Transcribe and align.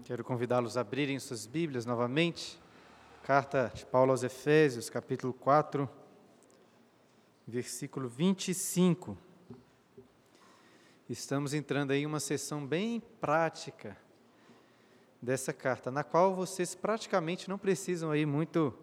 Quero 0.00 0.24
convidá-los 0.24 0.76
a 0.76 0.80
abrirem 0.80 1.18
suas 1.18 1.46
Bíblias 1.46 1.84
novamente. 1.84 2.58
Carta 3.22 3.70
de 3.74 3.84
Paulo 3.84 4.10
aos 4.10 4.22
Efésios, 4.22 4.88
capítulo 4.88 5.32
4, 5.34 5.88
versículo 7.46 8.08
25. 8.08 9.16
Estamos 11.08 11.52
entrando 11.54 11.90
aí 11.90 12.02
em 12.02 12.06
uma 12.06 12.20
sessão 12.20 12.66
bem 12.66 13.00
prática 13.20 13.96
dessa 15.20 15.52
carta, 15.52 15.90
na 15.90 16.02
qual 16.02 16.34
vocês 16.34 16.74
praticamente 16.74 17.48
não 17.48 17.58
precisam 17.58 18.10
aí 18.10 18.26
muito 18.26 18.76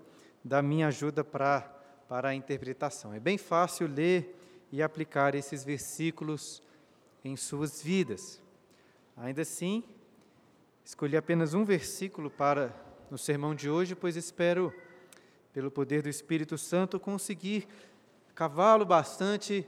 da 0.44 0.62
minha 0.62 0.88
ajuda 0.88 1.24
para 1.24 1.76
para 2.08 2.30
a 2.30 2.36
interpretação. 2.36 3.14
É 3.14 3.20
bem 3.20 3.38
fácil 3.38 3.88
ler 3.88 4.36
e 4.72 4.82
aplicar 4.82 5.36
esses 5.36 5.64
versículos 5.64 6.62
em 7.24 7.36
suas 7.36 7.84
vidas. 7.84 8.42
Ainda 9.16 9.44
assim, 9.44 9.84
Escolhi 10.90 11.16
apenas 11.16 11.54
um 11.54 11.64
versículo 11.64 12.32
para 12.32 12.74
no 13.12 13.18
sermão 13.18 13.54
de 13.54 13.70
hoje, 13.70 13.94
pois 13.94 14.16
espero, 14.16 14.74
pelo 15.54 15.70
poder 15.70 16.02
do 16.02 16.10
Espírito 16.10 16.58
Santo, 16.58 17.00
conseguir 17.00 17.68
cavá-lo 18.34 18.84
bastante 18.88 19.64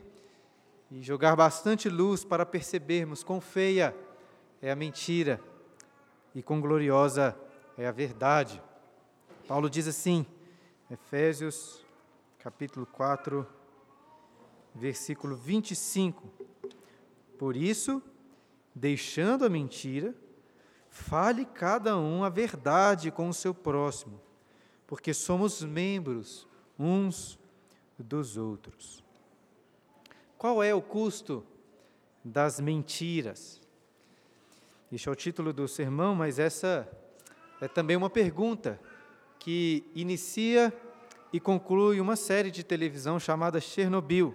e 0.90 1.00
jogar 1.00 1.36
bastante 1.36 1.88
luz 1.88 2.24
para 2.24 2.44
percebermos 2.44 3.22
quão 3.22 3.40
feia 3.40 3.94
é 4.60 4.72
a 4.72 4.74
mentira 4.74 5.40
e 6.34 6.42
quão 6.42 6.60
gloriosa 6.60 7.38
é 7.78 7.86
a 7.86 7.92
verdade. 7.92 8.60
Paulo 9.46 9.70
diz 9.70 9.86
assim, 9.86 10.26
Efésios 10.90 11.86
capítulo 12.40 12.84
4, 12.84 13.46
versículo 14.74 15.36
25: 15.36 16.28
Por 17.38 17.56
isso, 17.56 18.02
deixando 18.74 19.44
a 19.44 19.48
mentira, 19.48 20.12
Fale 20.92 21.46
cada 21.46 21.96
um 21.96 22.22
a 22.22 22.28
verdade 22.28 23.10
com 23.10 23.26
o 23.26 23.32
seu 23.32 23.54
próximo, 23.54 24.20
porque 24.86 25.14
somos 25.14 25.62
membros 25.62 26.46
uns 26.78 27.38
dos 27.98 28.36
outros. 28.36 29.02
Qual 30.36 30.62
é 30.62 30.74
o 30.74 30.82
custo 30.82 31.46
das 32.22 32.60
mentiras? 32.60 33.58
Este 34.92 35.08
é 35.08 35.12
o 35.12 35.14
título 35.14 35.50
do 35.50 35.66
sermão, 35.66 36.14
mas 36.14 36.38
essa 36.38 36.86
é 37.58 37.66
também 37.66 37.96
uma 37.96 38.10
pergunta 38.10 38.78
que 39.38 39.90
inicia 39.94 40.70
e 41.32 41.40
conclui 41.40 42.02
uma 42.02 42.16
série 42.16 42.50
de 42.50 42.62
televisão 42.62 43.18
chamada 43.18 43.62
Chernobyl. 43.62 44.34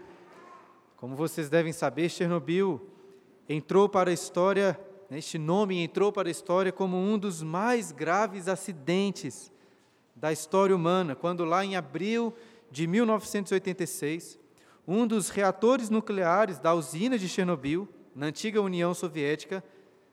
Como 0.95 1.15
vocês 1.15 1.51
devem 1.51 1.71
saber, 1.71 2.09
Chernobyl 2.09 2.81
entrou 3.47 3.87
para 3.87 4.09
a 4.09 4.13
história 4.13 4.77
este 5.15 5.37
nome 5.37 5.81
entrou 5.81 6.11
para 6.11 6.27
a 6.27 6.31
história 6.31 6.71
como 6.71 6.97
um 6.97 7.17
dos 7.17 7.41
mais 7.41 7.91
graves 7.91 8.47
acidentes 8.47 9.51
da 10.13 10.33
história 10.33 10.75
humana, 10.75 11.15
quando 11.15 11.45
lá 11.45 11.63
em 11.63 11.75
abril 11.75 12.33
de 12.69 12.85
1986, 12.87 14.37
um 14.85 15.07
dos 15.07 15.29
reatores 15.29 15.89
nucleares 15.89 16.59
da 16.59 16.73
usina 16.73 17.17
de 17.17 17.29
Chernobyl, 17.29 17.87
na 18.13 18.25
antiga 18.25 18.61
União 18.61 18.93
Soviética, 18.93 19.63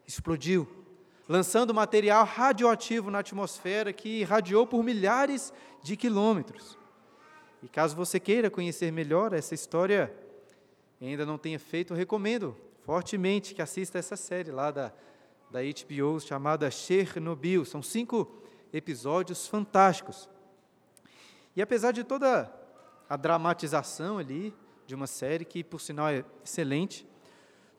explodiu, 0.07 0.69
lançando 1.29 1.75
material 1.75 2.25
radioativo 2.25 3.11
na 3.11 3.21
atmosfera 3.21 3.93
que 3.93 4.21
irradiou 4.21 4.67
por 4.67 4.85
milhares 4.85 5.53
de 5.83 5.97
quilômetros. 5.97 6.79
E 7.63 7.69
caso 7.69 7.97
você 7.97 8.21
queira 8.21 8.51
conhecer 8.51 8.93
melhor 8.93 9.33
essa 9.33 9.55
história, 9.55 10.15
ainda 11.01 11.25
não 11.25 11.39
tenha 11.39 11.59
feito, 11.59 11.95
recomendo 11.95 12.55
fortemente 12.85 13.55
que 13.55 13.63
assista 13.63 13.99
essa 13.99 14.15
série 14.15 14.51
lá 14.51 14.71
da, 14.71 14.93
da 15.51 15.61
HBO 15.63 16.21
chamada 16.21 16.71
Chernobyl. 16.71 17.65
São 17.65 17.83
cinco 17.83 18.31
episódios 18.73 19.49
fantásticos. 19.49 20.29
E 21.57 21.63
apesar 21.63 21.93
de 21.93 22.05
toda 22.05 22.53
a 23.09 23.17
dramatização 23.17 24.19
ali 24.19 24.55
de 24.87 24.95
uma 24.95 25.07
série, 25.07 25.47
que 25.47 25.65
por 25.65 25.81
sinal 25.81 26.09
é 26.09 26.25
excelente, 26.45 27.07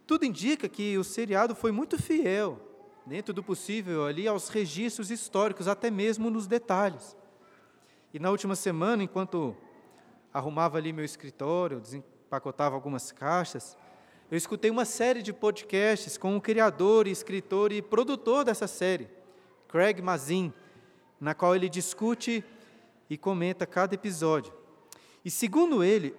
tudo 0.07 0.25
indica 0.25 0.67
que 0.67 0.97
o 0.97 1.03
seriado 1.03 1.53
foi 1.53 1.71
muito 1.71 2.01
fiel, 2.01 2.59
dentro 3.05 3.31
do 3.31 3.43
possível, 3.43 4.05
ali 4.05 4.27
aos 4.27 4.49
registros 4.49 5.11
históricos, 5.11 5.67
até 5.67 5.91
mesmo 5.91 6.31
nos 6.31 6.47
detalhes. 6.47 7.15
E 8.11 8.17
na 8.17 8.31
última 8.31 8.55
semana, 8.55 9.03
enquanto 9.03 9.55
arrumava 10.33 10.79
ali 10.79 10.91
meu 10.91 11.05
escritório, 11.05 11.79
desempacotava 11.79 12.73
algumas 12.73 13.11
caixas, 13.11 13.77
eu 14.29 14.37
escutei 14.37 14.71
uma 14.71 14.85
série 14.85 15.21
de 15.21 15.31
podcasts 15.31 16.17
com 16.17 16.35
o 16.35 16.41
criador, 16.41 17.07
escritor 17.07 17.71
e 17.71 17.81
produtor 17.81 18.43
dessa 18.43 18.65
série, 18.65 19.07
Craig 19.67 20.01
Mazin, 20.01 20.51
na 21.21 21.35
qual 21.35 21.55
ele 21.55 21.69
discute 21.69 22.43
e 23.07 23.17
comenta 23.17 23.67
cada 23.67 23.93
episódio. 23.93 24.51
E 25.23 25.29
segundo 25.29 25.83
ele, 25.83 26.15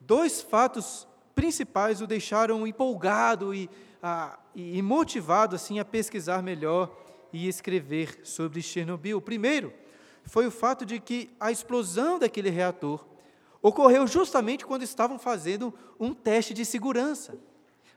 dois 0.00 0.42
fatos 0.42 1.06
principais 1.34 2.00
o 2.00 2.08
deixaram 2.08 2.66
empolgado 2.66 3.54
e, 3.54 3.70
a, 4.02 4.38
e 4.54 4.82
motivado 4.82 5.54
assim 5.54 5.78
a 5.78 5.84
pesquisar 5.84 6.42
melhor 6.42 6.90
e 7.32 7.46
escrever 7.46 8.18
sobre 8.24 8.60
Chernobyl. 8.60 9.18
O 9.18 9.22
primeiro 9.22 9.72
foi 10.24 10.46
o 10.46 10.50
fato 10.50 10.84
de 10.84 10.98
que 10.98 11.30
a 11.38 11.52
explosão 11.52 12.18
daquele 12.18 12.50
reator 12.50 13.11
ocorreu 13.62 14.06
justamente 14.06 14.66
quando 14.66 14.82
estavam 14.82 15.18
fazendo 15.18 15.72
um 15.98 16.12
teste 16.12 16.52
de 16.52 16.64
segurança. 16.64 17.38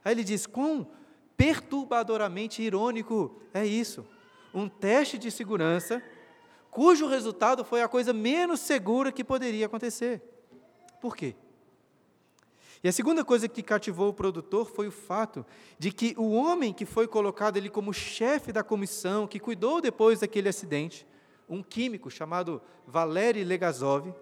Aí 0.04 0.12
ele 0.12 0.24
diz: 0.24 0.46
quão 0.46 0.86
perturbadoramente 1.36 2.62
irônico 2.62 3.36
é 3.52 3.66
isso. 3.66 4.06
Um 4.54 4.68
teste 4.68 5.18
de 5.18 5.30
segurança 5.30 6.02
cujo 6.70 7.06
resultado 7.06 7.64
foi 7.64 7.82
a 7.82 7.88
coisa 7.88 8.12
menos 8.12 8.60
segura 8.60 9.10
que 9.10 9.24
poderia 9.24 9.66
acontecer. 9.66 10.22
Por 11.00 11.16
quê? 11.16 11.34
E 12.84 12.88
a 12.88 12.92
segunda 12.92 13.24
coisa 13.24 13.48
que 13.48 13.62
cativou 13.62 14.10
o 14.10 14.14
produtor 14.14 14.66
foi 14.66 14.86
o 14.86 14.92
fato 14.92 15.44
de 15.78 15.90
que 15.90 16.14
o 16.18 16.32
homem 16.32 16.72
que 16.72 16.84
foi 16.84 17.08
colocado 17.08 17.56
ali 17.56 17.70
como 17.70 17.92
chefe 17.92 18.52
da 18.52 18.62
comissão, 18.62 19.26
que 19.26 19.40
cuidou 19.40 19.80
depois 19.80 20.20
daquele 20.20 20.48
acidente, 20.48 21.06
um 21.48 21.62
químico 21.62 22.10
chamado 22.10 22.60
Valery 22.86 23.42
Legazov, 23.42 24.14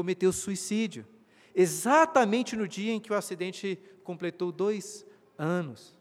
cometeu 0.00 0.32
suicídio, 0.32 1.06
exatamente 1.54 2.56
no 2.56 2.66
dia 2.66 2.90
em 2.90 2.98
que 2.98 3.12
o 3.12 3.14
acidente 3.14 3.78
completou 4.02 4.50
dois 4.50 5.04
anos. 5.36 5.94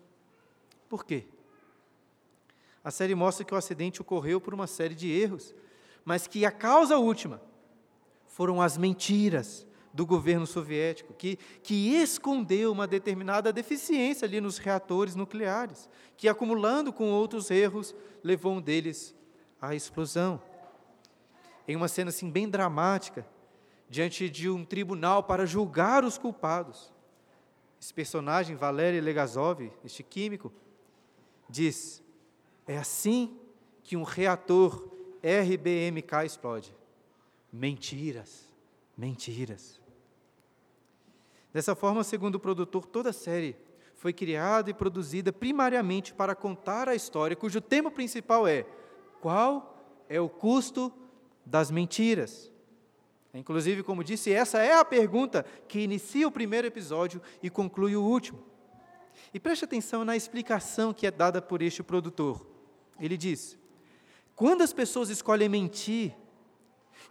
Por 0.88 1.04
quê? 1.04 1.26
A 2.82 2.92
série 2.92 3.14
mostra 3.14 3.44
que 3.44 3.54
o 3.54 3.58
acidente 3.58 4.02
ocorreu 4.02 4.40
por 4.40 4.54
uma 4.54 4.68
série 4.68 4.96
de 4.96 5.12
erros, 5.12 5.54
mas 6.06 6.28
que 6.28 6.46
a 6.46 6.52
causa 6.52 6.98
última 6.98 7.42
foram 8.26 8.62
as 8.62 8.78
mentiras 8.78 9.68
do 9.94 10.06
governo 10.06 10.48
soviético, 10.48 11.14
que, 11.14 11.36
que 11.62 11.94
escondeu 11.96 12.72
uma 12.72 12.88
determinada 12.88 13.52
deficiência 13.52 14.26
ali 14.26 14.40
nos 14.40 14.58
reatores 14.60 15.14
nucleares, 15.14 15.90
que 16.16 16.30
acumulando 16.30 16.94
com 16.94 17.12
outros 17.12 17.52
erros, 17.52 17.94
levou 18.24 18.54
um 18.54 18.62
deles 18.62 19.14
à 19.62 19.76
explosão. 19.76 20.42
Em 21.68 21.76
uma 21.76 21.90
cena 21.90 22.12
assim 22.12 22.31
bem 22.31 22.48
dramática, 22.48 23.28
diante 23.90 24.30
de 24.30 24.50
um 24.50 24.64
tribunal 24.64 25.24
para 25.24 25.46
julgar 25.46 26.04
os 26.04 26.18
culpados. 26.18 26.94
Esse 27.82 27.94
personagem, 27.94 28.56
Valery 28.56 29.02
Legazov, 29.02 29.72
este 29.84 30.04
químico, 30.04 30.52
diz: 31.50 32.04
é 32.68 32.78
assim 32.78 33.38
que 33.84 33.98
um 33.98 34.04
reator 34.04 34.88
RBMK 35.24 36.26
explode. 36.26 36.76
Mentiras, 37.52 38.46
mentiras. 38.96 39.80
Dessa 41.52 41.74
forma, 41.74 42.04
segundo 42.04 42.36
o 42.36 42.40
produtor, 42.40 42.86
toda 42.86 43.10
a 43.10 43.13
série 43.13 43.56
foi 43.96 44.13
criada 44.13 44.69
e 44.69 44.74
produzida 44.74 45.34
primariamente 45.34 46.13
para 46.13 46.36
contar 46.36 46.88
a 46.88 46.96
história, 46.96 47.36
cujo 47.36 47.60
tema 47.60 47.90
principal 47.90 48.48
é: 48.48 48.66
qual 49.19 49.84
é 50.08 50.22
o 50.22 50.30
custo 50.30 50.94
das 51.46 51.72
mentiras? 51.72 52.49
Inclusive, 53.34 53.84
como 53.84 54.04
disse, 54.04 54.31
essa 54.34 54.60
é 54.60 54.74
a 54.74 54.84
pergunta 54.84 55.46
que 55.68 55.80
inicia 55.80 56.28
o 56.28 56.31
primeiro 56.31 56.66
episódio 56.66 57.22
e 57.44 57.50
conclui 57.50 57.96
o 57.96 58.04
último. 58.04 58.44
E 59.34 59.40
preste 59.40 59.66
atenção 59.66 60.04
na 60.04 60.16
explicação 60.16 60.94
que 60.94 61.06
é 61.06 61.12
dada 61.12 61.42
por 61.42 61.62
este 61.62 61.84
produtor. 61.84 62.46
Ele 63.00 63.16
diz: 63.16 63.58
quando 64.36 64.64
as 64.64 64.74
pessoas 64.74 65.10
escolhem 65.10 65.48
mentir, 65.48 66.16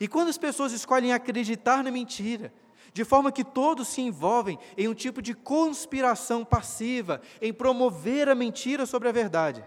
e 0.00 0.08
quando 0.08 0.28
as 0.28 0.38
pessoas 0.38 0.72
escolhem 0.72 1.12
acreditar 1.12 1.84
na 1.84 1.90
mentira, 1.90 2.52
de 2.92 3.04
forma 3.04 3.30
que 3.30 3.44
todos 3.44 3.86
se 3.88 4.00
envolvem 4.00 4.58
em 4.76 4.88
um 4.88 4.94
tipo 4.94 5.22
de 5.22 5.34
conspiração 5.34 6.44
passiva, 6.44 7.20
em 7.40 7.52
promover 7.52 8.28
a 8.28 8.34
mentira 8.34 8.86
sobre 8.86 9.08
a 9.08 9.12
verdade, 9.12 9.64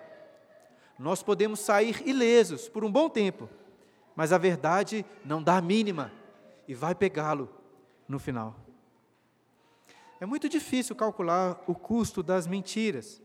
nós 1.00 1.24
podemos 1.24 1.62
sair 1.62 2.02
ilesos 2.06 2.68
por 2.68 2.84
um 2.84 2.92
bom 2.92 3.10
tempo, 3.10 3.50
mas 4.16 4.34
a 4.34 4.38
verdade 4.38 5.06
não 5.24 5.42
dá 5.42 5.58
a 5.58 5.62
mínima 5.62 6.12
e 6.72 6.74
vai 6.74 6.96
pegá-lo 6.96 7.50
no 8.08 8.18
final. 8.18 8.56
É 10.22 10.26
muito 10.26 10.48
difícil 10.48 10.96
calcular 10.96 11.62
o 11.68 11.76
custo 11.76 12.24
das 12.24 12.48
mentiras. 12.48 13.22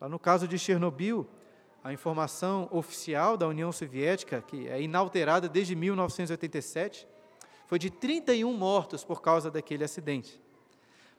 Lá 0.00 0.08
no 0.08 0.18
caso 0.18 0.48
de 0.48 0.58
Chernobyl, 0.58 1.24
a 1.84 1.92
informação 1.92 2.68
oficial 2.72 3.36
da 3.36 3.46
União 3.46 3.70
Soviética, 3.70 4.42
que 4.42 4.66
é 4.66 4.82
inalterada 4.82 5.48
desde 5.48 5.76
1987, 5.76 7.06
foi 7.68 7.78
de 7.78 7.88
31 7.88 8.52
mortos 8.52 9.04
por 9.04 9.22
causa 9.22 9.48
daquele 9.48 9.84
acidente. 9.84 10.42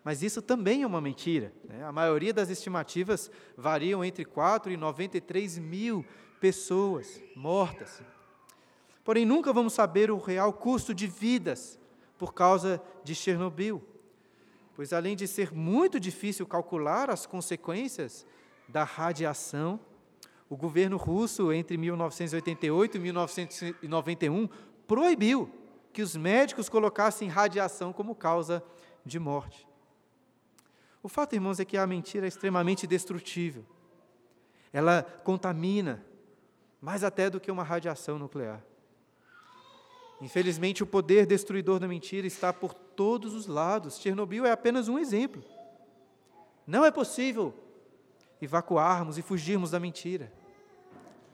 Mas 0.03 0.21
isso 0.21 0.41
também 0.41 0.83
é 0.83 0.85
uma 0.85 0.99
mentira. 0.99 1.53
Né? 1.63 1.81
A 1.85 1.93
maioria 1.93 2.33
das 2.33 2.49
estimativas 2.49 3.31
variam 3.55 4.03
entre 4.03 4.25
4 4.25 4.69
e 4.69 4.75
93 4.75 5.59
mil 5.59 6.05
pessoas 6.41 7.23
mortas. 7.37 8.03
Porém, 9.03 9.25
nunca 9.25 9.51
vamos 9.51 9.73
saber 9.73 10.09
o 10.09 10.17
real 10.17 10.53
custo 10.53 10.93
de 10.93 11.07
vidas 11.07 11.79
por 12.17 12.33
causa 12.33 12.81
de 13.03 13.13
Chernobyl, 13.13 13.83
pois 14.75 14.93
além 14.93 15.15
de 15.15 15.27
ser 15.27 15.53
muito 15.53 15.99
difícil 15.99 16.47
calcular 16.47 17.09
as 17.09 17.25
consequências 17.25 18.25
da 18.67 18.83
radiação, 18.83 19.79
o 20.49 20.55
governo 20.55 20.97
russo, 20.97 21.51
entre 21.51 21.77
1988 21.77 22.97
e 22.97 22.99
1991, 22.99 24.47
proibiu 24.87 25.49
que 25.91 26.01
os 26.01 26.15
médicos 26.15 26.69
colocassem 26.69 27.27
radiação 27.27 27.91
como 27.91 28.15
causa 28.15 28.63
de 29.05 29.19
morte. 29.19 29.67
O 31.01 31.09
fato, 31.09 31.33
irmãos, 31.33 31.59
é 31.59 31.65
que 31.65 31.77
a 31.77 31.85
mentira 31.85 32.25
é 32.25 32.29
extremamente 32.29 32.87
destrutível. 32.87 33.65
Ela 34.71 35.03
contamina, 35.23 36.03
mais 36.81 37.03
até 37.03 37.29
do 37.29 37.39
que 37.39 37.51
uma 37.51 37.63
radiação 37.63 38.17
nuclear. 38.17 38.63
Infelizmente, 40.23 40.81
o 40.81 40.87
poder 40.87 41.25
destruidor 41.25 41.79
da 41.79 41.87
mentira 41.87 42.25
está 42.25 42.53
por 42.53 42.73
todos 42.73 43.33
os 43.33 43.45
lados. 43.45 43.99
Chernobyl 43.99 44.45
é 44.45 44.51
apenas 44.51 44.87
um 44.87 44.97
exemplo. 44.97 45.43
Não 46.65 46.85
é 46.85 46.89
possível 46.89 47.53
evacuarmos 48.41 49.17
e 49.17 49.21
fugirmos 49.21 49.71
da 49.71 49.81
mentira. 49.81 50.31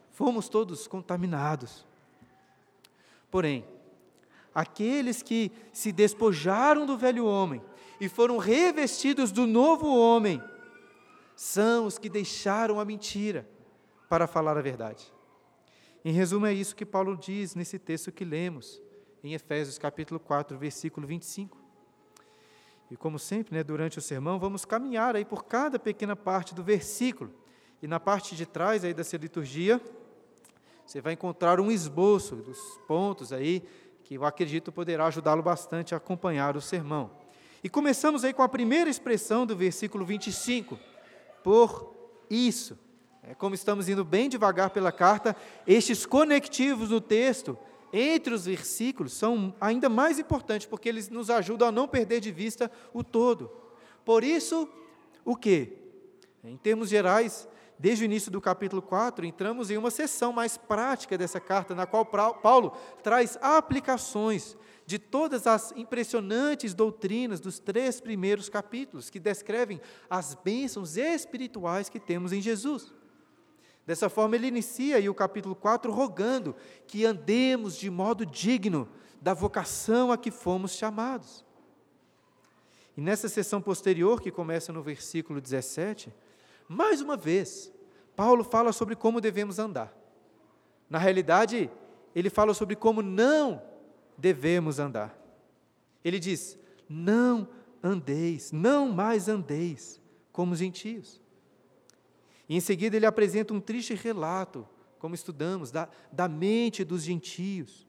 Fomos 0.10 0.50
todos 0.50 0.88
contaminados. 0.88 1.86
Porém, 3.30 3.64
aqueles 4.56 5.22
que 5.22 5.52
se 5.72 5.92
despojaram 5.92 6.88
do 6.88 6.98
velho 6.98 7.28
homem 7.28 7.62
e 8.02 8.10
foram 8.10 8.40
revestidos 8.40 9.32
do 9.32 9.46
novo 9.46 9.86
homem, 9.96 10.42
são 11.36 11.86
os 11.86 12.00
que 12.00 12.10
deixaram 12.10 12.80
a 12.80 12.86
mentira 12.86 13.48
para 14.10 14.26
falar 14.26 14.58
a 14.58 14.62
verdade. 14.64 15.14
Em 16.04 16.14
resumo, 16.14 16.46
é 16.46 16.54
isso 16.54 16.76
que 16.76 16.86
Paulo 16.86 17.18
diz 17.18 17.56
nesse 17.56 17.78
texto 17.78 18.12
que 18.12 18.24
lemos, 18.24 18.82
em 19.22 19.34
Efésios 19.34 19.78
capítulo 19.78 20.20
4, 20.20 20.58
versículo 20.58 21.06
25. 21.06 21.58
E 22.90 22.96
como 22.96 23.20
sempre, 23.20 23.54
né, 23.54 23.64
durante 23.64 24.00
o 24.00 24.02
sermão, 24.02 24.40
vamos 24.40 24.64
caminhar 24.64 25.16
aí 25.16 25.26
por 25.26 25.44
cada 25.46 25.78
pequena 25.78 26.16
parte 26.16 26.56
do 26.56 26.64
versículo. 26.64 27.34
E 27.82 27.88
na 27.88 28.00
parte 28.00 28.36
de 28.36 28.46
trás 28.46 28.84
aí 28.84 28.94
dessa 28.94 29.18
liturgia, 29.18 29.82
você 30.86 31.02
vai 31.02 31.14
encontrar 31.14 31.60
um 31.60 31.70
esboço 31.70 32.38
dos 32.38 32.58
pontos 32.88 33.32
aí 33.32 33.64
que 34.04 34.16
eu 34.16 34.26
acredito 34.26 34.72
poderá 34.72 35.06
ajudá-lo 35.06 35.44
bastante 35.44 35.94
a 35.94 35.98
acompanhar 35.98 36.58
o 36.58 36.62
sermão. 36.62 37.12
E 37.64 37.70
começamos 37.70 38.24
aí 38.24 38.34
com 38.34 38.42
a 38.42 38.50
primeira 38.50 38.90
expressão 38.90 39.46
do 39.46 39.56
versículo 39.56 40.04
25. 40.06 40.80
Por 41.44 41.94
isso. 42.30 42.76
É, 43.24 43.36
como 43.36 43.54
estamos 43.54 43.90
indo 43.90 44.06
bem 44.06 44.30
devagar 44.30 44.70
pela 44.70 44.92
carta, 44.92 45.36
estes 45.68 46.06
conectivos 46.06 46.90
no 46.90 47.02
texto, 47.02 47.58
entre 47.92 48.34
os 48.34 48.46
versículos, 48.46 49.14
são 49.14 49.54
ainda 49.60 49.90
mais 49.90 50.20
importantes, 50.20 50.68
porque 50.68 50.88
eles 50.88 51.10
nos 51.10 51.30
ajudam 51.30 51.68
a 51.68 51.72
não 51.72 51.88
perder 51.88 52.20
de 52.20 52.32
vista 52.32 52.72
o 52.94 53.04
todo. 53.04 53.52
Por 54.06 54.24
isso, 54.24 54.70
o 55.26 55.36
que? 55.36 55.78
Em 56.44 56.56
termos 56.56 56.90
gerais, 56.90 57.48
desde 57.78 58.04
o 58.04 58.06
início 58.06 58.32
do 58.32 58.40
capítulo 58.40 58.82
4, 58.82 59.26
entramos 59.26 59.70
em 59.70 59.78
uma 59.78 59.92
sessão 59.92 60.32
mais 60.32 60.58
prática 60.58 61.18
dessa 61.18 61.40
carta, 61.40 61.76
na 61.76 61.86
qual 61.86 62.06
Paulo 62.06 62.78
traz 63.04 63.38
aplicações 63.42 64.58
de 64.86 64.98
todas 64.98 65.46
as 65.46 65.72
impressionantes 65.76 66.74
doutrinas 66.74 67.40
dos 67.40 67.60
três 67.60 68.02
primeiros 68.02 68.50
capítulos, 68.50 69.10
que 69.10 69.20
descrevem 69.20 69.80
as 70.10 70.34
bênçãos 70.36 70.98
espirituais 70.98 71.90
que 71.90 72.00
temos 72.00 72.34
em 72.34 72.42
Jesus. 72.42 72.92
Dessa 73.90 74.08
forma, 74.08 74.36
ele 74.36 74.46
inicia 74.46 74.98
aí 74.98 75.10
o 75.10 75.16
capítulo 75.16 75.56
4 75.56 75.92
rogando 75.92 76.56
que 76.86 77.06
andemos 77.06 77.76
de 77.76 77.90
modo 77.90 78.24
digno 78.24 78.88
da 79.20 79.34
vocação 79.34 80.12
a 80.12 80.18
que 80.18 80.30
fomos 80.30 80.74
chamados. 80.74 81.44
E 82.96 83.02
nessa 83.02 83.28
sessão 83.28 83.60
posterior, 83.60 84.22
que 84.22 84.30
começa 84.30 84.72
no 84.72 84.84
versículo 84.84 85.42
17, 85.42 86.14
mais 86.68 87.02
uma 87.02 87.18
vez, 87.18 87.74
Paulo 88.16 88.44
fala 88.44 88.72
sobre 88.72 88.96
como 88.96 89.20
devemos 89.20 89.58
andar. 89.58 89.92
Na 90.88 91.00
realidade, 91.00 91.68
ele 92.14 92.30
fala 92.30 92.54
sobre 92.54 92.76
como 92.76 93.02
não 93.02 93.60
devemos 94.16 94.78
andar. 94.78 95.20
Ele 96.06 96.20
diz: 96.20 96.60
Não 96.88 97.50
andeis, 97.82 98.52
não 98.52 98.88
mais 98.88 99.28
andeis 99.28 100.00
como 100.32 100.54
os 100.54 100.60
gentios. 100.60 101.20
E 102.50 102.58
em 102.58 102.60
seguida 102.60 102.98
ele 102.98 103.06
apresenta 103.06 103.54
um 103.54 103.62
triste 103.62 103.94
relato, 103.94 104.68
como 104.98 105.14
estudamos, 105.14 105.70
da, 105.70 105.88
da 106.12 106.28
mente 106.28 106.84
dos 106.84 107.04
gentios, 107.04 107.88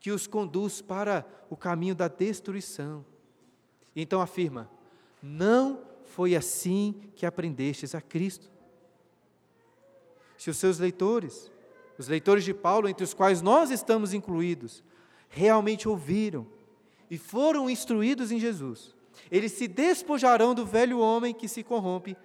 que 0.00 0.10
os 0.10 0.26
conduz 0.26 0.80
para 0.80 1.26
o 1.50 1.56
caminho 1.56 1.94
da 1.94 2.08
destruição. 2.08 3.04
Então 3.94 4.22
afirma: 4.22 4.70
Não 5.22 5.82
foi 6.06 6.34
assim 6.34 6.94
que 7.14 7.26
aprendestes 7.26 7.94
a 7.94 8.00
Cristo. 8.00 8.50
Se 10.38 10.48
os 10.48 10.56
seus 10.56 10.78
leitores, 10.78 11.52
os 11.98 12.08
leitores 12.08 12.42
de 12.42 12.54
Paulo, 12.54 12.88
entre 12.88 13.04
os 13.04 13.12
quais 13.12 13.42
nós 13.42 13.70
estamos 13.70 14.14
incluídos, 14.14 14.82
realmente 15.28 15.86
ouviram 15.86 16.46
e 17.10 17.18
foram 17.18 17.68
instruídos 17.68 18.32
em 18.32 18.40
Jesus. 18.40 18.94
Eles 19.30 19.52
se 19.52 19.68
despojarão 19.68 20.54
do 20.54 20.64
velho 20.64 20.98
homem 20.98 21.34
que 21.34 21.46
se 21.46 21.62
corrompe, 21.62 22.16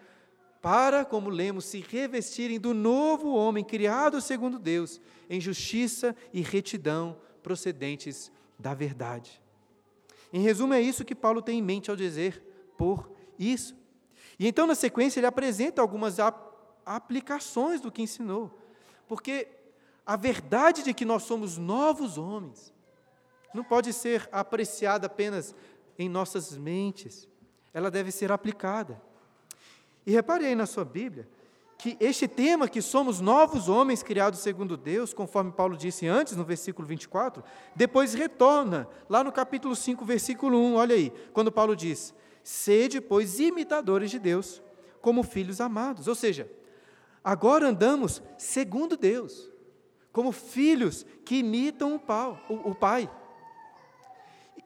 para, 0.65 1.05
como 1.05 1.29
lemos, 1.29 1.65
se 1.65 1.79
revestirem 1.79 2.59
do 2.59 2.73
novo 2.73 3.35
homem 3.35 3.63
criado 3.63 4.19
segundo 4.19 4.57
Deus, 4.57 4.99
em 5.29 5.39
justiça 5.39 6.15
e 6.33 6.41
retidão 6.41 7.19
procedentes 7.43 8.31
da 8.57 8.73
verdade. 8.73 9.39
Em 10.33 10.41
resumo, 10.41 10.73
é 10.73 10.81
isso 10.81 11.05
que 11.05 11.13
Paulo 11.13 11.39
tem 11.39 11.59
em 11.59 11.61
mente 11.61 11.91
ao 11.91 11.95
dizer 11.95 12.43
por 12.75 13.11
isso. 13.37 13.75
E 14.39 14.47
então, 14.47 14.65
na 14.65 14.73
sequência, 14.73 15.19
ele 15.19 15.27
apresenta 15.27 15.83
algumas 15.83 16.17
aplicações 16.83 17.79
do 17.79 17.91
que 17.91 18.01
ensinou. 18.01 18.59
Porque 19.07 19.47
a 20.03 20.15
verdade 20.15 20.81
de 20.81 20.95
que 20.95 21.05
nós 21.05 21.21
somos 21.21 21.59
novos 21.59 22.17
homens, 22.17 22.73
não 23.53 23.63
pode 23.63 23.93
ser 23.93 24.27
apreciada 24.31 25.05
apenas 25.05 25.53
em 25.95 26.09
nossas 26.09 26.57
mentes, 26.57 27.29
ela 27.71 27.91
deve 27.91 28.11
ser 28.11 28.31
aplicada. 28.31 28.99
E 30.05 30.11
repare 30.11 30.45
aí 30.45 30.55
na 30.55 30.65
sua 30.65 30.85
Bíblia 30.85 31.27
que 31.77 31.97
este 31.99 32.27
tema, 32.27 32.69
que 32.69 32.81
somos 32.81 33.19
novos 33.19 33.67
homens 33.67 34.01
criados 34.01 34.39
segundo 34.39 34.77
Deus, 34.77 35.13
conforme 35.13 35.51
Paulo 35.51 35.75
disse 35.75 36.07
antes, 36.07 36.35
no 36.35 36.43
versículo 36.43 36.87
24, 36.87 37.43
depois 37.75 38.13
retorna, 38.13 38.87
lá 39.09 39.23
no 39.23 39.31
capítulo 39.31 39.75
5, 39.75 40.05
versículo 40.05 40.57
1, 40.57 40.75
olha 40.75 40.95
aí, 40.95 41.11
quando 41.33 41.51
Paulo 41.51 41.75
diz: 41.75 42.13
Sede, 42.43 43.01
pois, 43.01 43.39
imitadores 43.39 44.09
de 44.09 44.19
Deus, 44.19 44.61
como 45.01 45.21
filhos 45.23 45.59
amados. 45.59 46.07
Ou 46.07 46.15
seja, 46.15 46.49
agora 47.23 47.67
andamos 47.67 48.21
segundo 48.37 48.95
Deus, 48.95 49.51
como 50.11 50.31
filhos 50.31 51.05
que 51.25 51.39
imitam 51.39 52.01
o, 52.49 52.73
Pai. 52.73 53.09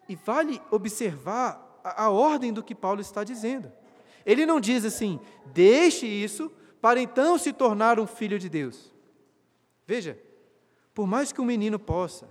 E 0.08 0.16
vale 0.16 0.62
observar 0.70 1.80
a, 1.84 2.06
a 2.06 2.10
ordem 2.10 2.54
do 2.54 2.64
que 2.64 2.76
Paulo 2.76 3.02
está 3.02 3.24
dizendo. 3.24 3.72
Ele 4.30 4.46
não 4.46 4.60
diz 4.60 4.86
assim, 4.86 5.20
deixe 5.48 6.06
isso 6.06 6.52
para 6.80 7.02
então 7.02 7.36
se 7.36 7.52
tornar 7.52 8.00
um 8.00 8.06
filho 8.06 8.38
de 8.38 8.48
Deus. 8.48 8.94
Veja, 9.88 10.22
por 10.94 11.08
mais 11.08 11.32
que 11.32 11.42
um 11.42 11.46
menino 11.46 11.80
possa, 11.80 12.30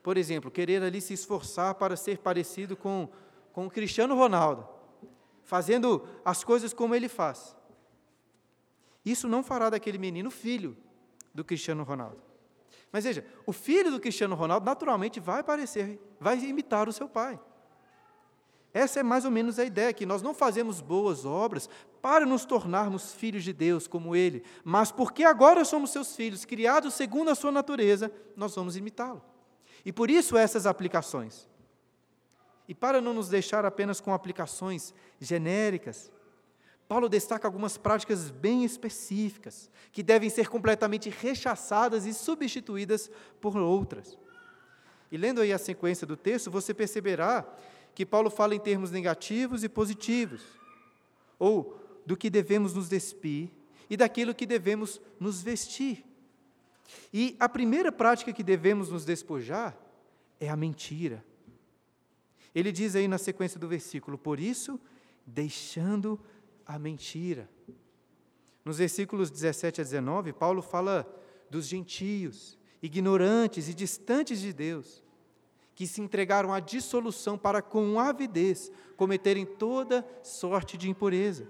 por 0.00 0.16
exemplo, 0.16 0.48
querer 0.48 0.80
ali 0.80 1.00
se 1.00 1.12
esforçar 1.12 1.74
para 1.74 1.96
ser 1.96 2.18
parecido 2.18 2.76
com, 2.76 3.08
com 3.52 3.66
o 3.66 3.70
Cristiano 3.70 4.14
Ronaldo, 4.14 4.64
fazendo 5.42 6.06
as 6.24 6.44
coisas 6.44 6.72
como 6.72 6.94
ele 6.94 7.08
faz, 7.08 7.56
isso 9.04 9.26
não 9.26 9.42
fará 9.42 9.68
daquele 9.68 9.98
menino 9.98 10.30
filho 10.30 10.76
do 11.34 11.44
Cristiano 11.44 11.82
Ronaldo. 11.82 12.22
Mas 12.92 13.02
veja, 13.02 13.26
o 13.44 13.52
filho 13.52 13.90
do 13.90 13.98
Cristiano 13.98 14.36
Ronaldo 14.36 14.64
naturalmente 14.64 15.18
vai 15.18 15.42
parecer, 15.42 16.00
vai 16.20 16.38
imitar 16.38 16.88
o 16.88 16.92
seu 16.92 17.08
pai. 17.08 17.40
Essa 18.72 19.00
é 19.00 19.02
mais 19.02 19.24
ou 19.24 19.30
menos 19.30 19.58
a 19.58 19.64
ideia, 19.64 19.92
que 19.92 20.04
nós 20.04 20.22
não 20.22 20.34
fazemos 20.34 20.80
boas 20.80 21.24
obras 21.24 21.68
para 22.02 22.26
nos 22.26 22.44
tornarmos 22.44 23.12
filhos 23.12 23.42
de 23.42 23.52
Deus 23.52 23.86
como 23.86 24.14
Ele, 24.14 24.44
mas 24.62 24.92
porque 24.92 25.24
agora 25.24 25.64
somos 25.64 25.90
seus 25.90 26.14
filhos, 26.14 26.44
criados 26.44 26.94
segundo 26.94 27.30
a 27.30 27.34
sua 27.34 27.50
natureza, 27.50 28.12
nós 28.36 28.54
vamos 28.54 28.76
imitá-lo. 28.76 29.22
E 29.84 29.92
por 29.92 30.10
isso 30.10 30.36
essas 30.36 30.66
aplicações. 30.66 31.48
E 32.68 32.74
para 32.74 33.00
não 33.00 33.14
nos 33.14 33.28
deixar 33.28 33.64
apenas 33.64 34.00
com 34.00 34.12
aplicações 34.12 34.94
genéricas, 35.18 36.12
Paulo 36.86 37.08
destaca 37.08 37.48
algumas 37.48 37.76
práticas 37.76 38.30
bem 38.30 38.64
específicas, 38.64 39.70
que 39.92 40.02
devem 40.02 40.30
ser 40.30 40.48
completamente 40.48 41.10
rechaçadas 41.10 42.06
e 42.06 42.14
substituídas 42.14 43.10
por 43.40 43.56
outras. 43.56 44.18
E 45.10 45.16
lendo 45.16 45.40
aí 45.40 45.52
a 45.52 45.58
sequência 45.58 46.06
do 46.06 46.16
texto, 46.16 46.50
você 46.50 46.74
perceberá 46.74 47.46
que 47.98 48.06
Paulo 48.06 48.30
fala 48.30 48.54
em 48.54 48.60
termos 48.60 48.92
negativos 48.92 49.64
e 49.64 49.68
positivos, 49.68 50.40
ou 51.36 51.82
do 52.06 52.16
que 52.16 52.30
devemos 52.30 52.72
nos 52.72 52.88
despir 52.88 53.50
e 53.90 53.96
daquilo 53.96 54.36
que 54.36 54.46
devemos 54.46 55.00
nos 55.18 55.42
vestir. 55.42 56.04
E 57.12 57.34
a 57.40 57.48
primeira 57.48 57.90
prática 57.90 58.32
que 58.32 58.44
devemos 58.44 58.88
nos 58.88 59.04
despojar 59.04 59.76
é 60.38 60.48
a 60.48 60.54
mentira. 60.54 61.24
Ele 62.54 62.70
diz 62.70 62.94
aí 62.94 63.08
na 63.08 63.18
sequência 63.18 63.58
do 63.58 63.66
versículo: 63.66 64.16
Por 64.16 64.38
isso, 64.38 64.80
deixando 65.26 66.20
a 66.64 66.78
mentira. 66.78 67.50
Nos 68.64 68.78
versículos 68.78 69.28
17 69.28 69.80
a 69.80 69.84
19, 69.84 70.34
Paulo 70.34 70.62
fala 70.62 71.04
dos 71.50 71.66
gentios, 71.66 72.56
ignorantes 72.80 73.68
e 73.68 73.74
distantes 73.74 74.38
de 74.38 74.52
Deus, 74.52 75.02
que 75.78 75.86
se 75.86 76.00
entregaram 76.00 76.52
à 76.52 76.58
dissolução 76.58 77.38
para, 77.38 77.62
com 77.62 78.00
avidez, 78.00 78.68
cometerem 78.96 79.46
toda 79.46 80.04
sorte 80.24 80.76
de 80.76 80.90
impureza. 80.90 81.46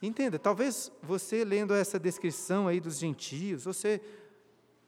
Entenda, 0.00 0.38
talvez 0.38 0.92
você 1.02 1.44
lendo 1.44 1.74
essa 1.74 1.98
descrição 1.98 2.68
aí 2.68 2.78
dos 2.78 3.00
gentios, 3.00 3.64
você 3.64 4.00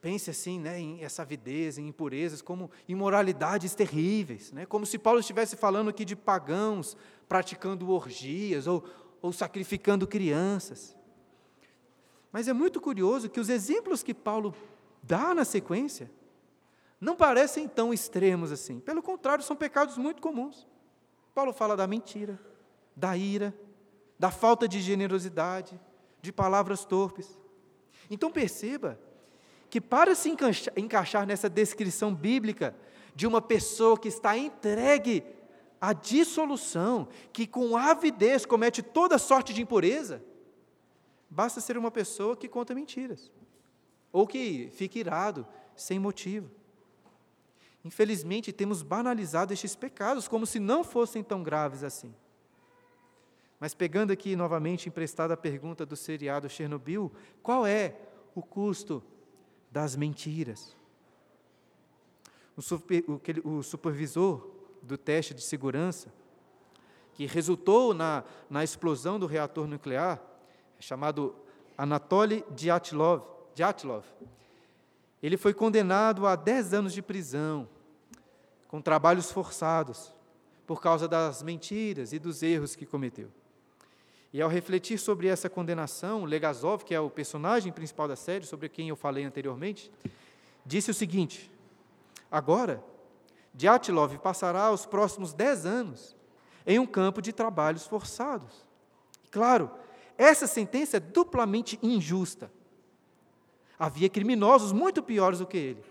pense 0.00 0.30
assim, 0.30 0.61
né, 0.61 0.78
em 0.78 1.02
essa 1.02 1.22
avidez, 1.22 1.78
em 1.78 1.88
impurezas, 1.88 2.40
como 2.40 2.70
imoralidades 2.87 3.75
terríveis, 3.75 4.52
né, 4.52 4.64
como 4.64 4.87
se 4.87 4.96
Paulo 4.96 5.18
estivesse 5.18 5.56
falando 5.56 5.90
aqui 5.90 6.04
de 6.04 6.14
pagãos 6.14 6.96
praticando 7.28 7.90
orgias 7.90 8.68
ou, 8.68 8.84
ou 9.20 9.32
sacrificando 9.32 10.06
crianças. 10.06 10.96
Mas 12.30 12.46
é 12.46 12.52
muito 12.52 12.80
curioso 12.80 13.28
que 13.28 13.40
os 13.40 13.49
exemplos 13.49 14.00
que 14.00 14.14
Paulo 14.14 14.54
dá 15.02 15.34
na 15.34 15.44
sequência 15.44 16.08
não 17.02 17.16
parecem 17.16 17.66
tão 17.66 17.92
extremos 17.92 18.52
assim. 18.52 18.78
Pelo 18.78 19.02
contrário, 19.02 19.42
são 19.42 19.56
pecados 19.56 19.99
muito 19.99 20.23
comuns. 20.23 20.68
Paulo 21.35 21.52
fala 21.52 21.76
da 21.76 21.85
mentira, 21.85 22.38
da 22.94 23.16
ira, 23.16 23.52
da 24.16 24.30
falta 24.30 24.68
de 24.68 24.80
generosidade, 24.80 25.80
de 26.21 26.30
palavras 26.30 26.85
torpes. 26.85 27.37
Então 28.09 28.30
perceba 28.30 29.00
que 29.68 29.80
para 29.80 30.14
se 30.14 30.32
encaixar 30.76 31.26
nessa 31.26 31.50
descrição 31.50 32.14
bíblica 32.14 32.73
de 33.16 33.26
uma 33.26 33.42
pessoa 33.42 33.99
que 33.99 34.06
está 34.06 34.38
entregue 34.38 35.25
à 35.80 35.92
dissolução, 35.92 37.09
que 37.32 37.49
com 37.49 37.76
avidez 37.76 38.47
comete 38.47 38.80
toda 38.80 39.18
sorte 39.18 39.52
de 39.52 39.61
impureza, 39.61 40.23
basta 41.28 41.61
ser 41.61 41.76
uma 41.76 41.90
pessoa 41.90 42.37
que 42.37 42.47
conta 42.47 42.76
mentiras, 42.76 43.28
ou 44.12 44.25
que 44.25 44.71
fica 44.73 45.00
irado, 45.00 45.44
sem 45.75 45.99
motivo. 45.99 46.62
Infelizmente, 47.85 48.53
temos 48.53 48.83
banalizado 48.83 49.53
estes 49.53 49.75
pecados 49.75 50.29
como 50.29 50.47
se 50.47 50.61
não 50.61 50.85
fossem 50.85 51.23
tão 51.23 51.43
graves 51.43 51.83
assim. 51.83 52.15
Mas 53.59 53.75
pegando 53.75 54.12
aqui 54.12 54.35
novamente 54.35 54.89
emprestada 54.89 55.35
a 55.35 55.37
pergunta 55.37 55.87
do 55.87 55.97
seriado 55.97 56.49
Chernobyl, 56.49 57.12
qual 57.43 57.67
é 57.67 57.97
o 58.35 58.43
custo 58.43 59.03
das 59.71 59.97
mentiras? 59.97 60.77
O, 62.57 62.62
super, 62.62 63.05
o, 63.09 63.59
o 63.59 63.62
supervisor 63.62 64.51
do 64.83 64.99
teste 64.99 65.33
de 65.33 65.43
segurança, 65.43 66.12
que 67.15 67.27
resultou 67.27 67.95
na, 67.95 68.25
na 68.49 68.65
explosão 68.65 69.19
do 69.19 69.27
reator 69.27 69.67
nuclear, 69.67 70.21
chamado 70.79 71.35
Anatoly 71.77 72.45
Dyatlov, 72.51 73.23
Dyatlov, 73.55 74.05
ele 75.23 75.37
foi 75.37 75.55
condenado 75.55 76.26
a 76.26 76.35
10 76.35 76.75
anos 76.75 76.93
de 76.93 77.00
prisão, 77.00 77.69
com 78.67 78.81
trabalhos 78.81 79.31
forçados, 79.31 80.12
por 80.67 80.81
causa 80.81 81.07
das 81.07 81.43
mentiras 81.43 82.12
e 82.12 82.19
dos 82.19 82.43
erros 82.43 82.75
que 82.75 82.87
cometeu. 82.87 83.31
E 84.33 84.41
ao 84.41 84.49
refletir 84.49 84.99
sobre 84.99 85.29
essa 85.29 85.50
condenação, 85.50 86.25
Legazov, 86.25 86.85
que 86.85 86.95
é 86.95 87.00
o 87.00 87.11
personagem 87.11 87.71
principal 87.71 88.09
da 88.09 88.17
série, 88.17 88.47
sobre 88.47 88.69
quem 88.69 88.88
eu 88.88 88.97
falei 88.97 89.25
anteriormente, 89.25 89.91
disse 90.64 90.91
o 90.91 90.95
seguinte: 90.95 91.50
Agora, 92.31 92.83
Dyatlov 93.52 94.17
passará 94.19 94.73
os 94.73 94.87
próximos 94.87 95.35
dez 95.35 95.67
anos 95.67 96.17
em 96.67 96.79
um 96.79 96.87
campo 96.87 97.21
de 97.21 97.33
trabalhos 97.33 97.87
forçados. 97.87 98.67
Claro, 99.31 99.71
essa 100.17 100.47
sentença 100.47 100.97
é 100.97 101.00
duplamente 101.00 101.79
injusta. 101.83 102.50
Havia 103.85 104.09
criminosos 104.09 104.73
muito 104.73 105.03
piores 105.03 105.41
do 105.41 105.47
que 105.47 105.57
ele. 105.57 105.85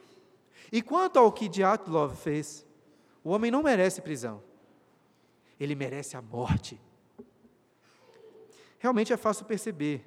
E 0.72 0.82
quanto 0.82 1.20
ao 1.20 1.32
que 1.32 1.50
Dyatlov 1.50 2.16
fez, 2.16 2.66
o 3.24 3.32
homem 3.32 3.52
não 3.52 3.62
merece 3.62 4.02
prisão. 4.02 4.42
Ele 5.60 5.76
merece 5.76 6.16
a 6.16 6.22
morte 6.22 6.80
realmente 8.82 9.14
é 9.14 9.18
fácil 9.18 9.46
perceber 9.46 10.04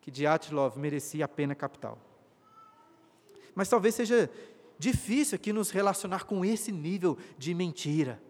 que 0.00 0.08
Dyatlov 0.08 0.78
merecia 0.78 1.24
a 1.24 1.28
pena 1.28 1.52
capital. 1.52 1.98
Mas 3.56 3.68
talvez 3.68 3.96
seja 3.96 4.30
difícil 4.78 5.34
aqui 5.34 5.52
nos 5.52 5.70
relacionar 5.70 6.24
com 6.24 6.44
esse 6.44 6.70
nível 6.70 7.18
de 7.36 7.52
mentira. 7.52 8.22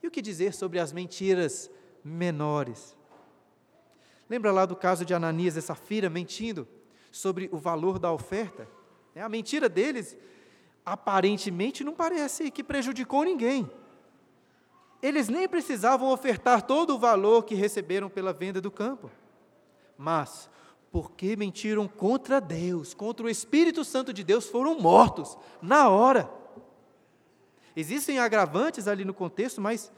E 0.00 0.06
o 0.06 0.12
que 0.12 0.22
dizer 0.22 0.54
sobre 0.54 0.78
as 0.78 0.92
mentiras 0.92 1.68
menores? 2.04 2.96
Lembra 4.30 4.52
lá 4.52 4.64
do 4.64 4.76
caso 4.76 5.04
de 5.04 5.12
Ananias 5.12 5.56
e 5.56 5.62
Safira 5.62 6.08
mentindo 6.08 6.68
sobre 7.16 7.48
o 7.52 7.58
valor 7.58 7.98
da 7.98 8.12
oferta? 8.12 8.68
É, 9.14 9.22
a 9.22 9.28
mentira 9.28 9.68
deles 9.68 10.16
aparentemente 10.84 11.82
não 11.82 11.94
parece 11.94 12.50
que 12.50 12.62
prejudicou 12.62 13.24
ninguém 13.24 13.70
eles 15.02 15.28
nem 15.28 15.48
precisavam 15.48 16.10
ofertar 16.10 16.62
todo 16.62 16.94
o 16.94 16.98
valor 16.98 17.44
que 17.44 17.54
receberam 17.54 18.08
pela 18.08 18.32
venda 18.32 18.60
do 18.60 18.70
campo. 18.70 19.10
Mas, 19.96 20.50
porque 20.90 21.36
mentiram 21.36 21.86
contra 21.86 22.40
Deus, 22.40 22.94
contra 22.94 23.26
o 23.26 23.30
Espírito 23.30 23.84
Santo 23.84 24.12
de 24.12 24.24
Deus, 24.24 24.48
foram 24.48 24.78
mortos 24.80 25.36
na 25.60 25.88
hora. 25.88 26.30
Existem 27.74 28.18
agravantes 28.18 28.88
ali 28.88 29.04
no 29.04 29.14
contexto, 29.14 29.60
mas 29.60 29.92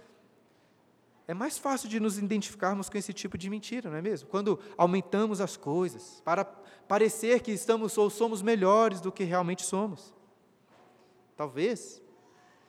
é 1.29 1.35
mais 1.35 1.59
fácil 1.59 1.91
de 1.91 2.01
nos 2.01 2.17
identificarmos 2.17 2.89
com 2.89 2.97
esse 2.97 3.13
tipo 3.13 3.37
de 3.37 3.51
mentira, 3.51 3.91
não 3.91 3.99
é 3.99 4.03
mesmo? 4.03 4.27
Quando 4.31 4.59
aumentamos 4.79 5.43
as 5.43 5.59
coisas 5.59 6.23
para 6.25 6.43
parecer 6.43 7.41
que 7.41 7.53
estamos 7.53 7.99
ou 7.99 8.09
somos 8.09 8.41
melhores 8.41 8.99
do 8.99 9.13
que 9.13 9.25
realmente 9.25 9.63
somos. 9.63 10.15
Talvez, 11.37 12.03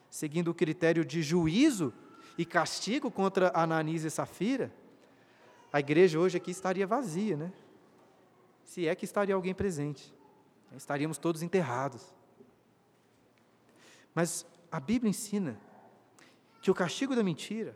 seguindo 0.09 0.49
o 0.49 0.53
critério 0.53 1.05
de 1.05 1.23
juízo, 1.23 1.93
e 2.37 2.45
castigo 2.45 3.09
contra 3.09 3.51
Ananias 3.53 4.03
e 4.03 4.09
Safira, 4.09 4.73
a 5.73 5.79
igreja 5.79 6.19
hoje 6.19 6.37
aqui 6.37 6.51
estaria 6.51 6.87
vazia, 6.87 7.35
né? 7.35 7.53
Se 8.63 8.87
é 8.87 8.95
que 8.95 9.03
estaria 9.03 9.35
alguém 9.35 9.53
presente. 9.53 10.13
Estaríamos 10.75 11.17
todos 11.17 11.41
enterrados. 11.41 12.13
Mas 14.13 14.45
a 14.71 14.79
Bíblia 14.79 15.09
ensina 15.09 15.59
que 16.61 16.71
o 16.71 16.73
castigo 16.73 17.15
da 17.15 17.23
mentira 17.23 17.75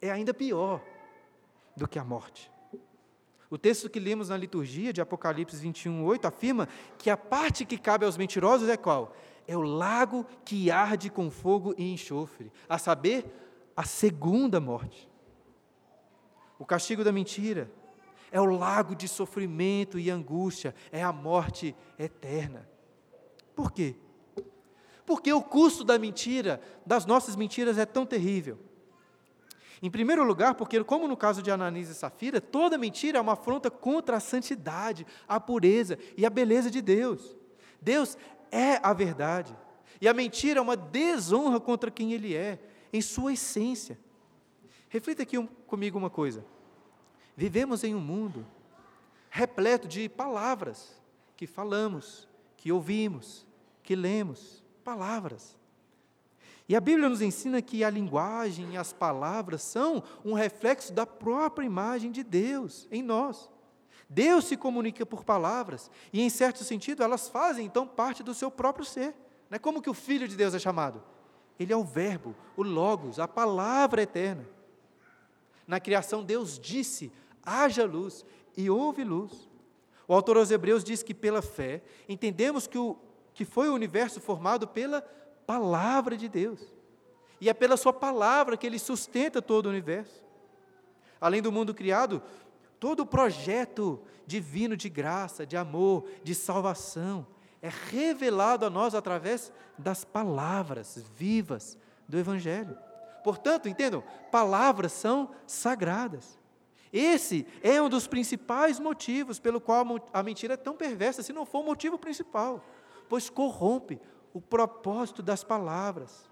é 0.00 0.10
ainda 0.10 0.32
pior 0.32 0.82
do 1.76 1.86
que 1.88 1.98
a 1.98 2.04
morte. 2.04 2.50
O 3.50 3.58
texto 3.58 3.90
que 3.90 3.98
lemos 3.98 4.28
na 4.28 4.36
liturgia 4.36 4.92
de 4.92 5.00
Apocalipse 5.00 5.56
21, 5.56 6.04
8 6.04 6.26
afirma 6.26 6.68
que 6.96 7.10
a 7.10 7.16
parte 7.16 7.64
que 7.64 7.76
cabe 7.76 8.04
aos 8.04 8.16
mentirosos 8.16 8.68
é 8.68 8.76
qual? 8.76 9.14
É 9.46 9.56
o 9.56 9.62
lago 9.62 10.24
que 10.44 10.70
arde 10.70 11.10
com 11.10 11.30
fogo 11.30 11.74
e 11.76 11.92
enxofre, 11.92 12.52
a 12.68 12.78
saber, 12.78 13.26
a 13.76 13.82
segunda 13.82 14.60
morte. 14.60 15.08
O 16.58 16.64
castigo 16.64 17.02
da 17.02 17.10
mentira 17.10 17.68
é 18.30 18.40
o 18.40 18.44
lago 18.44 18.94
de 18.94 19.08
sofrimento 19.08 19.98
e 19.98 20.10
angústia, 20.10 20.72
é 20.92 21.02
a 21.02 21.12
morte 21.12 21.74
eterna. 21.98 22.68
Por 23.56 23.72
quê? 23.72 23.96
Porque 25.04 25.32
o 25.32 25.42
custo 25.42 25.82
da 25.82 25.98
mentira, 25.98 26.60
das 26.86 27.04
nossas 27.04 27.34
mentiras, 27.34 27.78
é 27.78 27.84
tão 27.84 28.06
terrível. 28.06 28.58
Em 29.82 29.90
primeiro 29.90 30.22
lugar, 30.24 30.54
porque, 30.54 30.82
como 30.84 31.08
no 31.08 31.16
caso 31.16 31.42
de 31.42 31.50
Ananias 31.50 31.88
e 31.88 31.94
Safira, 31.94 32.40
toda 32.40 32.76
mentira 32.76 33.18
é 33.18 33.20
uma 33.20 33.32
afronta 33.32 33.70
contra 33.70 34.16
a 34.16 34.20
santidade, 34.20 35.06
a 35.26 35.40
pureza 35.40 35.98
e 36.16 36.26
a 36.26 36.30
beleza 36.30 36.70
de 36.70 36.82
Deus. 36.82 37.34
Deus 37.80 38.18
é 38.50 38.78
a 38.82 38.92
verdade. 38.92 39.56
E 40.00 40.08
a 40.08 40.14
mentira 40.14 40.58
é 40.58 40.62
uma 40.62 40.76
desonra 40.76 41.58
contra 41.58 41.90
quem 41.90 42.12
Ele 42.12 42.34
é 42.34 42.58
em 42.92 43.00
sua 43.00 43.32
essência. 43.32 43.98
Reflita 44.88 45.22
aqui 45.22 45.38
um, 45.38 45.46
comigo 45.46 45.98
uma 45.98 46.10
coisa. 46.10 46.44
Vivemos 47.36 47.84
em 47.84 47.94
um 47.94 48.00
mundo 48.00 48.46
repleto 49.30 49.86
de 49.86 50.08
palavras 50.08 51.00
que 51.36 51.46
falamos, 51.46 52.28
que 52.56 52.70
ouvimos, 52.70 53.46
que 53.82 53.94
lemos, 53.94 54.62
palavras. 54.84 55.56
E 56.70 56.76
a 56.76 56.80
Bíblia 56.80 57.08
nos 57.08 57.20
ensina 57.20 57.60
que 57.60 57.82
a 57.82 57.90
linguagem 57.90 58.74
e 58.74 58.76
as 58.76 58.92
palavras 58.92 59.60
são 59.60 60.04
um 60.24 60.34
reflexo 60.34 60.92
da 60.92 61.04
própria 61.04 61.66
imagem 61.66 62.12
de 62.12 62.22
Deus 62.22 62.86
em 62.92 63.02
nós. 63.02 63.50
Deus 64.08 64.44
se 64.44 64.56
comunica 64.56 65.04
por 65.04 65.24
palavras, 65.24 65.90
e 66.12 66.22
em 66.22 66.30
certo 66.30 66.62
sentido 66.62 67.02
elas 67.02 67.28
fazem 67.28 67.66
então 67.66 67.88
parte 67.88 68.22
do 68.22 68.32
seu 68.32 68.52
próprio 68.52 68.84
ser. 68.84 69.16
Não 69.50 69.56
é 69.56 69.58
como 69.58 69.82
que 69.82 69.90
o 69.90 69.94
Filho 69.94 70.28
de 70.28 70.36
Deus 70.36 70.54
é 70.54 70.60
chamado? 70.60 71.02
Ele 71.58 71.72
é 71.72 71.76
o 71.76 71.82
Verbo, 71.82 72.36
o 72.56 72.62
Logos, 72.62 73.18
a 73.18 73.26
palavra 73.26 74.02
eterna. 74.02 74.48
Na 75.66 75.80
criação, 75.80 76.22
Deus 76.22 76.56
disse: 76.56 77.10
haja 77.42 77.84
luz, 77.84 78.24
e 78.56 78.70
houve 78.70 79.02
luz. 79.02 79.50
O 80.06 80.14
autor 80.14 80.36
aos 80.36 80.52
Hebreus 80.52 80.84
diz 80.84 81.02
que 81.02 81.14
pela 81.14 81.42
fé 81.42 81.82
entendemos 82.08 82.68
que, 82.68 82.78
o, 82.78 82.96
que 83.34 83.44
foi 83.44 83.68
o 83.68 83.74
universo 83.74 84.20
formado 84.20 84.68
pela 84.68 85.04
palavra 85.50 86.16
de 86.16 86.28
Deus. 86.28 86.60
E 87.40 87.48
é 87.48 87.52
pela 87.52 87.76
sua 87.76 87.92
palavra 87.92 88.56
que 88.56 88.64
ele 88.64 88.78
sustenta 88.78 89.42
todo 89.42 89.66
o 89.66 89.68
universo. 89.68 90.24
Além 91.20 91.42
do 91.42 91.50
mundo 91.50 91.74
criado, 91.74 92.22
todo 92.78 93.00
o 93.00 93.06
projeto 93.06 94.00
divino 94.24 94.76
de 94.76 94.88
graça, 94.88 95.44
de 95.44 95.56
amor, 95.56 96.06
de 96.22 96.36
salvação, 96.36 97.26
é 97.60 97.68
revelado 97.68 98.64
a 98.64 98.70
nós 98.70 98.94
através 98.94 99.52
das 99.76 100.04
palavras 100.04 101.04
vivas 101.16 101.76
do 102.08 102.16
Evangelho. 102.16 102.78
Portanto, 103.24 103.68
entendam, 103.68 104.04
palavras 104.30 104.92
são 104.92 105.30
sagradas. 105.48 106.38
Esse 106.92 107.44
é 107.60 107.82
um 107.82 107.88
dos 107.88 108.06
principais 108.06 108.78
motivos 108.78 109.40
pelo 109.40 109.60
qual 109.60 109.84
a 110.12 110.22
mentira 110.22 110.54
é 110.54 110.56
tão 110.56 110.76
perversa, 110.76 111.24
se 111.24 111.32
não 111.32 111.44
for 111.44 111.62
o 111.62 111.66
motivo 111.66 111.98
principal, 111.98 112.64
pois 113.08 113.28
corrompe 113.28 114.00
o 114.32 114.40
propósito 114.40 115.22
das 115.22 115.42
palavras 115.42 116.28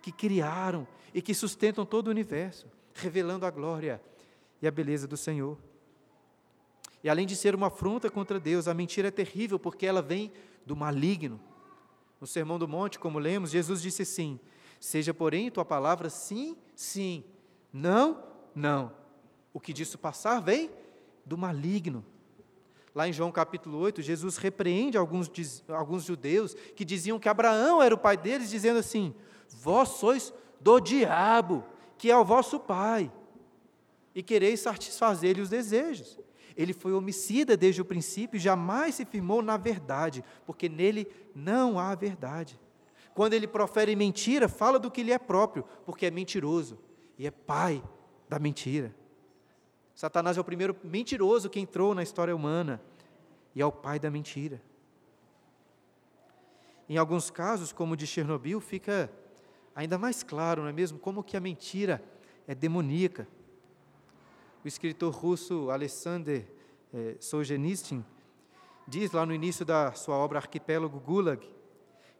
que 0.00 0.10
criaram 0.10 0.86
e 1.14 1.22
que 1.22 1.34
sustentam 1.34 1.84
todo 1.84 2.08
o 2.08 2.10
universo, 2.10 2.66
revelando 2.94 3.46
a 3.46 3.50
glória 3.50 4.00
e 4.60 4.66
a 4.66 4.70
beleza 4.70 5.06
do 5.06 5.16
Senhor. 5.16 5.58
E 7.02 7.08
além 7.08 7.26
de 7.26 7.36
ser 7.36 7.54
uma 7.54 7.66
afronta 7.66 8.10
contra 8.10 8.38
Deus, 8.38 8.68
a 8.68 8.74
mentira 8.74 9.08
é 9.08 9.10
terrível 9.10 9.58
porque 9.58 9.86
ela 9.86 10.00
vem 10.00 10.32
do 10.64 10.76
maligno. 10.76 11.40
No 12.20 12.26
Sermão 12.26 12.58
do 12.58 12.68
Monte, 12.68 12.98
como 12.98 13.18
lemos, 13.18 13.50
Jesus 13.50 13.82
disse 13.82 14.02
assim: 14.02 14.38
Seja, 14.78 15.12
porém, 15.12 15.50
tua 15.50 15.64
palavra 15.64 16.08
sim, 16.08 16.56
sim, 16.76 17.24
não, 17.72 18.22
não. 18.54 18.92
O 19.52 19.58
que 19.58 19.72
disso 19.72 19.98
passar 19.98 20.40
vem 20.40 20.70
do 21.26 21.36
maligno. 21.36 22.04
Lá 22.94 23.08
em 23.08 23.12
João 23.12 23.32
capítulo 23.32 23.78
8, 23.78 24.02
Jesus 24.02 24.36
repreende 24.36 24.98
alguns, 24.98 25.30
alguns 25.68 26.04
judeus 26.04 26.54
que 26.76 26.84
diziam 26.84 27.18
que 27.18 27.28
Abraão 27.28 27.82
era 27.82 27.94
o 27.94 27.98
pai 27.98 28.16
deles, 28.16 28.50
dizendo 28.50 28.78
assim: 28.78 29.14
Vós 29.48 29.90
sois 29.90 30.32
do 30.60 30.78
diabo, 30.78 31.64
que 31.96 32.10
é 32.10 32.16
o 32.16 32.24
vosso 32.24 32.60
pai, 32.60 33.10
e 34.14 34.22
quereis 34.22 34.60
satisfazer-lhe 34.60 35.40
os 35.40 35.48
desejos. 35.48 36.18
Ele 36.54 36.74
foi 36.74 36.92
homicida 36.92 37.56
desde 37.56 37.80
o 37.80 37.84
princípio 37.84 38.36
e 38.36 38.40
jamais 38.40 38.96
se 38.96 39.06
firmou 39.06 39.40
na 39.40 39.56
verdade, 39.56 40.22
porque 40.44 40.68
nele 40.68 41.08
não 41.34 41.78
há 41.78 41.94
verdade. 41.94 42.60
Quando 43.14 43.32
ele 43.32 43.46
profere 43.46 43.96
mentira, 43.96 44.48
fala 44.48 44.78
do 44.78 44.90
que 44.90 45.02
lhe 45.02 45.12
é 45.12 45.18
próprio, 45.18 45.64
porque 45.84 46.06
é 46.06 46.10
mentiroso 46.10 46.78
e 47.18 47.26
é 47.26 47.30
pai 47.30 47.82
da 48.28 48.38
mentira. 48.38 48.94
Satanás 50.02 50.36
é 50.36 50.40
o 50.40 50.44
primeiro 50.44 50.76
mentiroso 50.82 51.48
que 51.48 51.60
entrou 51.60 51.94
na 51.94 52.02
história 52.02 52.34
humana 52.34 52.82
e 53.54 53.62
é 53.62 53.64
o 53.64 53.70
pai 53.70 54.00
da 54.00 54.10
mentira. 54.10 54.60
Em 56.88 56.96
alguns 56.96 57.30
casos, 57.30 57.72
como 57.72 57.92
o 57.92 57.96
de 57.96 58.04
Chernobyl, 58.04 58.60
fica 58.60 59.08
ainda 59.76 59.96
mais 59.96 60.24
claro, 60.24 60.62
não 60.62 60.68
é 60.68 60.72
mesmo, 60.72 60.98
como 60.98 61.22
que 61.22 61.36
a 61.36 61.40
mentira 61.40 62.02
é 62.48 62.52
demoníaca. 62.52 63.28
O 64.64 64.66
escritor 64.66 65.14
russo 65.14 65.70
Alexander 65.70 66.48
eh, 66.92 67.16
Solzhenitsyn 67.20 68.04
diz 68.88 69.12
lá 69.12 69.24
no 69.24 69.32
início 69.32 69.64
da 69.64 69.92
sua 69.92 70.16
obra 70.16 70.40
Arquipélago 70.40 70.98
Gulag 70.98 71.48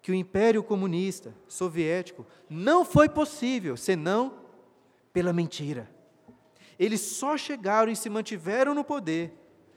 que 0.01 0.13
o 0.13 0.15
império 0.15 0.63
comunista 0.63 1.35
soviético 1.49 2.25
não 2.49 2.85
foi 2.85 3.09
possível 3.09 3.77
senão 3.77 4.39
pela 5.13 5.33
mentira. 5.33 5.91
Eles 6.79 7.01
só 7.01 7.37
chegaram 7.37 7.91
e 7.91 7.97
se 7.97 8.09
mantiveram 8.09 8.75
no 8.75 8.85
poder, 8.85 9.33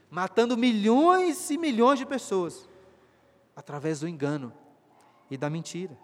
matando 0.10 0.58
milhões 0.58 1.50
e 1.50 1.58
milhões 1.58 2.00
de 2.00 2.06
pessoas, 2.06 2.68
através 3.56 4.00
do 4.00 4.08
engano 4.08 4.54
e 5.30 5.38
da 5.38 5.50
mentira. 5.50 5.98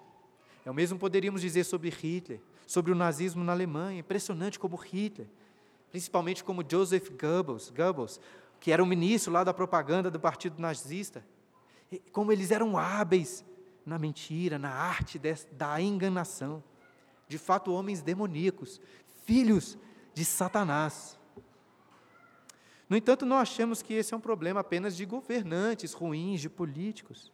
É 0.66 0.70
o 0.70 0.74
mesmo 0.74 1.00
poderíamos 1.00 1.42
dizer 1.42 1.64
sobre 1.64 1.90
Hitler, 1.90 2.40
sobre 2.68 2.92
o 2.92 2.96
nazismo 2.96 3.44
na 3.44 3.52
Alemanha. 3.52 4.00
Impressionante 4.00 4.60
como 4.60 4.76
Hitler, 4.76 5.28
principalmente 5.90 6.44
como 6.44 6.64
Joseph 6.68 7.10
Goebbels, 7.10 7.70
Goebbels 7.70 8.20
que 8.62 8.72
era 8.72 8.82
o 8.82 8.86
ministro 8.86 9.34
lá 9.34 9.44
da 9.44 9.54
propaganda 9.54 10.12
do 10.12 10.20
partido 10.20 10.62
nazista, 10.62 11.26
como 12.12 12.32
eles 12.32 12.52
eram 12.52 12.78
hábeis 12.78 13.44
na 13.84 13.98
mentira, 13.98 14.60
na 14.60 14.70
arte 14.70 15.20
da 15.52 15.82
enganação. 15.82 16.64
De 17.28 17.40
fato, 17.40 17.74
homens 17.74 18.04
demoníacos, 18.04 18.80
filhos 19.26 19.78
de 20.14 20.26
Satanás. 20.26 21.20
No 22.90 22.98
entanto, 22.98 23.26
não 23.26 23.38
achamos 23.38 23.82
que 23.82 23.94
esse 23.94 24.14
é 24.14 24.18
um 24.18 24.22
problema 24.22 24.60
apenas 24.60 24.96
de 24.98 25.06
governantes 25.06 25.94
ruins, 25.94 26.42
de 26.42 26.50
políticos. 26.50 27.32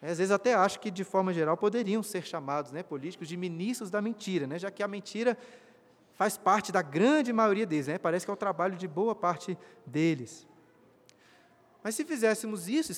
Às 0.00 0.18
vezes 0.18 0.30
até 0.30 0.54
acho 0.54 0.80
que, 0.80 0.90
de 0.90 1.04
forma 1.04 1.32
geral, 1.32 1.56
poderiam 1.56 2.02
ser 2.02 2.24
chamados 2.24 2.72
né, 2.72 2.82
políticos 2.82 3.28
de 3.28 3.36
ministros 3.36 3.90
da 3.90 4.00
mentira, 4.00 4.46
né, 4.46 4.58
já 4.58 4.70
que 4.70 4.82
a 4.82 4.88
mentira 4.88 5.36
faz 6.14 6.38
parte 6.38 6.72
da 6.72 6.80
grande 6.80 7.32
maioria 7.32 7.66
deles, 7.66 7.88
né, 7.88 7.98
parece 7.98 8.24
que 8.24 8.30
é 8.30 8.34
o 8.34 8.36
trabalho 8.36 8.76
de 8.76 8.88
boa 8.88 9.14
parte 9.14 9.58
deles. 9.84 10.46
Mas 11.82 11.94
se 11.94 12.04
fizéssemos 12.04 12.68
isso, 12.68 12.92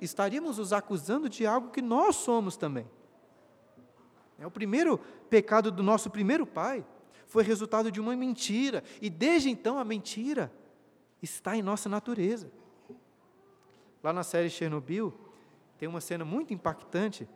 estaríamos 0.00 0.58
os 0.58 0.72
acusando 0.72 1.28
de 1.28 1.46
algo 1.46 1.70
que 1.70 1.82
nós 1.82 2.16
somos 2.16 2.56
também. 2.56 2.88
É 4.38 4.46
o 4.46 4.50
primeiro 4.50 4.98
pecado 5.28 5.70
do 5.70 5.82
nosso 5.82 6.10
primeiro 6.10 6.46
pai 6.46 6.84
foi 7.32 7.42
resultado 7.42 7.90
de 7.90 7.98
uma 7.98 8.14
mentira, 8.14 8.84
e 9.00 9.08
desde 9.08 9.48
então 9.48 9.78
a 9.78 9.84
mentira 9.86 10.52
está 11.22 11.56
em 11.56 11.62
nossa 11.62 11.88
natureza. 11.88 12.52
Lá 14.04 14.12
na 14.12 14.22
série 14.22 14.50
Chernobyl, 14.50 15.14
tem 15.78 15.88
uma 15.88 16.02
cena 16.02 16.26
muito 16.26 16.52
impactante, 16.52 17.26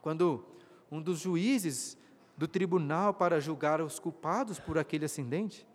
quando 0.00 0.44
um 0.88 1.02
dos 1.02 1.18
juízes 1.18 1.98
do 2.36 2.46
tribunal 2.46 3.12
para 3.12 3.40
julgar 3.40 3.80
os 3.80 3.98
culpados 3.98 4.60
por 4.60 4.78
aquele 4.78 5.04
acidente 5.04 5.66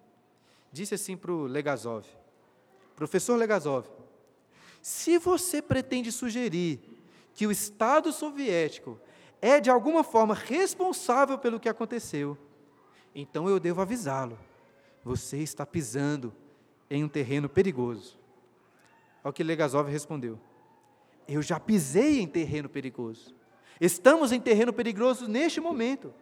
disse 0.72 0.96
assim 0.96 1.18
para 1.18 1.34
o 1.34 1.44
Legazov: 1.44 2.08
Professor 2.96 3.36
Legazov, 3.36 3.90
se 4.82 5.18
você 5.18 5.62
pretende 5.62 6.14
sugerir 6.14 6.80
que 7.34 7.46
o 7.46 7.52
Estado 7.52 8.14
soviético 8.14 8.98
é 9.42 9.60
de 9.60 9.70
alguma 9.70 10.02
forma 10.02 10.34
responsável 10.34 11.38
pelo 11.38 11.60
que 11.60 11.68
aconteceu, 11.68 12.38
então 13.22 13.50
eu 13.50 13.60
devo 13.60 13.82
avisá-lo. 13.82 14.38
Você 15.04 15.38
está 15.40 15.66
pisando 15.66 16.34
em 16.90 17.04
um 17.04 17.10
terreno 17.10 17.50
perigoso. 17.50 18.18
Ao 19.24 19.34
que 19.34 19.44
Legazov 19.44 19.90
respondeu: 19.90 20.40
Eu 21.28 21.42
já 21.42 21.60
pisei 21.60 22.20
em 22.20 22.28
terreno 22.28 22.70
perigoso. 22.70 23.36
Estamos 23.80 24.32
em 24.32 24.40
terreno 24.40 24.74
perigoso 24.74 25.28
neste 25.28 25.62
momento, 25.62 26.14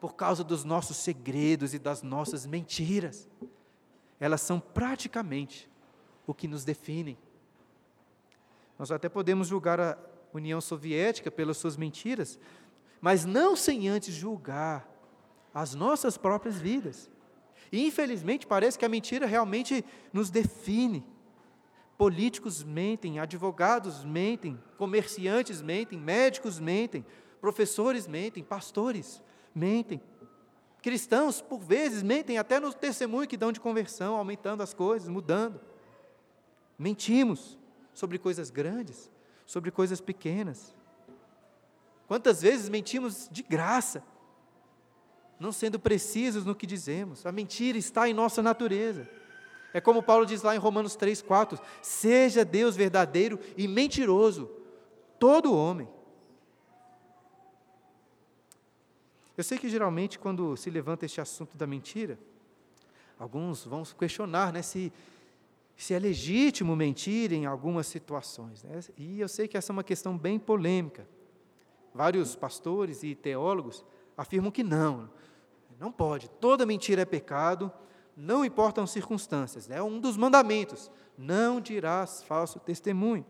por 0.00 0.14
causa 0.14 0.44
dos 0.44 0.64
nossos 0.64 0.96
segredos 0.98 1.72
e 1.72 1.78
das 1.78 2.02
nossas 2.02 2.46
mentiras. 2.46 3.28
Elas 4.20 4.40
são 4.40 4.60
praticamente 4.60 5.70
o 6.26 6.34
que 6.34 6.48
nos 6.48 6.64
definem. 6.64 7.16
Nós 8.78 8.90
até 8.90 9.08
podemos 9.08 9.48
julgar 9.48 9.80
a 9.80 9.98
União 10.32 10.60
Soviética 10.60 11.30
pelas 11.30 11.56
suas 11.56 11.76
mentiras, 11.76 12.38
mas 13.00 13.24
não 13.24 13.56
sem 13.56 13.88
antes 13.88 14.14
julgar 14.14 14.97
as 15.52 15.74
nossas 15.74 16.16
próprias 16.16 16.58
vidas. 16.60 17.10
E, 17.70 17.86
infelizmente, 17.86 18.46
parece 18.46 18.78
que 18.78 18.84
a 18.84 18.88
mentira 18.88 19.26
realmente 19.26 19.84
nos 20.12 20.30
define. 20.30 21.04
Políticos 21.96 22.62
mentem, 22.62 23.18
advogados 23.18 24.04
mentem, 24.04 24.58
comerciantes 24.76 25.60
mentem, 25.60 25.98
médicos 25.98 26.58
mentem, 26.58 27.04
professores 27.40 28.06
mentem, 28.06 28.42
pastores 28.42 29.22
mentem. 29.54 30.00
Cristãos, 30.80 31.40
por 31.40 31.58
vezes, 31.58 32.02
mentem 32.02 32.38
até 32.38 32.60
no 32.60 32.72
testemunho 32.72 33.28
que 33.28 33.36
dão 33.36 33.50
de 33.50 33.60
conversão, 33.60 34.16
aumentando 34.16 34.62
as 34.62 34.72
coisas, 34.72 35.08
mudando. 35.08 35.60
Mentimos 36.78 37.58
sobre 37.92 38.16
coisas 38.16 38.48
grandes, 38.48 39.10
sobre 39.44 39.72
coisas 39.72 40.00
pequenas. 40.00 40.74
Quantas 42.06 42.42
vezes 42.42 42.68
mentimos 42.68 43.28
de 43.30 43.42
graça, 43.42 44.04
não 45.38 45.52
sendo 45.52 45.78
precisos 45.78 46.44
no 46.44 46.54
que 46.54 46.66
dizemos. 46.66 47.24
A 47.24 47.32
mentira 47.32 47.78
está 47.78 48.08
em 48.08 48.14
nossa 48.14 48.42
natureza. 48.42 49.08
É 49.72 49.80
como 49.80 50.02
Paulo 50.02 50.24
diz 50.24 50.42
lá 50.42 50.54
em 50.54 50.58
Romanos 50.58 50.96
3, 50.96 51.22
4: 51.22 51.58
Seja 51.82 52.44
Deus 52.44 52.74
verdadeiro 52.74 53.38
e 53.56 53.68
mentiroso, 53.68 54.50
todo 55.18 55.54
homem. 55.54 55.88
Eu 59.36 59.44
sei 59.44 59.56
que 59.56 59.68
geralmente 59.68 60.18
quando 60.18 60.56
se 60.56 60.68
levanta 60.68 61.06
este 61.06 61.20
assunto 61.20 61.56
da 61.56 61.66
mentira, 61.66 62.18
alguns 63.16 63.64
vão 63.64 63.84
questionar 63.84 64.52
né, 64.52 64.62
se, 64.62 64.92
se 65.76 65.94
é 65.94 65.98
legítimo 65.98 66.74
mentir 66.74 67.32
em 67.32 67.46
algumas 67.46 67.86
situações. 67.86 68.64
Né? 68.64 68.80
E 68.96 69.20
eu 69.20 69.28
sei 69.28 69.46
que 69.46 69.56
essa 69.56 69.70
é 69.70 69.74
uma 69.74 69.84
questão 69.84 70.18
bem 70.18 70.40
polêmica. 70.40 71.06
Vários 71.94 72.34
pastores 72.34 73.04
e 73.04 73.14
teólogos 73.14 73.84
afirmam 74.16 74.50
que 74.50 74.64
não, 74.64 75.08
não 75.78 75.92
pode. 75.92 76.28
Toda 76.28 76.66
mentira 76.66 77.02
é 77.02 77.04
pecado, 77.04 77.72
não 78.16 78.44
importam 78.44 78.84
as 78.84 78.90
circunstâncias. 78.90 79.70
É 79.70 79.82
um 79.82 80.00
dos 80.00 80.16
mandamentos. 80.16 80.90
Não 81.16 81.60
dirás 81.60 82.22
falso 82.22 82.58
testemunho. 82.58 83.24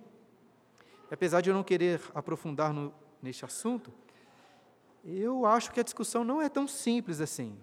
E 1.11 1.15
apesar 1.15 1.41
de 1.41 1.51
eu 1.51 1.55
não 1.55 1.63
querer 1.63 2.01
aprofundar 2.15 2.73
no, 2.73 2.93
neste 3.23 3.45
assunto, 3.45 3.93
eu 5.05 5.47
acho 5.47 5.73
que 5.73 5.81
a 5.81 5.83
discussão 5.83 6.25
não 6.25 6.41
é 6.41 6.49
tão 6.49 6.67
simples 6.67 7.21
assim. 7.21 7.57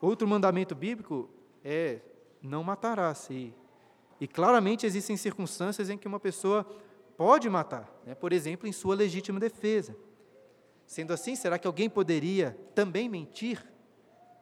Outro 0.00 0.26
mandamento 0.26 0.74
bíblico 0.74 1.28
é 1.64 2.00
não 2.42 2.62
matarás. 2.62 3.28
E, 3.30 3.54
e 4.20 4.28
claramente 4.28 4.86
existem 4.86 5.16
circunstâncias 5.16 5.88
em 5.88 5.96
que 5.96 6.06
uma 6.06 6.20
pessoa 6.20 6.66
pode 7.16 7.48
matar, 7.50 7.90
né? 8.04 8.14
por 8.14 8.32
exemplo, 8.32 8.66
em 8.66 8.72
sua 8.72 8.94
legítima 8.94 9.38
defesa. 9.38 9.96
Sendo 10.90 11.12
assim, 11.12 11.36
será 11.36 11.56
que 11.56 11.68
alguém 11.68 11.88
poderia 11.88 12.58
também 12.74 13.08
mentir 13.08 13.64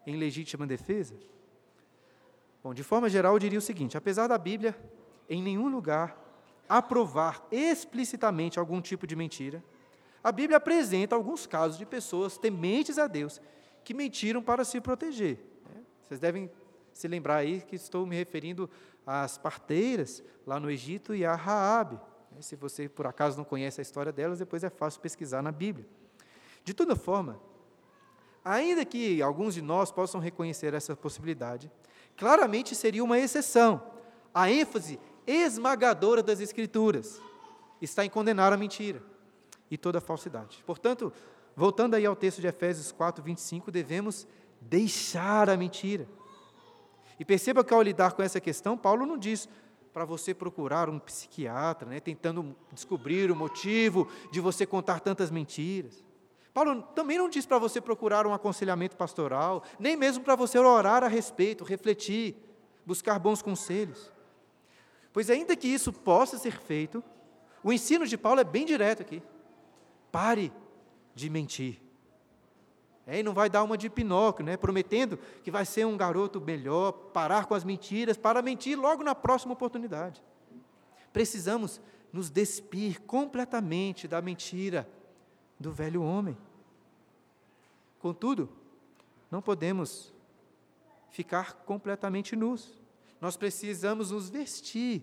em 0.06 0.16
legítima 0.16 0.66
defesa? 0.66 1.14
Bom, 2.64 2.72
de 2.72 2.82
forma 2.82 3.06
geral, 3.10 3.34
eu 3.34 3.38
diria 3.38 3.58
o 3.58 3.60
seguinte: 3.60 3.98
apesar 3.98 4.28
da 4.28 4.38
Bíblia, 4.38 4.74
em 5.28 5.42
nenhum 5.42 5.68
lugar, 5.68 6.18
aprovar 6.66 7.46
explicitamente 7.52 8.58
algum 8.58 8.80
tipo 8.80 9.06
de 9.06 9.14
mentira, 9.14 9.62
a 10.24 10.32
Bíblia 10.32 10.56
apresenta 10.56 11.14
alguns 11.14 11.46
casos 11.46 11.76
de 11.76 11.84
pessoas 11.84 12.38
tementes 12.38 12.98
a 12.98 13.06
Deus 13.06 13.42
que 13.84 13.92
mentiram 13.92 14.42
para 14.42 14.64
se 14.64 14.80
proteger. 14.80 15.38
Né? 15.66 15.82
Vocês 16.00 16.18
devem 16.18 16.50
se 16.94 17.06
lembrar 17.06 17.36
aí 17.36 17.60
que 17.60 17.76
estou 17.76 18.06
me 18.06 18.16
referindo 18.16 18.70
às 19.06 19.36
parteiras 19.36 20.22
lá 20.46 20.58
no 20.58 20.70
Egito 20.70 21.14
e 21.14 21.26
a 21.26 21.34
Raabe. 21.34 21.96
Né? 22.32 22.40
Se 22.40 22.56
você 22.56 22.88
por 22.88 23.06
acaso 23.06 23.36
não 23.36 23.44
conhece 23.44 23.82
a 23.82 23.82
história 23.82 24.10
delas, 24.10 24.38
depois 24.38 24.64
é 24.64 24.70
fácil 24.70 25.02
pesquisar 25.02 25.42
na 25.42 25.52
Bíblia. 25.52 25.86
De 26.68 26.74
toda 26.74 26.94
forma, 26.94 27.40
ainda 28.44 28.84
que 28.84 29.22
alguns 29.22 29.54
de 29.54 29.62
nós 29.62 29.90
possam 29.90 30.20
reconhecer 30.20 30.74
essa 30.74 30.94
possibilidade, 30.94 31.72
claramente 32.14 32.74
seria 32.74 33.02
uma 33.02 33.18
exceção. 33.18 33.82
A 34.34 34.50
ênfase 34.50 35.00
esmagadora 35.26 36.22
das 36.22 36.40
Escrituras 36.40 37.22
está 37.80 38.04
em 38.04 38.10
condenar 38.10 38.52
a 38.52 38.56
mentira 38.58 39.02
e 39.70 39.78
toda 39.78 39.98
falsidade. 39.98 40.62
Portanto, 40.66 41.10
voltando 41.56 41.94
aí 41.94 42.04
ao 42.04 42.14
texto 42.14 42.42
de 42.42 42.46
Efésios 42.46 42.92
4, 42.92 43.24
25, 43.24 43.70
devemos 43.70 44.28
deixar 44.60 45.48
a 45.48 45.56
mentira. 45.56 46.06
E 47.18 47.24
perceba 47.24 47.64
que 47.64 47.72
ao 47.72 47.80
lidar 47.80 48.12
com 48.12 48.22
essa 48.22 48.40
questão, 48.40 48.76
Paulo 48.76 49.06
não 49.06 49.16
diz 49.16 49.48
para 49.90 50.04
você 50.04 50.34
procurar 50.34 50.90
um 50.90 50.98
psiquiatra, 50.98 51.88
né, 51.88 51.98
tentando 51.98 52.54
descobrir 52.74 53.30
o 53.30 53.34
motivo 53.34 54.06
de 54.30 54.38
você 54.38 54.66
contar 54.66 55.00
tantas 55.00 55.30
mentiras. 55.30 56.06
Paulo 56.52 56.82
também 56.94 57.18
não 57.18 57.28
diz 57.28 57.46
para 57.46 57.58
você 57.58 57.80
procurar 57.80 58.26
um 58.26 58.32
aconselhamento 58.32 58.96
pastoral, 58.96 59.62
nem 59.78 59.96
mesmo 59.96 60.24
para 60.24 60.34
você 60.34 60.58
orar 60.58 61.04
a 61.04 61.08
respeito, 61.08 61.64
refletir, 61.64 62.36
buscar 62.84 63.18
bons 63.18 63.42
conselhos. 63.42 64.12
Pois, 65.12 65.30
ainda 65.30 65.56
que 65.56 65.68
isso 65.68 65.92
possa 65.92 66.38
ser 66.38 66.58
feito, 66.58 67.02
o 67.62 67.72
ensino 67.72 68.06
de 68.06 68.16
Paulo 68.16 68.40
é 68.40 68.44
bem 68.44 68.64
direto 68.64 69.02
aqui. 69.02 69.22
Pare 70.10 70.52
de 71.14 71.28
mentir. 71.28 71.80
É, 73.06 73.20
e 73.20 73.22
não 73.22 73.32
vai 73.32 73.48
dar 73.48 73.62
uma 73.62 73.78
de 73.78 73.88
Pinóquio, 73.88 74.44
né, 74.44 74.56
prometendo 74.56 75.18
que 75.42 75.50
vai 75.50 75.64
ser 75.64 75.86
um 75.86 75.96
garoto 75.96 76.40
melhor, 76.40 76.92
parar 76.92 77.46
com 77.46 77.54
as 77.54 77.64
mentiras, 77.64 78.18
para 78.18 78.42
mentir 78.42 78.78
logo 78.78 79.02
na 79.02 79.14
próxima 79.14 79.54
oportunidade. 79.54 80.22
Precisamos 81.12 81.80
nos 82.12 82.28
despir 82.30 83.00
completamente 83.02 84.06
da 84.06 84.20
mentira 84.20 84.86
do 85.58 85.72
velho 85.72 86.02
homem. 86.02 86.36
Contudo, 87.98 88.48
não 89.30 89.42
podemos 89.42 90.12
ficar 91.10 91.54
completamente 91.64 92.36
nus. 92.36 92.80
Nós 93.20 93.36
precisamos 93.36 94.10
nos 94.10 94.30
vestir 94.30 95.02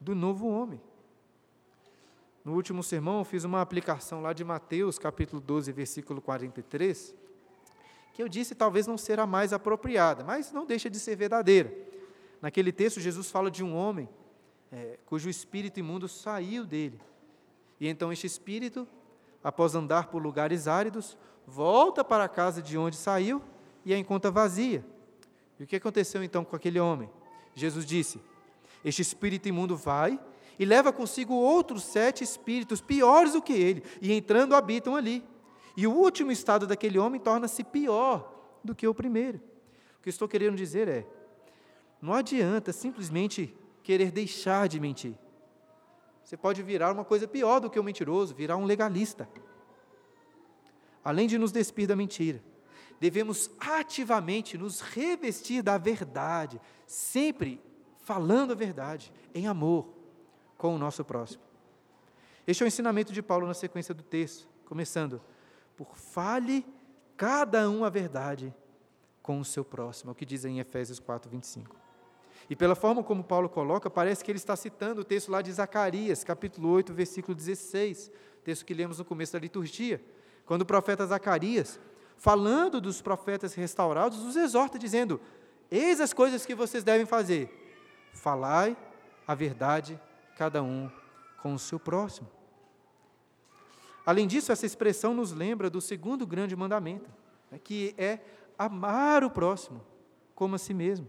do 0.00 0.14
novo 0.14 0.48
homem. 0.48 0.80
No 2.44 2.54
último 2.54 2.82
sermão, 2.82 3.18
eu 3.18 3.24
fiz 3.24 3.42
uma 3.42 3.60
aplicação 3.60 4.20
lá 4.20 4.32
de 4.32 4.44
Mateus, 4.44 4.98
capítulo 4.98 5.40
12, 5.40 5.72
versículo 5.72 6.20
43, 6.20 7.14
que 8.12 8.22
eu 8.22 8.28
disse 8.28 8.54
talvez 8.54 8.86
não 8.86 8.96
ser 8.96 9.18
a 9.18 9.26
mais 9.26 9.52
apropriada, 9.52 10.22
mas 10.22 10.52
não 10.52 10.64
deixa 10.64 10.88
de 10.88 11.00
ser 11.00 11.16
verdadeira. 11.16 11.72
Naquele 12.40 12.70
texto, 12.70 13.00
Jesus 13.00 13.30
fala 13.30 13.50
de 13.50 13.64
um 13.64 13.74
homem 13.74 14.08
é, 14.70 14.98
cujo 15.06 15.28
espírito 15.28 15.80
imundo 15.80 16.06
saiu 16.06 16.64
dele. 16.64 17.00
E 17.80 17.88
então 17.88 18.12
este 18.12 18.26
espírito, 18.26 18.86
após 19.46 19.76
andar 19.76 20.08
por 20.08 20.20
lugares 20.20 20.66
áridos, 20.66 21.16
volta 21.46 22.02
para 22.02 22.24
a 22.24 22.28
casa 22.28 22.60
de 22.60 22.76
onde 22.76 22.96
saiu 22.96 23.40
e 23.84 23.94
a 23.94 23.98
encontra 23.98 24.28
vazia. 24.28 24.84
E 25.56 25.62
o 25.62 25.66
que 25.68 25.76
aconteceu 25.76 26.20
então 26.24 26.44
com 26.44 26.56
aquele 26.56 26.80
homem? 26.80 27.08
Jesus 27.54 27.86
disse: 27.86 28.20
Este 28.84 29.02
espírito 29.02 29.48
imundo 29.48 29.76
vai 29.76 30.18
e 30.58 30.64
leva 30.64 30.92
consigo 30.92 31.32
outros 31.32 31.84
sete 31.84 32.24
espíritos 32.24 32.80
piores 32.80 33.34
do 33.34 33.40
que 33.40 33.52
ele, 33.52 33.84
e 34.02 34.12
entrando 34.12 34.52
habitam 34.52 34.96
ali. 34.96 35.22
E 35.76 35.86
o 35.86 35.92
último 35.92 36.32
estado 36.32 36.66
daquele 36.66 36.98
homem 36.98 37.20
torna-se 37.20 37.62
pior 37.62 38.28
do 38.64 38.74
que 38.74 38.88
o 38.88 38.94
primeiro. 38.94 39.40
O 40.00 40.02
que 40.02 40.10
estou 40.10 40.26
querendo 40.26 40.56
dizer 40.56 40.88
é: 40.88 41.06
não 42.02 42.14
adianta 42.14 42.72
simplesmente 42.72 43.54
querer 43.84 44.10
deixar 44.10 44.66
de 44.66 44.80
mentir. 44.80 45.14
Você 46.26 46.36
pode 46.36 46.60
virar 46.60 46.90
uma 46.90 47.04
coisa 47.04 47.28
pior 47.28 47.60
do 47.60 47.70
que 47.70 47.78
o 47.78 47.84
mentiroso, 47.84 48.34
virar 48.34 48.56
um 48.56 48.64
legalista. 48.64 49.28
Além 51.04 51.28
de 51.28 51.38
nos 51.38 51.52
despir 51.52 51.86
da 51.86 51.94
mentira, 51.94 52.42
devemos 52.98 53.48
ativamente 53.60 54.58
nos 54.58 54.80
revestir 54.80 55.62
da 55.62 55.78
verdade, 55.78 56.60
sempre 56.84 57.62
falando 58.00 58.50
a 58.50 58.56
verdade, 58.56 59.12
em 59.32 59.46
amor, 59.46 59.88
com 60.58 60.74
o 60.74 60.78
nosso 60.78 61.04
próximo. 61.04 61.44
Este 62.44 62.64
é 62.64 62.66
o 62.66 62.66
ensinamento 62.66 63.12
de 63.12 63.22
Paulo 63.22 63.46
na 63.46 63.54
sequência 63.54 63.94
do 63.94 64.02
texto, 64.02 64.48
começando 64.64 65.22
por 65.76 65.96
fale 65.96 66.66
cada 67.16 67.70
um 67.70 67.84
a 67.84 67.88
verdade 67.88 68.52
com 69.22 69.38
o 69.38 69.44
seu 69.44 69.64
próximo, 69.64 70.10
é 70.10 70.12
o 70.12 70.14
que 70.16 70.26
diz 70.26 70.44
em 70.44 70.58
Efésios 70.58 70.98
4, 70.98 71.30
25. 71.30 71.85
E 72.48 72.54
pela 72.54 72.74
forma 72.74 73.02
como 73.02 73.24
Paulo 73.24 73.48
coloca, 73.48 73.90
parece 73.90 74.24
que 74.24 74.30
ele 74.30 74.38
está 74.38 74.54
citando 74.54 75.00
o 75.00 75.04
texto 75.04 75.30
lá 75.30 75.42
de 75.42 75.52
Zacarias, 75.52 76.22
capítulo 76.22 76.68
8, 76.70 76.94
versículo 76.94 77.34
16, 77.34 78.10
texto 78.44 78.64
que 78.64 78.72
lemos 78.72 78.98
no 78.98 79.04
começo 79.04 79.32
da 79.32 79.38
liturgia, 79.40 80.00
quando 80.44 80.62
o 80.62 80.66
profeta 80.66 81.04
Zacarias, 81.04 81.80
falando 82.16 82.80
dos 82.80 83.02
profetas 83.02 83.54
restaurados, 83.54 84.22
os 84.24 84.36
exorta, 84.36 84.78
dizendo: 84.78 85.20
Eis 85.68 86.00
as 86.00 86.12
coisas 86.12 86.46
que 86.46 86.54
vocês 86.54 86.84
devem 86.84 87.04
fazer, 87.04 87.50
falai 88.12 88.76
a 89.26 89.34
verdade 89.34 90.00
cada 90.36 90.62
um 90.62 90.88
com 91.42 91.54
o 91.54 91.58
seu 91.58 91.80
próximo. 91.80 92.28
Além 94.04 94.28
disso, 94.28 94.52
essa 94.52 94.64
expressão 94.64 95.12
nos 95.12 95.32
lembra 95.32 95.68
do 95.68 95.80
segundo 95.80 96.24
grande 96.24 96.54
mandamento, 96.54 97.10
né, 97.50 97.58
que 97.58 97.92
é 97.98 98.20
amar 98.56 99.24
o 99.24 99.30
próximo 99.30 99.84
como 100.32 100.54
a 100.54 100.58
si 100.58 100.72
mesmo. 100.72 101.08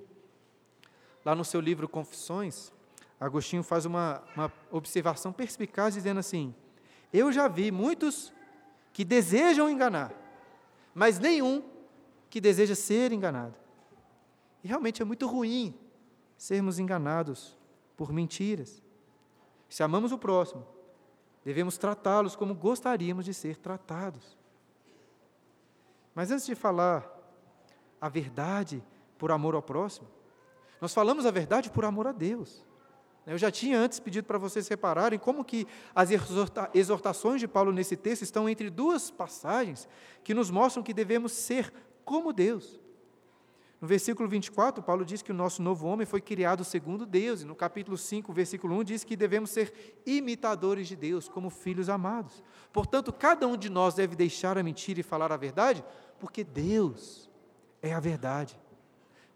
Lá 1.28 1.36
no 1.36 1.44
seu 1.44 1.60
livro 1.60 1.90
Confissões, 1.90 2.72
Agostinho 3.20 3.62
faz 3.62 3.84
uma, 3.84 4.24
uma 4.34 4.50
observação 4.72 5.34
perspicaz, 5.34 5.94
dizendo 5.94 6.22
assim: 6.22 6.56
Eu 7.12 7.34
já 7.34 7.50
vi 7.50 7.70
muitos 7.70 8.32
que 8.94 9.04
desejam 9.04 9.70
enganar, 9.70 10.14
mas 10.96 11.20
nenhum 11.20 11.62
que 12.30 12.40
deseja 12.40 12.76
ser 12.76 13.12
enganado. 13.12 13.56
E 14.64 14.70
realmente 14.70 15.02
é 15.02 15.06
muito 15.06 15.28
ruim 15.28 15.78
sermos 16.38 16.80
enganados 16.80 17.58
por 17.98 18.14
mentiras. 18.14 18.82
Se 19.68 19.84
amamos 19.84 20.14
o 20.14 20.18
próximo, 20.18 20.66
devemos 21.44 21.78
tratá-los 21.78 22.38
como 22.38 22.56
gostaríamos 22.56 23.26
de 23.26 23.34
ser 23.34 23.58
tratados. 23.58 24.38
Mas 26.16 26.32
antes 26.32 26.46
de 26.46 26.56
falar 26.56 27.06
a 28.00 28.08
verdade 28.08 28.82
por 29.18 29.30
amor 29.30 29.56
ao 29.56 29.62
próximo, 29.62 30.16
nós 30.80 30.94
falamos 30.94 31.26
a 31.26 31.32
verdade 31.32 31.70
por 31.70 31.86
amor 31.86 32.08
a 32.08 32.12
Deus. 32.12 32.66
Eu 33.26 33.38
já 33.38 33.52
tinha 33.52 33.78
antes 33.78 34.00
pedido 34.00 34.26
para 34.26 34.38
vocês 34.38 34.68
repararem 34.70 35.20
como 35.20 35.44
que 35.44 35.68
as 35.94 36.10
exortações 36.74 37.42
de 37.42 37.48
Paulo 37.48 37.74
nesse 37.74 37.98
texto 37.98 38.22
estão 38.22 38.48
entre 38.48 38.70
duas 38.70 39.12
passagens 39.12 39.88
que 40.24 40.34
nos 40.34 40.50
mostram 40.50 40.82
que 40.82 40.94
devemos 40.94 41.34
ser 41.34 41.74
como 42.06 42.32
Deus. 42.32 42.80
No 43.82 43.88
versículo 43.88 44.30
24, 44.30 44.82
Paulo 44.82 45.06
diz 45.06 45.22
que 45.22 45.32
o 45.32 45.36
nosso 45.36 45.62
novo 45.62 45.88
homem 45.88 46.06
foi 46.06 46.22
criado 46.22 46.64
segundo 46.64 47.06
Deus, 47.06 47.42
e 47.42 47.46
no 47.46 47.54
capítulo 47.54 47.98
5, 47.98 48.32
versículo 48.32 48.76
1, 48.80 48.84
diz 48.86 49.04
que 49.04 49.16
devemos 49.16 49.52
ser 49.52 50.02
imitadores 50.06 50.88
de 50.88 50.96
Deus, 50.96 51.28
como 51.30 51.50
filhos 51.50 51.90
amados. 51.90 52.42
Portanto, 52.72 53.12
cada 53.12 53.46
um 53.46 53.58
de 53.58 53.70
nós 53.70 53.94
deve 53.94 54.16
deixar 54.16 54.58
a 54.58 54.64
mentira 54.64 55.02
e 55.02 55.04
falar 55.04 55.32
a 55.32 55.38
verdade, 55.38 55.84
porque 56.18 56.44
Deus 56.44 57.30
é 57.82 57.94
a 57.94 58.00
verdade. 58.00 58.58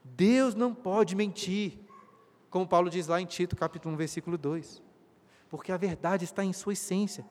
Deus 0.04 0.56
não 0.56 0.74
pode 0.74 1.16
mentir, 1.16 1.80
como 2.50 2.68
Paulo 2.68 2.90
diz 2.90 3.08
lá 3.08 3.22
em 3.22 3.26
Tito, 3.26 3.56
capítulo 3.56 3.94
1, 3.96 3.98
versículo 3.98 4.38
2, 4.38 4.82
porque 5.50 5.72
a 5.72 5.78
verdade 5.78 6.26
está 6.26 6.44
em 6.44 6.54
sua 6.54 6.74
essência. 6.74 7.26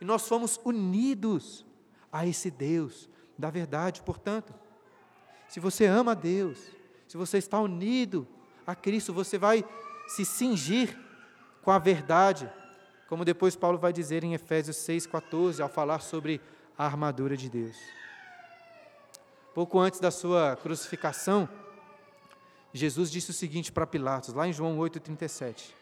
E 0.00 0.04
nós 0.04 0.26
fomos 0.26 0.60
unidos 0.64 1.64
a 2.12 2.26
esse 2.26 2.50
Deus 2.50 3.08
da 3.38 3.50
verdade, 3.50 4.02
portanto, 4.02 4.54
se 5.48 5.60
você 5.60 5.86
ama 5.86 6.12
a 6.12 6.14
Deus, 6.14 6.58
se 7.06 7.16
você 7.16 7.38
está 7.38 7.60
unido 7.60 8.26
a 8.66 8.74
Cristo, 8.74 9.12
você 9.12 9.38
vai 9.38 9.64
se 10.06 10.24
cingir 10.24 10.98
com 11.62 11.70
a 11.70 11.78
verdade, 11.78 12.50
como 13.08 13.24
depois 13.24 13.56
Paulo 13.56 13.78
vai 13.78 13.92
dizer 13.92 14.24
em 14.24 14.34
Efésios 14.34 14.76
6,14, 14.78 15.60
ao 15.60 15.68
falar 15.68 16.00
sobre 16.00 16.40
a 16.76 16.84
armadura 16.84 17.36
de 17.36 17.48
Deus. 17.48 17.76
Pouco 19.54 19.78
antes 19.78 20.00
da 20.00 20.10
sua 20.10 20.56
crucificação, 20.56 21.48
Jesus 22.76 23.08
disse 23.08 23.30
o 23.30 23.32
seguinte 23.32 23.70
para 23.70 23.86
Pilatos, 23.86 24.34
lá 24.34 24.48
em 24.48 24.52
João 24.52 24.76
8,37: 24.78 25.72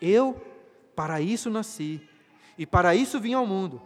Eu 0.00 0.40
para 0.94 1.20
isso 1.20 1.50
nasci, 1.50 2.08
e 2.56 2.64
para 2.64 2.94
isso 2.94 3.18
vim 3.18 3.34
ao 3.34 3.44
mundo, 3.44 3.82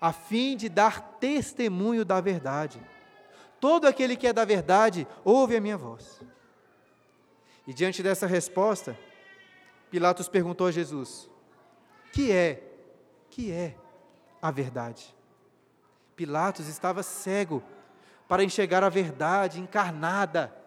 a 0.00 0.10
fim 0.10 0.56
de 0.56 0.70
dar 0.70 1.18
testemunho 1.20 2.02
da 2.02 2.18
verdade. 2.18 2.80
Todo 3.60 3.86
aquele 3.86 4.16
que 4.16 4.26
é 4.26 4.32
da 4.32 4.42
verdade 4.42 5.06
ouve 5.22 5.54
a 5.54 5.60
minha 5.60 5.76
voz. 5.76 6.22
E 7.66 7.74
diante 7.74 8.02
dessa 8.02 8.26
resposta, 8.26 8.98
Pilatos 9.90 10.30
perguntou 10.30 10.68
a 10.68 10.72
Jesus: 10.72 11.28
Que 12.10 12.32
é? 12.32 12.62
Que 13.28 13.52
é 13.52 13.76
a 14.40 14.50
verdade? 14.50 15.14
Pilatos 16.14 16.68
estava 16.68 17.02
cego 17.02 17.62
para 18.26 18.42
enxergar 18.42 18.82
a 18.82 18.88
verdade 18.88 19.60
encarnada 19.60 20.64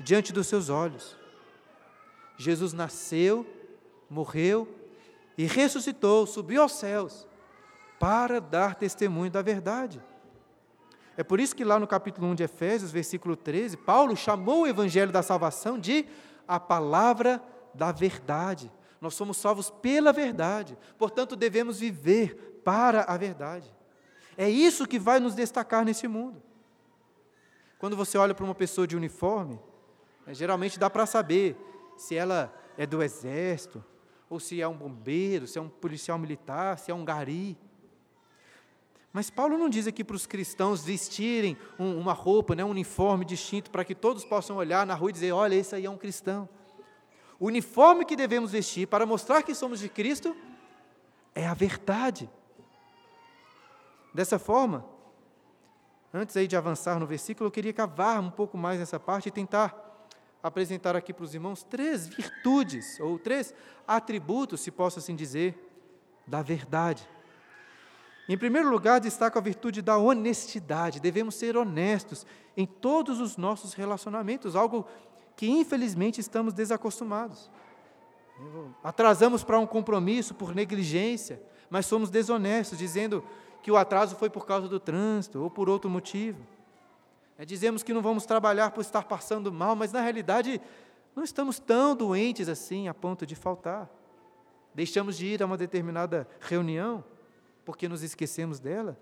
diante 0.00 0.32
dos 0.32 0.46
seus 0.46 0.68
olhos. 0.68 1.16
Jesus 2.36 2.72
nasceu, 2.72 3.46
morreu 4.08 4.66
e 5.36 5.44
ressuscitou, 5.44 6.26
subiu 6.26 6.62
aos 6.62 6.72
céus 6.72 7.26
para 7.98 8.40
dar 8.40 8.74
testemunho 8.74 9.30
da 9.30 9.42
verdade. 9.42 10.02
É 11.16 11.22
por 11.22 11.38
isso 11.38 11.54
que 11.54 11.64
lá 11.64 11.78
no 11.78 11.86
capítulo 11.86 12.26
1 12.28 12.34
de 12.34 12.42
Efésios, 12.44 12.90
versículo 12.90 13.36
13, 13.36 13.76
Paulo 13.76 14.16
chamou 14.16 14.62
o 14.62 14.66
evangelho 14.66 15.12
da 15.12 15.22
salvação 15.22 15.78
de 15.78 16.06
a 16.48 16.58
palavra 16.58 17.42
da 17.74 17.92
verdade. 17.92 18.72
Nós 19.00 19.14
somos 19.14 19.36
salvos 19.36 19.70
pela 19.70 20.12
verdade, 20.12 20.78
portanto 20.98 21.36
devemos 21.36 21.78
viver 21.78 22.62
para 22.64 23.02
a 23.02 23.16
verdade. 23.18 23.70
É 24.36 24.48
isso 24.48 24.86
que 24.86 24.98
vai 24.98 25.20
nos 25.20 25.34
destacar 25.34 25.84
nesse 25.84 26.08
mundo. 26.08 26.42
Quando 27.78 27.96
você 27.96 28.16
olha 28.16 28.34
para 28.34 28.44
uma 28.44 28.54
pessoa 28.54 28.86
de 28.86 28.96
uniforme, 28.96 29.60
geralmente 30.28 30.78
dá 30.78 30.88
para 30.88 31.06
saber 31.06 31.56
se 31.96 32.14
ela 32.14 32.54
é 32.76 32.86
do 32.86 33.02
exército, 33.02 33.84
ou 34.28 34.38
se 34.38 34.60
é 34.60 34.68
um 34.68 34.76
bombeiro, 34.76 35.46
se 35.46 35.58
é 35.58 35.60
um 35.60 35.68
policial 35.68 36.18
militar, 36.18 36.78
se 36.78 36.90
é 36.90 36.94
um 36.94 37.04
gari. 37.04 37.58
Mas 39.12 39.28
Paulo 39.28 39.58
não 39.58 39.68
diz 39.68 39.88
aqui 39.88 40.04
para 40.04 40.14
os 40.14 40.24
cristãos 40.24 40.84
vestirem 40.84 41.58
um, 41.78 41.98
uma 41.98 42.12
roupa, 42.12 42.54
né, 42.54 42.64
um 42.64 42.70
uniforme 42.70 43.24
distinto, 43.24 43.70
para 43.70 43.84
que 43.84 43.94
todos 43.94 44.24
possam 44.24 44.56
olhar 44.56 44.86
na 44.86 44.94
rua 44.94 45.10
e 45.10 45.12
dizer: 45.12 45.32
olha, 45.32 45.56
esse 45.56 45.74
aí 45.74 45.84
é 45.84 45.90
um 45.90 45.98
cristão. 45.98 46.48
O 47.38 47.46
uniforme 47.46 48.04
que 48.04 48.14
devemos 48.14 48.52
vestir 48.52 48.86
para 48.86 49.04
mostrar 49.04 49.42
que 49.42 49.54
somos 49.54 49.80
de 49.80 49.88
Cristo 49.88 50.36
é 51.34 51.46
a 51.46 51.54
verdade. 51.54 52.30
Dessa 54.14 54.38
forma, 54.38 54.84
antes 56.14 56.36
aí 56.36 56.46
de 56.46 56.56
avançar 56.56 57.00
no 57.00 57.06
versículo, 57.06 57.48
eu 57.48 57.50
queria 57.50 57.72
cavar 57.72 58.20
um 58.20 58.30
pouco 58.30 58.56
mais 58.56 58.78
nessa 58.78 59.00
parte 59.00 59.28
e 59.28 59.32
tentar 59.32 59.89
apresentar 60.42 60.96
aqui 60.96 61.12
para 61.12 61.24
os 61.24 61.34
irmãos 61.34 61.62
três 61.62 62.06
virtudes, 62.08 62.98
ou 63.00 63.18
três 63.18 63.54
atributos, 63.86 64.60
se 64.60 64.70
posso 64.70 64.98
assim 64.98 65.14
dizer, 65.14 65.58
da 66.26 66.42
verdade. 66.42 67.06
Em 68.28 68.38
primeiro 68.38 68.70
lugar, 68.70 69.00
destaco 69.00 69.38
a 69.38 69.42
virtude 69.42 69.82
da 69.82 69.98
honestidade. 69.98 71.00
Devemos 71.00 71.34
ser 71.34 71.56
honestos 71.56 72.24
em 72.56 72.64
todos 72.64 73.20
os 73.20 73.36
nossos 73.36 73.74
relacionamentos, 73.74 74.54
algo 74.54 74.86
que 75.36 75.48
infelizmente 75.48 76.20
estamos 76.20 76.54
desacostumados. 76.54 77.50
Atrasamos 78.84 79.42
para 79.42 79.58
um 79.58 79.66
compromisso 79.66 80.34
por 80.34 80.54
negligência, 80.54 81.42
mas 81.68 81.86
somos 81.86 82.08
desonestos, 82.08 82.78
dizendo 82.78 83.24
que 83.62 83.70
o 83.70 83.76
atraso 83.76 84.16
foi 84.16 84.30
por 84.30 84.46
causa 84.46 84.68
do 84.68 84.80
trânsito 84.80 85.42
ou 85.42 85.50
por 85.50 85.68
outro 85.68 85.90
motivo. 85.90 86.38
É, 87.40 87.44
dizemos 87.46 87.82
que 87.82 87.94
não 87.94 88.02
vamos 88.02 88.26
trabalhar 88.26 88.70
por 88.70 88.82
estar 88.82 89.04
passando 89.04 89.50
mal, 89.50 89.74
mas 89.74 89.90
na 89.90 90.02
realidade 90.02 90.60
não 91.16 91.24
estamos 91.24 91.58
tão 91.58 91.96
doentes 91.96 92.50
assim 92.50 92.86
a 92.86 92.92
ponto 92.92 93.24
de 93.24 93.34
faltar. 93.34 93.88
Deixamos 94.74 95.16
de 95.16 95.24
ir 95.24 95.42
a 95.42 95.46
uma 95.46 95.56
determinada 95.56 96.28
reunião 96.38 97.02
porque 97.64 97.88
nos 97.88 98.02
esquecemos 98.02 98.60
dela, 98.60 98.94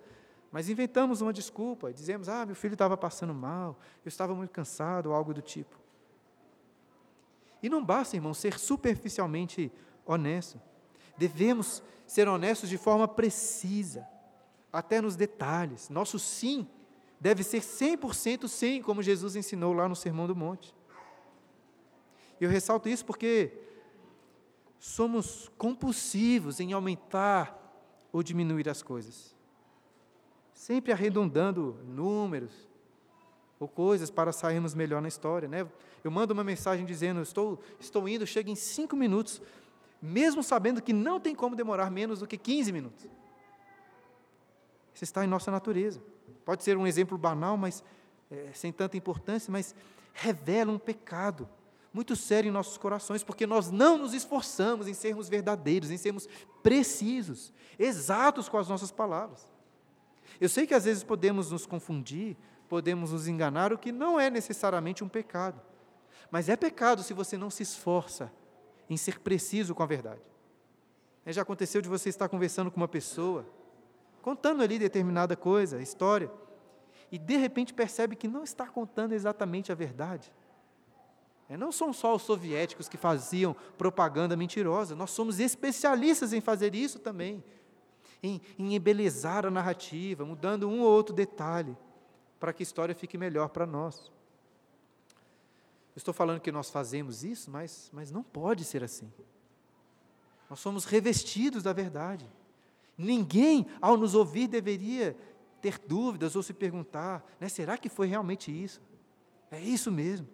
mas 0.53 0.69
inventamos 0.69 1.21
uma 1.21 1.33
desculpa, 1.33 1.93
dizemos: 1.93 2.29
ah, 2.29 2.47
meu 2.47 2.55
filho 2.55 2.75
estava 2.75 2.97
passando 2.97 3.35
mal, 3.35 3.77
eu 4.05 4.09
estava 4.09 4.33
muito 4.37 4.51
cansado, 4.51 5.07
ou 5.07 5.17
algo 5.17 5.35
do 5.35 5.43
tipo. 5.43 5.77
E 7.61 7.69
não 7.69 7.85
basta, 7.85 8.15
irmão, 8.15 8.33
ser 8.33 8.57
superficialmente 8.57 9.73
honesto. 10.07 10.61
Devemos 11.17 11.83
ser 12.07 12.29
honestos 12.29 12.69
de 12.69 12.79
forma 12.79 13.09
precisa, 13.09 14.07
até 14.73 15.01
nos 15.01 15.17
detalhes. 15.17 15.89
Nosso 15.89 16.21
sim 16.21 16.69
deve 17.21 17.43
ser 17.43 17.61
100% 17.61 18.47
sim, 18.49 18.83
como 18.83 19.03
Jesus 19.03 19.37
ensinou 19.37 19.73
lá 19.73 19.89
no 19.89 19.97
Sermão 19.97 20.27
do 20.27 20.37
Monte. 20.37 20.75
Eu 22.41 22.49
ressalto 22.49 22.89
isso 22.89 23.05
porque 23.05 23.53
somos 24.79 25.51
compulsivos 25.59 26.61
em 26.61 26.73
aumentar 26.73 27.57
ou 28.13 28.23
diminuir 28.23 28.69
as 28.69 28.83
coisas. 28.83 29.35
Sempre 30.53 30.93
arredondando 30.93 31.77
números 31.85 32.69
ou 33.59 33.67
coisas 33.67 34.11
para 34.11 34.33
sairmos 34.33 34.75
melhor 34.75 35.03
na 35.03 35.09
história. 35.09 35.49
Né? 35.49 35.69
Eu 36.05 36.11
mando 36.11 36.33
uma 36.33 36.45
mensagem 36.45 36.85
dizendo: 36.85 37.21
estou, 37.23 37.61
estou 37.81 38.09
indo, 38.09 38.27
chega 38.27 38.51
em 38.51 38.55
cinco 38.55 38.97
minutos, 38.97 39.43
mesmo 40.01 40.43
sabendo 40.43 40.81
que 40.81 40.93
não 40.93 41.19
tem 41.19 41.35
como 41.35 41.57
demorar 41.57 41.91
menos 41.91 42.21
do 42.21 42.27
que 42.27 42.39
15 42.39 42.73
minutos. 42.73 43.07
Isso 44.95 45.05
está 45.05 45.25
em 45.25 45.29
nossa 45.29 45.51
natureza. 45.51 46.01
Pode 46.49 46.65
ser 46.65 46.79
um 46.79 46.87
exemplo 46.87 47.19
banal, 47.19 47.59
mas 47.59 47.85
é, 48.31 48.49
sem 48.55 48.73
tanta 48.73 48.97
importância, 48.97 49.53
mas 49.53 49.75
revela 50.15 50.73
um 50.73 50.79
pecado 50.79 51.47
muito 51.93 52.17
sério 52.17 52.49
em 52.49 52.51
nossos 52.51 52.79
corações, 52.79 53.23
porque 53.23 53.47
nós 53.47 53.71
não 53.71 53.99
nos 53.99 54.15
esforçamos 54.15 54.89
em 54.89 54.95
sermos 54.95 55.29
verdadeiros, 55.29 55.91
em 55.91 55.99
sermos 55.99 56.27
precisos, 56.63 57.53
exatos 57.79 58.49
com 58.49 58.57
as 58.57 58.67
nossas 58.67 58.91
palavras. 58.91 59.47
Eu 60.41 60.49
sei 60.49 60.67
que 60.67 60.73
às 60.73 60.87
vezes 60.87 61.05
podemos 61.05 61.51
nos 61.51 61.67
confundir, 61.67 62.35
podemos 62.67 63.13
nos 63.13 63.29
enganar, 63.29 63.71
o 63.71 63.77
que 63.77 63.93
não 63.93 64.19
é 64.19 64.31
necessariamente 64.31 65.05
um 65.05 65.09
pecado. 65.09 65.61
Mas 66.31 66.49
é 66.49 66.57
pecado 66.57 67.03
se 67.03 67.13
você 67.13 67.37
não 67.37 67.51
se 67.51 67.63
esforça 67.63 68.33
em 68.89 68.97
ser 68.97 69.19
preciso 69.19 69.75
com 69.75 69.83
a 69.83 69.87
verdade. 69.87 70.23
Já 71.27 71.43
aconteceu 71.43 71.83
de 71.83 71.91
você 71.91 72.09
estar 72.09 72.27
conversando 72.27 72.71
com 72.71 72.79
uma 72.79 72.89
pessoa, 72.89 73.45
contando 74.29 74.63
ali 74.63 74.79
determinada 74.79 75.35
coisa, 75.35 75.81
história, 75.81 76.31
e 77.11 77.19
de 77.19 77.39
repente 77.39 77.73
percebe 77.73 78.15
que 78.15 78.29
não 78.29 78.45
está 78.45 78.67
contando 78.67 79.15
exatamente 79.15 79.73
a 79.73 79.75
verdade. 79.75 80.31
É, 81.49 81.57
não 81.57 81.73
são 81.73 81.95
só 81.95 82.15
os 82.15 82.21
soviéticos 82.21 82.91
que 82.91 82.99
faziam 82.99 83.57
propaganda 83.79 84.37
mentirosa, 84.37 84.95
nós 84.95 85.13
somos 85.13 85.41
especialistas 85.41 86.35
em 86.35 86.43
fazer 86.43 86.75
isso 86.75 86.99
também, 86.99 87.43
em, 88.23 88.39
em 88.59 88.75
embelezar 88.75 89.47
a 89.47 89.51
narrativa, 89.51 90.27
mudando 90.27 90.69
um 90.69 90.83
ou 90.83 90.91
outro 90.91 91.15
detalhe, 91.15 91.75
para 92.39 92.53
que 92.53 92.63
a 92.63 92.65
história 92.65 92.95
fique 92.95 93.17
melhor 93.17 93.49
para 93.49 93.65
nós. 93.65 94.13
Eu 95.97 96.01
estou 96.01 96.13
falando 96.13 96.41
que 96.41 96.53
nós 96.53 96.69
fazemos 96.69 97.25
isso, 97.25 97.51
mas, 97.51 97.91
mas 97.95 98.11
não 98.11 98.23
pode 98.23 98.63
ser 98.63 98.85
assim. 98.85 99.11
Nós 100.51 100.61
somos 100.61 100.85
revestidos 100.85 101.63
da 101.63 101.73
verdade. 101.73 102.29
Ninguém, 102.99 103.65
ao 103.81 103.97
nos 103.97 104.17
ouvir, 104.17 104.49
deveria 104.49 105.17
ter 105.63 105.79
dúvidas 105.79 106.35
ou 106.35 106.43
se 106.43 106.53
perguntar: 106.53 107.25
né, 107.39 107.49
será 107.49 107.79
que 107.79 107.89
foi 107.89 108.09
realmente 108.09 108.51
isso? 108.51 108.83
É 109.53 109.61
isso 109.61 109.93
mesmo. 109.93 110.27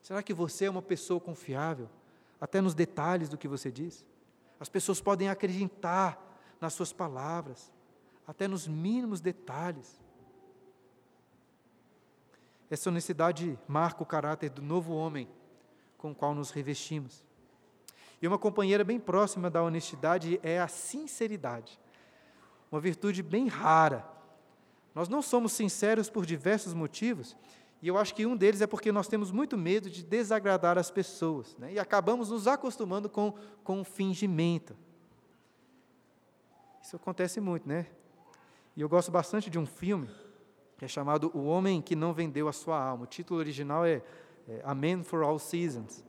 Será 0.00 0.22
que 0.22 0.32
você 0.32 0.66
é 0.66 0.70
uma 0.70 0.82
pessoa 0.82 1.18
confiável, 1.18 1.90
até 2.40 2.60
nos 2.60 2.74
detalhes 2.74 3.28
do 3.28 3.36
que 3.36 3.48
você 3.48 3.72
diz? 3.72 4.04
As 4.60 4.68
pessoas 4.68 5.00
podem 5.00 5.28
acreditar 5.28 6.20
nas 6.60 6.74
suas 6.74 6.92
palavras, 6.92 7.72
até 8.26 8.46
nos 8.46 8.68
mínimos 8.68 9.20
detalhes. 9.20 10.00
Essa 12.70 12.88
honestidade 12.88 13.58
marca 13.66 14.02
o 14.02 14.06
caráter 14.06 14.50
do 14.50 14.62
novo 14.62 14.94
homem 14.94 15.28
com 15.98 16.12
o 16.12 16.14
qual 16.14 16.34
nos 16.34 16.50
revestimos. 16.50 17.26
E 18.24 18.26
uma 18.26 18.38
companheira 18.38 18.82
bem 18.82 18.98
próxima 18.98 19.50
da 19.50 19.62
honestidade 19.62 20.40
é 20.42 20.58
a 20.58 20.66
sinceridade, 20.66 21.78
uma 22.72 22.80
virtude 22.80 23.22
bem 23.22 23.48
rara. 23.48 24.02
Nós 24.94 25.10
não 25.10 25.20
somos 25.20 25.52
sinceros 25.52 26.08
por 26.08 26.24
diversos 26.24 26.72
motivos, 26.72 27.36
e 27.82 27.88
eu 27.88 27.98
acho 27.98 28.14
que 28.14 28.24
um 28.24 28.34
deles 28.34 28.62
é 28.62 28.66
porque 28.66 28.90
nós 28.90 29.08
temos 29.08 29.30
muito 29.30 29.58
medo 29.58 29.90
de 29.90 30.02
desagradar 30.02 30.78
as 30.78 30.90
pessoas, 30.90 31.54
né? 31.58 31.74
e 31.74 31.78
acabamos 31.78 32.30
nos 32.30 32.46
acostumando 32.46 33.10
com, 33.10 33.34
com 33.62 33.82
o 33.82 33.84
fingimento. 33.84 34.74
Isso 36.82 36.96
acontece 36.96 37.42
muito, 37.42 37.68
né? 37.68 37.88
E 38.74 38.80
eu 38.80 38.88
gosto 38.88 39.12
bastante 39.12 39.50
de 39.50 39.58
um 39.58 39.66
filme 39.66 40.08
que 40.78 40.86
é 40.86 40.88
chamado 40.88 41.30
O 41.34 41.44
Homem 41.44 41.82
que 41.82 41.94
Não 41.94 42.14
Vendeu 42.14 42.48
a 42.48 42.54
Sua 42.54 42.82
Alma. 42.82 43.04
O 43.04 43.06
título 43.06 43.38
original 43.38 43.84
é, 43.84 44.02
é 44.48 44.62
A 44.64 44.74
Man 44.74 45.02
for 45.02 45.22
All 45.22 45.38
Seasons. 45.38 46.02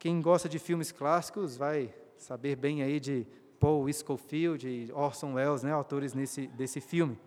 Quem 0.00 0.22
gosta 0.22 0.48
de 0.48 0.58
filmes 0.58 0.90
clássicos 0.90 1.58
vai 1.58 1.94
saber 2.16 2.56
bem 2.56 2.82
aí 2.82 2.98
de 2.98 3.26
Paul 3.60 3.86
Scofield 3.92 4.66
e 4.66 4.90
Orson 4.92 5.34
Welles, 5.34 5.62
né, 5.62 5.72
autores 5.72 6.14
nesse, 6.14 6.46
desse 6.46 6.80
filme. 6.80 7.18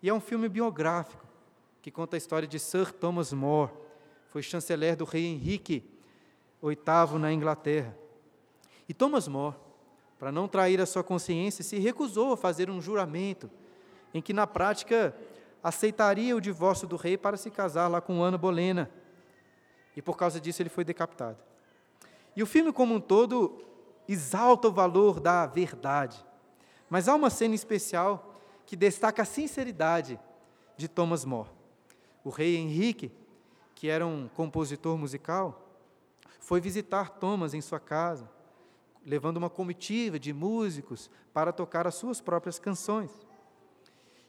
E 0.00 0.08
é 0.08 0.14
um 0.14 0.20
filme 0.20 0.48
biográfico 0.48 1.26
que 1.82 1.90
conta 1.90 2.16
a 2.16 2.18
história 2.18 2.46
de 2.46 2.56
Sir 2.60 2.92
Thomas 2.92 3.32
More, 3.32 3.72
foi 4.28 4.42
chanceler 4.42 4.94
do 4.94 5.04
rei 5.04 5.26
Henrique 5.26 5.82
VIII 6.62 7.18
na 7.18 7.32
Inglaterra. 7.32 7.98
E 8.88 8.94
Thomas 8.94 9.26
More, 9.26 9.56
para 10.16 10.30
não 10.30 10.46
trair 10.46 10.80
a 10.80 10.86
sua 10.86 11.02
consciência, 11.02 11.64
se 11.64 11.80
recusou 11.80 12.34
a 12.34 12.36
fazer 12.36 12.70
um 12.70 12.80
juramento 12.80 13.50
em 14.14 14.22
que, 14.22 14.32
na 14.32 14.46
prática, 14.46 15.12
aceitaria 15.60 16.36
o 16.36 16.40
divórcio 16.40 16.86
do 16.86 16.94
rei 16.94 17.18
para 17.18 17.36
se 17.36 17.50
casar 17.50 17.88
lá 17.88 18.00
com 18.00 18.22
Ana 18.22 18.38
Bolena. 18.38 18.88
E 19.96 20.00
por 20.00 20.16
causa 20.16 20.40
disso 20.40 20.62
ele 20.62 20.70
foi 20.70 20.84
decapitado. 20.84 21.50
E 22.34 22.42
o 22.42 22.46
filme 22.46 22.72
como 22.72 22.94
um 22.94 23.00
todo 23.00 23.60
exalta 24.08 24.68
o 24.68 24.72
valor 24.72 25.20
da 25.20 25.46
verdade. 25.46 26.24
Mas 26.88 27.08
há 27.08 27.14
uma 27.14 27.30
cena 27.30 27.54
especial 27.54 28.34
que 28.66 28.76
destaca 28.76 29.22
a 29.22 29.24
sinceridade 29.24 30.18
de 30.76 30.88
Thomas 30.88 31.24
More. 31.24 31.48
O 32.24 32.30
rei 32.30 32.56
Henrique, 32.56 33.12
que 33.74 33.88
era 33.88 34.06
um 34.06 34.28
compositor 34.28 34.96
musical, 34.96 35.68
foi 36.38 36.60
visitar 36.60 37.10
Thomas 37.10 37.54
em 37.54 37.60
sua 37.60 37.78
casa, 37.78 38.28
levando 39.04 39.36
uma 39.36 39.50
comitiva 39.50 40.18
de 40.18 40.32
músicos 40.32 41.10
para 41.32 41.52
tocar 41.52 41.86
as 41.86 41.94
suas 41.94 42.20
próprias 42.20 42.58
canções. 42.58 43.10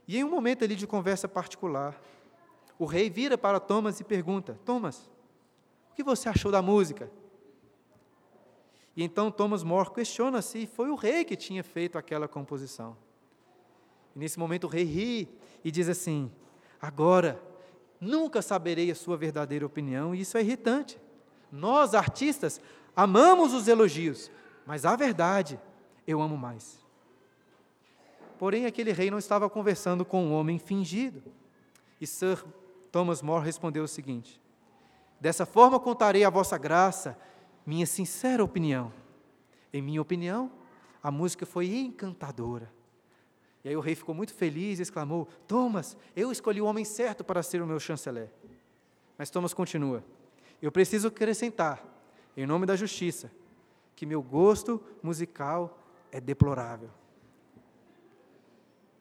E 0.07 0.17
em 0.17 0.23
um 0.23 0.29
momento 0.29 0.63
ali 0.63 0.75
de 0.75 0.87
conversa 0.87 1.27
particular, 1.27 1.99
o 2.77 2.85
rei 2.85 3.09
vira 3.09 3.37
para 3.37 3.59
Thomas 3.59 3.99
e 3.99 4.03
pergunta: 4.03 4.59
Thomas, 4.65 5.09
o 5.91 5.95
que 5.95 6.03
você 6.03 6.29
achou 6.29 6.51
da 6.51 6.61
música? 6.61 7.11
E 8.95 9.03
então 9.03 9.31
Thomas 9.31 9.63
More 9.63 9.91
questiona 9.91 10.41
se 10.41 10.67
foi 10.67 10.89
o 10.89 10.95
rei 10.95 11.23
que 11.23 11.35
tinha 11.35 11.63
feito 11.63 11.97
aquela 11.97 12.27
composição. 12.27 12.97
E 14.15 14.19
nesse 14.19 14.37
momento 14.37 14.65
o 14.65 14.67
rei 14.67 14.83
ri 14.83 15.29
e 15.63 15.71
diz 15.71 15.87
assim: 15.87 16.31
Agora, 16.81 17.41
nunca 17.99 18.41
saberei 18.41 18.91
a 18.91 18.95
sua 18.95 19.15
verdadeira 19.15 19.65
opinião, 19.65 20.13
e 20.13 20.21
isso 20.21 20.37
é 20.37 20.41
irritante. 20.41 20.99
Nós, 21.51 21.93
artistas, 21.93 22.59
amamos 22.95 23.53
os 23.53 23.67
elogios, 23.67 24.31
mas 24.65 24.85
a 24.85 24.95
verdade 24.95 25.59
eu 26.05 26.21
amo 26.21 26.37
mais. 26.37 26.79
Porém, 28.37 28.65
aquele 28.65 28.91
rei 28.91 29.11
não 29.11 29.19
estava 29.19 29.49
conversando 29.49 30.03
com 30.03 30.25
um 30.25 30.33
homem 30.33 30.57
fingido. 30.57 31.21
E 31.99 32.07
Sir 32.07 32.43
Thomas 32.91 33.21
More 33.21 33.45
respondeu 33.45 33.83
o 33.83 33.87
seguinte: 33.87 34.41
Dessa 35.19 35.45
forma 35.45 35.79
contarei 35.79 36.23
a 36.23 36.29
vossa 36.29 36.57
graça 36.57 37.15
minha 37.65 37.85
sincera 37.85 38.43
opinião. 38.43 38.91
Em 39.73 39.81
minha 39.81 40.01
opinião, 40.01 40.51
a 41.01 41.09
música 41.09 41.45
foi 41.45 41.73
encantadora. 41.73 42.71
E 43.63 43.69
aí 43.69 43.75
o 43.75 43.79
rei 43.79 43.95
ficou 43.95 44.13
muito 44.13 44.33
feliz 44.33 44.79
e 44.79 44.81
exclamou: 44.81 45.27
Thomas, 45.47 45.95
eu 46.15 46.31
escolhi 46.31 46.61
o 46.61 46.65
homem 46.65 46.83
certo 46.83 47.23
para 47.23 47.43
ser 47.43 47.61
o 47.61 47.67
meu 47.67 47.79
chanceler. 47.79 48.29
Mas 49.17 49.29
Thomas 49.29 49.53
continua: 49.53 50.03
Eu 50.61 50.71
preciso 50.71 51.07
acrescentar, 51.07 51.83
em 52.35 52.45
nome 52.45 52.65
da 52.65 52.75
justiça, 52.75 53.31
que 53.95 54.05
meu 54.05 54.21
gosto 54.21 54.81
musical 55.01 55.79
é 56.11 56.19
deplorável. 56.19 56.89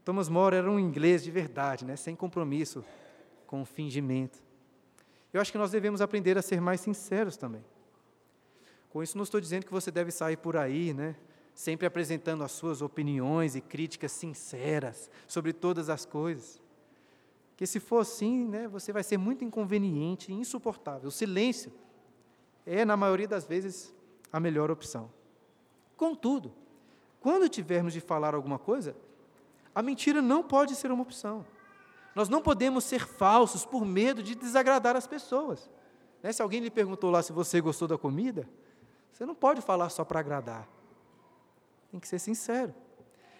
Thomas 0.04 0.28
More 0.28 0.56
era 0.56 0.70
um 0.70 0.78
inglês 0.78 1.22
de 1.22 1.30
verdade, 1.30 1.84
né, 1.84 1.96
sem 1.96 2.16
compromisso 2.16 2.84
com 3.46 3.64
fingimento. 3.64 4.38
Eu 5.32 5.40
acho 5.40 5.52
que 5.52 5.58
nós 5.58 5.70
devemos 5.70 6.00
aprender 6.00 6.36
a 6.36 6.42
ser 6.42 6.60
mais 6.60 6.80
sinceros 6.80 7.36
também. 7.36 7.64
Com 8.90 9.02
isso, 9.02 9.16
não 9.16 9.22
estou 9.22 9.40
dizendo 9.40 9.64
que 9.64 9.72
você 9.72 9.90
deve 9.90 10.10
sair 10.10 10.36
por 10.36 10.56
aí, 10.56 10.92
né, 10.92 11.14
sempre 11.54 11.86
apresentando 11.86 12.42
as 12.42 12.50
suas 12.52 12.82
opiniões 12.82 13.54
e 13.54 13.60
críticas 13.60 14.12
sinceras 14.12 15.08
sobre 15.28 15.52
todas 15.52 15.88
as 15.88 16.04
coisas. 16.04 16.60
Que 17.56 17.66
se 17.66 17.78
for 17.78 18.00
assim, 18.00 18.48
né, 18.48 18.66
você 18.66 18.92
vai 18.92 19.04
ser 19.04 19.16
muito 19.16 19.44
inconveniente 19.44 20.32
e 20.32 20.34
insuportável. 20.34 21.08
O 21.08 21.12
silêncio 21.12 21.72
é, 22.66 22.84
na 22.84 22.96
maioria 22.96 23.28
das 23.28 23.44
vezes, 23.44 23.94
a 24.32 24.40
melhor 24.40 24.70
opção. 24.70 25.10
Contudo, 25.96 26.52
quando 27.20 27.48
tivermos 27.48 27.92
de 27.92 28.00
falar 28.00 28.34
alguma 28.34 28.58
coisa, 28.58 28.96
a 29.74 29.82
mentira 29.82 30.20
não 30.20 30.42
pode 30.42 30.74
ser 30.74 30.90
uma 30.90 31.02
opção. 31.02 31.44
Nós 32.14 32.28
não 32.28 32.42
podemos 32.42 32.84
ser 32.84 33.06
falsos 33.06 33.64
por 33.64 33.84
medo 33.84 34.22
de 34.22 34.34
desagradar 34.34 34.96
as 34.96 35.06
pessoas. 35.06 35.70
Né? 36.22 36.32
Se 36.32 36.42
alguém 36.42 36.60
lhe 36.60 36.70
perguntou 36.70 37.10
lá 37.10 37.22
se 37.22 37.32
você 37.32 37.60
gostou 37.60 37.86
da 37.86 37.96
comida, 37.96 38.48
você 39.12 39.26
não 39.26 39.34
pode 39.34 39.60
falar 39.60 39.88
só 39.88 40.04
para 40.04 40.20
agradar. 40.20 40.68
Tem 41.90 41.98
que 41.98 42.08
ser 42.08 42.18
sincero. 42.18 42.74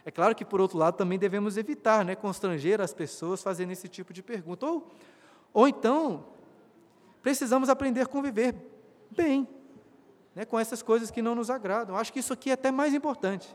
É 0.04 0.11
claro 0.11 0.35
que, 0.35 0.44
por 0.44 0.61
outro 0.61 0.78
lado, 0.78 0.96
também 0.96 1.18
devemos 1.18 1.56
evitar 1.56 2.04
né, 2.04 2.14
constranger 2.14 2.80
as 2.80 2.92
pessoas 2.92 3.42
fazendo 3.42 3.70
esse 3.70 3.88
tipo 3.88 4.12
de 4.12 4.22
pergunta. 4.22 4.66
Ou, 4.66 4.88
ou 5.52 5.68
então, 5.68 6.24
precisamos 7.22 7.68
aprender 7.68 8.00
a 8.00 8.06
conviver 8.06 8.54
bem 9.11 9.46
né, 10.35 10.44
com 10.44 10.59
essas 10.59 10.83
coisas 10.83 11.11
que 11.11 11.20
não 11.20 11.35
nos 11.35 11.50
agradam. 11.50 11.96
Acho 11.96 12.12
que 12.12 12.18
isso 12.18 12.33
aqui 12.33 12.50
é 12.50 12.54
até 12.54 12.70
mais 12.70 12.94
importante. 12.94 13.54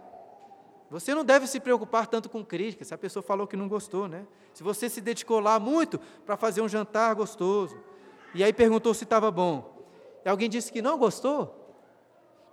Você 0.90 1.16
não 1.16 1.26
deve 1.26 1.48
se 1.48 1.60
preocupar 1.60 2.08
tanto 2.08 2.30
com 2.30 2.46
críticas, 2.46 2.90
se 2.90 2.94
a 2.94 2.98
pessoa 2.98 3.24
falou 3.24 3.48
que 3.48 3.58
não 3.58 3.68
gostou, 3.68 4.08
né? 4.08 4.26
Se 4.54 4.62
você 4.64 4.88
se 4.88 5.02
dedicou 5.02 5.40
lá 5.40 5.60
muito 5.60 6.00
para 6.26 6.38
fazer 6.38 6.62
um 6.62 6.70
jantar 6.70 7.16
gostoso, 7.16 7.78
e 8.34 8.44
aí 8.44 8.54
perguntou 8.54 8.94
se 8.94 9.04
estava 9.04 9.32
bom, 9.32 9.84
e 10.24 10.30
alguém 10.30 10.50
disse 10.50 10.72
que 10.72 10.82
não 10.82 10.98
gostou, 10.98 11.65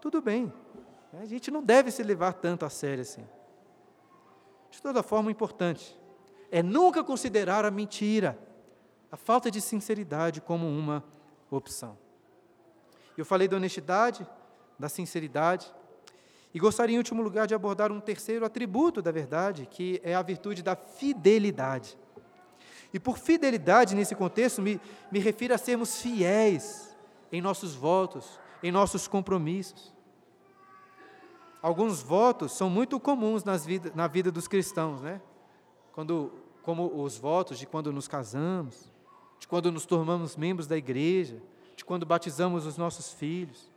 tudo 0.03 0.21
bem. 0.21 0.53
A 1.13 1.25
gente 1.25 1.49
não 1.49 1.63
deve 1.63 1.93
se 1.93 2.03
levar 2.03 2.33
tanto 2.33 2.67
a 2.67 2.69
sério 2.69 3.03
assim. 3.03 3.25
De 4.69 4.83
toda 4.83 5.01
forma, 5.01 5.29
o 5.29 5.31
importante 5.31 5.97
é 6.51 6.61
nunca 6.61 7.05
considerar 7.05 7.65
a 7.65 7.71
mentira, 7.71 8.37
a 9.13 9.17
falta 9.17 9.49
de 9.49 9.61
sinceridade 9.61 10.41
como 10.41 10.67
uma 10.67 11.05
opção. 11.49 11.97
Eu 13.17 13.25
falei 13.25 13.47
da 13.47 13.57
honestidade, 13.57 14.27
da 14.77 14.89
sinceridade, 14.89 15.73
e 16.53 16.59
gostaria, 16.59 16.97
em 16.97 16.99
último 16.99 17.23
lugar, 17.23 17.47
de 17.47 17.55
abordar 17.55 17.93
um 17.93 18.01
terceiro 18.01 18.45
atributo 18.45 19.01
da 19.01 19.13
verdade, 19.13 19.67
que 19.71 20.01
é 20.03 20.17
a 20.17 20.23
virtude 20.23 20.65
da 20.65 20.75
fidelidade. 20.75 21.97
E 22.93 22.99
por 22.99 23.19
fidelidade, 23.19 23.95
nesse 23.95 24.17
contexto, 24.17 24.61
me, 24.61 24.81
me 25.13 25.21
refiro 25.21 25.55
a 25.55 25.59
sermos 25.59 26.03
fiéis 26.03 26.95
em 27.31 27.41
nossos 27.41 27.75
votos, 27.75 28.41
em 28.63 28.73
nossos 28.73 29.07
compromissos. 29.07 29.92
Alguns 31.63 32.03
votos 32.03 32.53
são 32.53 32.69
muito 32.69 32.99
comuns 32.99 33.45
nas 33.45 33.65
na 33.95 34.09
vida 34.09 34.33
dos 34.33 34.49
cristãos, 34.49 35.01
né? 35.01 35.23
Quando, 35.93 36.33
como 36.63 37.03
os 37.03 37.17
votos 37.17 37.59
de 37.59 37.67
quando 37.67 37.93
nos 37.93 38.09
casamos, 38.09 38.93
de 39.39 39.47
quando 39.47 39.71
nos 39.71 39.87
tornamos 39.87 40.37
membros 40.37 40.67
da 40.67 40.77
igreja, 40.77 41.41
de 41.77 41.85
quando 41.85 42.05
batizamos 42.05 42.67
os 42.67 42.77
nossos 42.77 43.13
filhos 43.13 43.73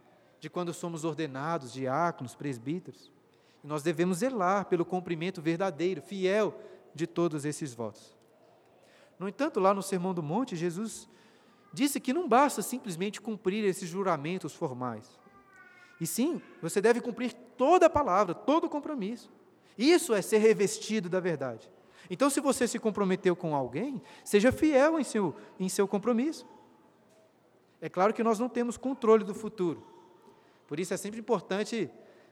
de 0.46 0.50
quando 0.50 0.72
somos 0.74 1.04
ordenados 1.04 1.74
diáconos, 1.74 2.36
presbíteros. 2.36 3.12
E 3.64 3.68
nós 3.68 3.82
devemos 3.82 4.20
zelar 4.20 4.66
pelo 4.66 4.86
cumprimento 4.86 5.42
verdadeiro, 5.42 6.04
fiel 6.04 6.56
de 6.94 7.08
todos 7.08 7.46
esses 7.46 7.74
votos. 7.74 8.16
No 9.18 9.28
entanto, 9.28 9.60
lá 9.60 9.74
no 9.74 9.82
Sermão 9.82 10.14
do 10.14 10.22
Monte, 10.22 10.56
Jesus 10.56 11.10
disse 11.74 12.00
que 12.00 12.14
não 12.14 12.28
basta 12.30 12.62
simplesmente 12.62 13.20
cumprir 13.20 13.66
esses 13.66 13.90
juramentos 13.90 14.54
formais. 14.54 15.20
E 16.00 16.06
sim, 16.08 16.42
você 16.62 16.82
deve 16.82 17.02
cumprir 17.02 17.34
toda 17.58 17.86
a 17.86 17.90
palavra, 17.90 18.34
todo 18.34 18.66
o 18.66 18.70
compromisso. 18.70 19.32
Isso 19.78 20.14
é 20.14 20.22
ser 20.22 20.38
revestido 20.40 21.10
da 21.10 21.20
verdade. 21.20 21.70
Então, 22.10 22.30
se 22.30 22.40
você 22.40 22.68
se 22.68 22.80
comprometeu 22.80 23.36
com 23.36 23.56
alguém, 23.56 24.02
seja 24.24 24.52
fiel 24.52 25.00
em 25.00 25.04
seu, 25.04 25.36
em 25.60 25.68
seu 25.70 25.88
compromisso. 25.88 26.46
É 27.82 27.90
claro 27.90 28.14
que 28.14 28.24
nós 28.24 28.40
não 28.40 28.48
temos 28.48 28.78
controle 28.78 29.24
do 29.24 29.34
futuro, 29.34 29.86
por 30.68 30.80
isso 30.80 30.94
é 30.94 30.98
sempre 30.98 31.20
importante 31.20 31.90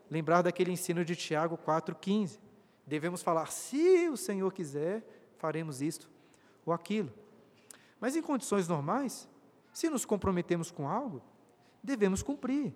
lembrar 0.10 0.42
daquele 0.42 0.72
ensino 0.72 1.06
de 1.06 1.16
Tiago 1.16 1.58
4,15. 1.58 2.40
Devemos 2.86 3.22
falar, 3.22 3.48
se 3.52 4.10
o 4.10 4.18
Senhor 4.18 4.52
quiser, 4.52 5.04
faremos 5.38 5.82
isto 5.82 6.10
ou 6.66 6.74
aquilo. 6.74 7.12
Mas 8.00 8.16
em 8.16 8.22
condições 8.22 8.68
normais, 8.68 9.30
se 9.72 9.90
nos 9.90 10.06
comprometemos 10.06 10.72
com 10.72 10.88
algo, 10.88 11.22
devemos 11.84 12.22
cumprir. 12.22 12.74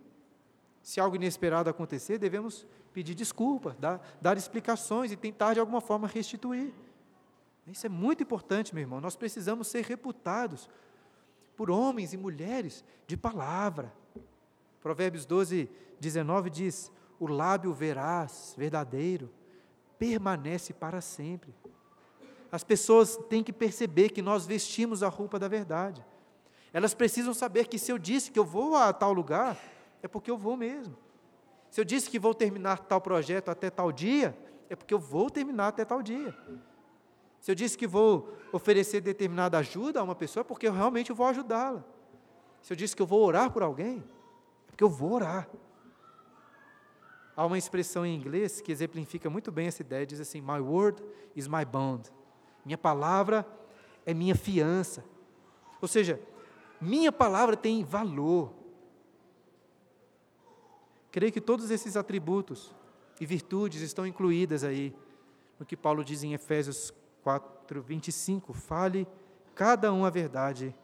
Se 0.87 1.01
algo 1.01 1.17
inesperado 1.17 1.69
acontecer, 1.69 2.17
devemos 2.17 2.65
pedir 2.93 3.13
desculpa, 3.13 3.75
dar, 3.77 4.01
dar 4.21 4.37
explicações 4.37 5.11
e 5.11 5.17
tentar 5.17 5.53
de 5.53 5.59
alguma 5.59 5.81
forma 5.81 6.07
restituir. 6.07 6.73
Isso 7.67 7.85
é 7.85 7.89
muito 7.89 8.23
importante, 8.23 8.73
meu 8.73 8.83
irmão. 8.83 9.01
Nós 9.01 9.13
precisamos 9.13 9.67
ser 9.67 9.83
reputados 9.83 10.69
por 11.57 11.69
homens 11.69 12.13
e 12.13 12.17
mulheres 12.17 12.85
de 13.05 13.17
palavra. 13.17 13.93
Provérbios 14.81 15.25
12, 15.25 15.69
19 15.99 16.49
diz: 16.49 16.89
O 17.19 17.27
lábio 17.27 17.73
veraz, 17.73 18.55
verdadeiro, 18.57 19.29
permanece 19.99 20.71
para 20.73 21.01
sempre. 21.01 21.53
As 22.49 22.63
pessoas 22.63 23.17
têm 23.27 23.43
que 23.43 23.51
perceber 23.51 24.11
que 24.11 24.21
nós 24.21 24.45
vestimos 24.45 25.03
a 25.03 25.09
roupa 25.09 25.37
da 25.37 25.49
verdade. 25.49 26.01
Elas 26.71 26.93
precisam 26.93 27.33
saber 27.33 27.67
que 27.67 27.77
se 27.77 27.91
eu 27.91 27.97
disse 27.97 28.31
que 28.31 28.39
eu 28.39 28.45
vou 28.45 28.73
a 28.77 28.93
tal 28.93 29.11
lugar, 29.11 29.59
é 30.01 30.07
porque 30.07 30.29
eu 30.29 30.37
vou 30.37 30.55
mesmo. 30.57 30.95
Se 31.69 31.81
eu 31.81 31.85
disse 31.85 32.09
que 32.09 32.19
vou 32.19 32.33
terminar 32.33 32.79
tal 32.79 33.01
projeto 33.01 33.49
até 33.49 33.69
tal 33.69 33.91
dia, 33.91 34.37
é 34.69 34.75
porque 34.75 34.93
eu 34.93 34.99
vou 34.99 35.29
terminar 35.29 35.67
até 35.67 35.83
tal 35.83 36.01
dia. 36.01 36.35
Se 37.39 37.51
eu 37.51 37.55
disse 37.55 37.77
que 37.77 37.87
vou 37.87 38.33
oferecer 38.51 39.01
determinada 39.01 39.57
ajuda 39.57 39.99
a 39.99 40.03
uma 40.03 40.15
pessoa, 40.15 40.41
é 40.41 40.43
porque 40.43 40.67
eu 40.67 40.73
realmente 40.73 41.13
vou 41.13 41.27
ajudá-la. 41.27 41.83
Se 42.61 42.73
eu 42.73 42.77
disse 42.77 42.95
que 42.95 43.01
eu 43.01 43.05
vou 43.05 43.23
orar 43.23 43.51
por 43.51 43.63
alguém, 43.63 44.03
é 44.67 44.71
porque 44.71 44.83
eu 44.83 44.89
vou 44.89 45.13
orar. 45.13 45.47
Há 47.35 47.45
uma 47.45 47.57
expressão 47.57 48.05
em 48.05 48.15
inglês 48.15 48.61
que 48.61 48.71
exemplifica 48.71 49.29
muito 49.29 49.51
bem 49.51 49.67
essa 49.67 49.83
ideia, 49.83 50.05
diz 50.05 50.19
assim: 50.19 50.41
My 50.41 50.59
word 50.59 51.03
is 51.35 51.47
my 51.47 51.63
bond. 51.63 52.11
Minha 52.65 52.77
palavra 52.77 53.45
é 54.05 54.13
minha 54.13 54.35
fiança. 54.35 55.05
Ou 55.79 55.87
seja, 55.87 56.19
minha 56.81 57.11
palavra 57.11 57.55
tem 57.55 57.83
valor. 57.83 58.51
Creio 61.11 61.31
que 61.31 61.41
todos 61.41 61.71
esses 61.71 61.95
atributos 61.95 62.75
e 63.19 63.25
virtudes 63.25 63.81
estão 63.81 64.05
incluídas 64.05 64.63
aí 64.63 64.95
no 65.59 65.65
que 65.65 65.75
Paulo 65.75 66.03
diz 66.03 66.23
em 66.23 66.33
Efésios 66.33 66.93
4, 67.23 67.81
25. 67.81 68.53
Fale 68.53 69.07
cada 69.55 69.91
um 69.91 70.05
a 70.05 70.09
verdade 70.09 70.75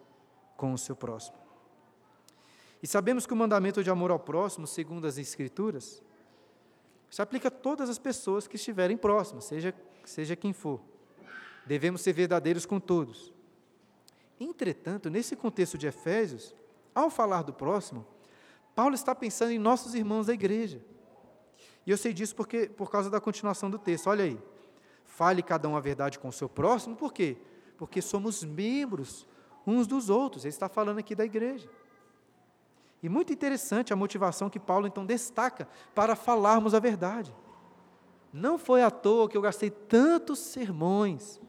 com 0.57 0.73
o 0.73 0.77
seu 0.77 0.95
próximo. 0.95 1.37
E 2.81 2.87
sabemos 2.87 3.25
que 3.25 3.33
o 3.33 3.35
mandamento 3.37 3.83
de 3.83 3.89
amor 3.89 4.11
ao 4.11 4.19
próximo, 4.19 4.67
segundo 4.67 5.07
as 5.07 5.17
Escrituras, 5.17 6.03
se 7.09 7.21
aplica 7.21 7.47
a 7.47 7.51
todas 7.51 7.89
as 7.89 7.99
pessoas 7.99 8.47
que 8.47 8.55
estiverem 8.55 8.97
próximas, 8.97 9.45
seja, 9.45 9.73
seja 10.03 10.35
quem 10.35 10.51
for. 10.51 10.81
Devemos 11.65 12.01
ser 12.01 12.11
verdadeiros 12.11 12.65
com 12.65 12.79
todos. 12.79 13.31
Entretanto, 14.39 15.09
nesse 15.09 15.35
contexto 15.35 15.77
de 15.77 15.87
Efésios, 15.87 16.55
ao 16.93 17.09
falar 17.09 17.43
do 17.43 17.53
próximo, 17.53 18.05
Paulo 18.75 18.95
está 18.95 19.13
pensando 19.13 19.51
em 19.51 19.59
nossos 19.59 19.93
irmãos 19.93 20.27
da 20.27 20.33
igreja. 20.33 20.81
E 21.85 21.91
eu 21.91 21.97
sei 21.97 22.13
disso 22.13 22.35
porque, 22.35 22.67
por 22.67 22.89
causa 22.89 23.09
da 23.09 23.19
continuação 23.19 23.69
do 23.69 23.77
texto. 23.77 24.07
Olha 24.07 24.23
aí. 24.23 24.39
Fale 25.05 25.43
cada 25.43 25.67
um 25.69 25.75
a 25.75 25.79
verdade 25.79 26.17
com 26.17 26.27
o 26.27 26.33
seu 26.33 26.49
próximo, 26.49 26.95
por 26.95 27.13
quê? 27.13 27.37
Porque 27.77 28.01
somos 28.01 28.43
membros 28.43 29.27
uns 29.65 29.85
dos 29.85 30.09
outros. 30.09 30.43
Ele 30.43 30.49
está 30.49 30.67
falando 30.67 30.97
aqui 30.97 31.13
da 31.13 31.23
igreja. 31.23 31.69
E 33.01 33.09
muito 33.09 33.31
interessante 33.31 33.91
a 33.91 33.95
motivação 33.95 34.49
que 34.49 34.59
Paulo 34.59 34.87
então 34.87 35.05
destaca 35.05 35.67
para 35.93 36.15
falarmos 36.15 36.73
a 36.73 36.79
verdade. 36.79 37.35
Não 38.31 38.57
foi 38.57 38.81
à 38.81 38.89
toa 38.89 39.29
que 39.29 39.37
eu 39.37 39.41
gastei 39.41 39.69
tantos 39.69 40.39
sermões 40.39 41.39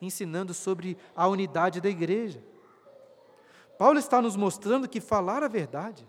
ensinando 0.00 0.52
sobre 0.52 0.96
a 1.14 1.28
unidade 1.28 1.80
da 1.80 1.88
igreja. 1.88 2.42
Paulo 3.78 3.98
está 3.98 4.20
nos 4.20 4.34
mostrando 4.34 4.88
que 4.88 5.00
falar 5.00 5.44
a 5.44 5.48
verdade 5.48 6.08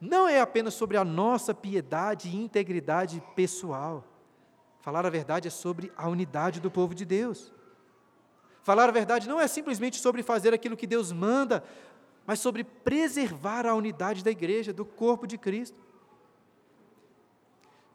não 0.00 0.26
é 0.26 0.40
apenas 0.40 0.74
sobre 0.74 0.96
a 0.96 1.04
nossa 1.04 1.52
piedade 1.52 2.28
e 2.28 2.36
integridade 2.36 3.22
pessoal. 3.36 4.04
Falar 4.80 5.04
a 5.04 5.10
verdade 5.10 5.48
é 5.48 5.50
sobre 5.50 5.92
a 5.96 6.08
unidade 6.08 6.58
do 6.60 6.70
povo 6.70 6.94
de 6.94 7.04
Deus. 7.04 7.52
Falar 8.62 8.88
a 8.88 8.92
verdade 8.92 9.28
não 9.28 9.38
é 9.38 9.46
simplesmente 9.46 9.98
sobre 9.98 10.22
fazer 10.22 10.54
aquilo 10.54 10.76
que 10.76 10.86
Deus 10.86 11.12
manda, 11.12 11.62
mas 12.26 12.38
sobre 12.38 12.64
preservar 12.64 13.66
a 13.66 13.74
unidade 13.74 14.24
da 14.24 14.30
igreja, 14.30 14.72
do 14.72 14.84
corpo 14.84 15.26
de 15.26 15.36
Cristo. 15.36 15.78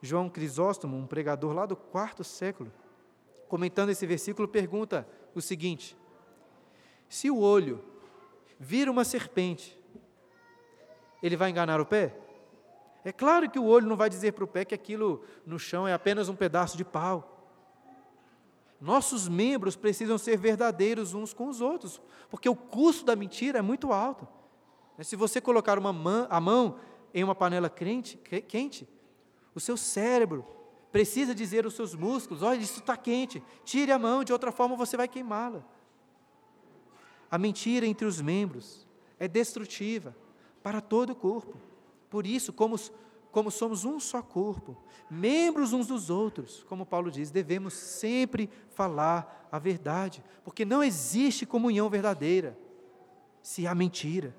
João 0.00 0.28
Crisóstomo, 0.28 0.96
um 0.96 1.06
pregador 1.06 1.52
lá 1.52 1.66
do 1.66 1.74
quarto 1.74 2.22
século, 2.22 2.72
comentando 3.48 3.90
esse 3.90 4.06
versículo, 4.06 4.46
pergunta 4.46 5.08
o 5.34 5.40
seguinte: 5.40 5.96
se 7.08 7.30
o 7.30 7.40
olho 7.40 7.82
vira 8.58 8.90
uma 8.90 9.04
serpente, 9.04 9.75
ele 11.22 11.36
vai 11.36 11.50
enganar 11.50 11.80
o 11.80 11.86
pé? 11.86 12.14
É 13.04 13.12
claro 13.12 13.48
que 13.48 13.58
o 13.58 13.64
olho 13.64 13.86
não 13.86 13.96
vai 13.96 14.10
dizer 14.10 14.32
para 14.32 14.42
o 14.42 14.48
pé 14.48 14.64
que 14.64 14.74
aquilo 14.74 15.22
no 15.46 15.60
chão 15.60 15.86
é 15.86 15.92
apenas 15.92 16.28
um 16.28 16.34
pedaço 16.34 16.76
de 16.76 16.84
pau. 16.84 17.36
Nossos 18.80 19.28
membros 19.28 19.76
precisam 19.76 20.18
ser 20.18 20.36
verdadeiros 20.36 21.14
uns 21.14 21.32
com 21.32 21.48
os 21.48 21.60
outros, 21.60 22.02
porque 22.28 22.48
o 22.48 22.56
custo 22.56 23.04
da 23.04 23.14
mentira 23.14 23.60
é 23.60 23.62
muito 23.62 23.92
alto. 23.92 24.26
Se 25.00 25.14
você 25.14 25.40
colocar 25.40 25.78
uma 25.78 25.92
mão, 25.92 26.26
a 26.28 26.40
mão 26.40 26.80
em 27.14 27.22
uma 27.22 27.34
panela 27.34 27.70
quente, 27.70 28.88
o 29.54 29.60
seu 29.60 29.76
cérebro 29.76 30.44
precisa 30.90 31.34
dizer 31.34 31.64
aos 31.64 31.74
seus 31.74 31.94
músculos: 31.94 32.42
olha, 32.42 32.58
isso 32.58 32.80
está 32.80 32.96
quente, 32.96 33.40
tire 33.64 33.92
a 33.92 33.98
mão, 34.00 34.24
de 34.24 34.32
outra 34.32 34.50
forma 34.50 34.74
você 34.74 34.96
vai 34.96 35.06
queimá-la. 35.06 35.64
A 37.30 37.38
mentira 37.38 37.86
entre 37.86 38.04
os 38.04 38.20
membros 38.20 38.84
é 39.16 39.28
destrutiva 39.28 40.14
para 40.66 40.80
todo 40.80 41.10
o 41.10 41.14
corpo. 41.14 41.56
Por 42.10 42.26
isso, 42.26 42.52
como, 42.52 42.74
como 43.30 43.52
somos 43.52 43.84
um 43.84 44.00
só 44.00 44.20
corpo, 44.20 44.76
membros 45.08 45.72
uns 45.72 45.86
dos 45.86 46.10
outros, 46.10 46.64
como 46.68 46.84
Paulo 46.84 47.08
diz, 47.08 47.30
devemos 47.30 47.72
sempre 47.72 48.50
falar 48.70 49.48
a 49.52 49.60
verdade, 49.60 50.24
porque 50.42 50.64
não 50.64 50.82
existe 50.82 51.46
comunhão 51.46 51.88
verdadeira 51.88 52.58
se 53.40 53.64
há 53.64 53.76
mentira. 53.76 54.36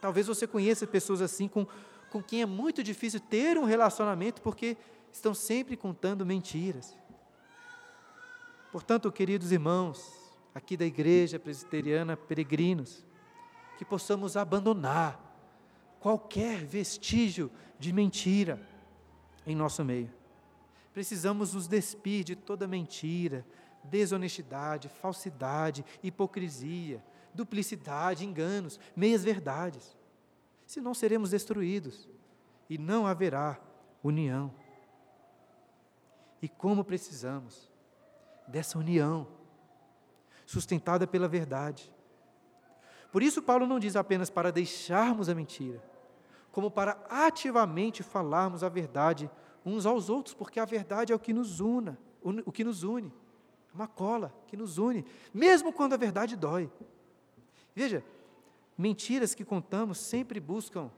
Talvez 0.00 0.26
você 0.26 0.44
conheça 0.44 0.88
pessoas 0.88 1.22
assim 1.22 1.46
com, 1.46 1.68
com 2.10 2.20
quem 2.20 2.42
é 2.42 2.46
muito 2.46 2.82
difícil 2.82 3.20
ter 3.20 3.56
um 3.56 3.64
relacionamento 3.64 4.42
porque 4.42 4.76
estão 5.12 5.32
sempre 5.32 5.76
contando 5.76 6.26
mentiras. 6.26 6.96
Portanto, 8.72 9.12
queridos 9.12 9.52
irmãos, 9.52 10.02
aqui 10.52 10.76
da 10.76 10.84
igreja 10.84 11.38
presbiteriana, 11.38 12.16
peregrinos, 12.16 13.06
que 13.82 13.88
possamos 13.88 14.36
abandonar 14.36 15.20
qualquer 15.98 16.64
vestígio 16.64 17.50
de 17.80 17.92
mentira 17.92 18.60
em 19.44 19.56
nosso 19.56 19.84
meio. 19.84 20.08
Precisamos 20.94 21.54
nos 21.54 21.66
despir 21.66 22.22
de 22.22 22.36
toda 22.36 22.68
mentira, 22.68 23.44
desonestidade, 23.82 24.88
falsidade, 24.88 25.84
hipocrisia, 26.00 27.02
duplicidade, 27.34 28.24
enganos, 28.24 28.78
meias-verdades. 28.94 29.96
Senão 30.64 30.94
seremos 30.94 31.30
destruídos 31.30 32.08
e 32.70 32.78
não 32.78 33.04
haverá 33.04 33.60
união. 34.00 34.54
E 36.40 36.48
como 36.48 36.84
precisamos 36.84 37.68
dessa 38.46 38.78
união, 38.78 39.26
sustentada 40.46 41.04
pela 41.04 41.26
verdade. 41.26 41.92
Por 43.12 43.22
isso, 43.22 43.42
Paulo 43.42 43.66
não 43.66 43.78
diz 43.78 43.94
apenas 43.94 44.30
para 44.30 44.50
deixarmos 44.50 45.28
a 45.28 45.34
mentira, 45.34 45.84
como 46.50 46.70
para 46.70 46.98
ativamente 47.10 48.02
falarmos 48.02 48.64
a 48.64 48.70
verdade 48.70 49.30
uns 49.64 49.84
aos 49.84 50.08
outros, 50.08 50.34
porque 50.34 50.58
a 50.58 50.64
verdade 50.64 51.12
é 51.12 51.14
o 51.14 51.18
que 51.18 51.32
nos 51.32 51.60
una, 51.60 51.98
o 52.22 52.50
que 52.50 52.64
nos 52.64 52.82
une, 52.82 53.12
é 53.70 53.74
uma 53.74 53.86
cola 53.86 54.34
que 54.46 54.56
nos 54.56 54.78
une, 54.78 55.04
mesmo 55.32 55.74
quando 55.74 55.92
a 55.92 55.98
verdade 55.98 56.36
dói. 56.36 56.70
Veja, 57.74 58.02
mentiras 58.76 59.34
que 59.34 59.44
contamos 59.44 59.98
sempre 59.98 60.40
buscam 60.40 60.90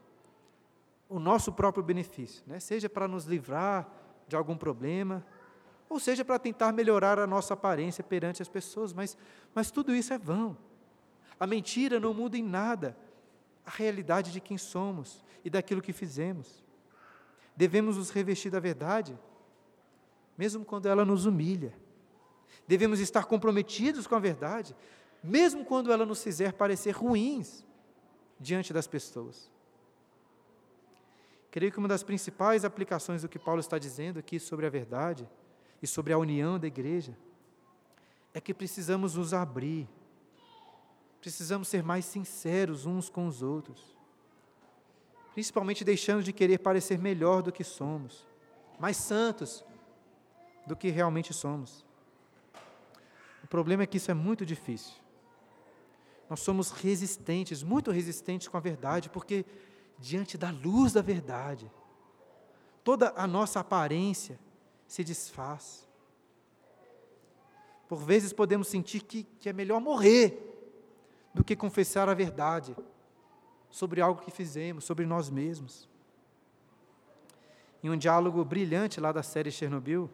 o 1.09 1.19
nosso 1.19 1.51
próprio 1.51 1.83
benefício, 1.83 2.43
né? 2.47 2.61
seja 2.61 2.89
para 2.89 3.09
nos 3.09 3.25
livrar 3.25 3.87
de 4.25 4.37
algum 4.37 4.55
problema, 4.57 5.23
ou 5.89 5.99
seja, 5.99 6.23
para 6.23 6.39
tentar 6.39 6.71
melhorar 6.71 7.19
a 7.19 7.27
nossa 7.27 7.53
aparência 7.53 8.03
perante 8.03 8.41
as 8.41 8.47
pessoas, 8.47 8.93
mas, 8.93 9.17
mas 9.53 9.69
tudo 9.69 9.93
isso 9.93 10.13
é 10.13 10.17
vão. 10.17 10.57
A 11.39 11.45
mentira 11.45 11.99
não 11.99 12.13
muda 12.13 12.37
em 12.37 12.43
nada 12.43 12.97
a 13.65 13.69
realidade 13.69 14.31
de 14.31 14.39
quem 14.39 14.57
somos 14.57 15.23
e 15.43 15.49
daquilo 15.49 15.81
que 15.81 15.91
fizemos. 15.91 16.63
Devemos 17.55 17.97
nos 17.97 18.09
revestir 18.09 18.51
da 18.51 18.59
verdade, 18.59 19.17
mesmo 20.37 20.63
quando 20.63 20.87
ela 20.87 21.03
nos 21.05 21.25
humilha. 21.25 21.73
Devemos 22.67 22.99
estar 22.99 23.25
comprometidos 23.25 24.07
com 24.07 24.15
a 24.15 24.19
verdade, 24.19 24.75
mesmo 25.23 25.65
quando 25.65 25.91
ela 25.91 26.05
nos 26.05 26.23
fizer 26.23 26.53
parecer 26.53 26.91
ruins 26.91 27.65
diante 28.39 28.73
das 28.73 28.87
pessoas. 28.87 29.49
Creio 31.49 31.71
que 31.71 31.79
uma 31.79 31.87
das 31.87 32.03
principais 32.03 32.65
aplicações 32.65 33.21
do 33.21 33.29
que 33.29 33.39
Paulo 33.39 33.61
está 33.61 33.77
dizendo 33.79 34.19
aqui 34.19 34.39
sobre 34.39 34.65
a 34.65 34.69
verdade 34.69 35.27
e 35.81 35.87
sobre 35.87 36.11
a 36.11 36.17
união 36.17 36.59
da 36.59 36.67
igreja, 36.67 37.17
é 38.33 38.41
que 38.41 38.53
precisamos 38.53 39.15
nos 39.15 39.33
abrir 39.33 39.87
Precisamos 41.25 41.67
ser 41.69 41.81
mais 41.81 42.05
sinceros 42.05 42.85
uns 42.85 43.09
com 43.09 43.25
os 43.25 43.41
outros. 43.41 43.97
Principalmente 45.33 45.83
deixando 45.83 46.21
de 46.21 46.31
querer 46.31 46.59
parecer 46.59 46.99
melhor 46.99 47.41
do 47.41 47.51
que 47.51 47.63
somos, 47.63 48.27
mais 48.79 48.95
santos 48.95 49.65
do 50.67 50.75
que 50.75 50.89
realmente 50.89 51.33
somos. 51.33 51.83
O 53.43 53.47
problema 53.47 53.81
é 53.81 53.87
que 53.87 53.97
isso 53.97 54.11
é 54.11 54.13
muito 54.13 54.45
difícil. 54.45 54.93
Nós 56.29 56.41
somos 56.41 56.69
resistentes, 56.69 57.63
muito 57.63 57.89
resistentes 57.89 58.47
com 58.47 58.57
a 58.57 58.59
verdade, 58.59 59.09
porque 59.09 59.47
diante 59.97 60.37
da 60.37 60.51
luz 60.51 60.93
da 60.93 61.01
verdade, 61.01 61.71
toda 62.83 63.11
a 63.17 63.25
nossa 63.25 63.61
aparência 63.61 64.39
se 64.87 65.03
desfaz. 65.03 65.89
Por 67.87 67.97
vezes 67.97 68.31
podemos 68.31 68.67
sentir 68.67 69.01
que, 69.01 69.23
que 69.23 69.49
é 69.49 69.53
melhor 69.53 69.81
morrer 69.81 70.51
do 71.35 71.43
que 71.43 71.53
confessar 71.53 72.07
a 72.07 72.13
verdade 72.13 72.73
sobre 73.69 73.99
algo 73.99 74.21
que 74.21 74.31
fizemos, 74.31 74.85
sobre 74.85 75.05
nós 75.05 75.29
mesmos. 75.29 75.85
Em 77.83 77.89
um 77.89 77.97
diálogo 77.97 78.43
brilhante 78.45 79.01
lá 79.01 79.11
da 79.11 79.21
série 79.21 79.51
Chernobyl, 79.51 80.09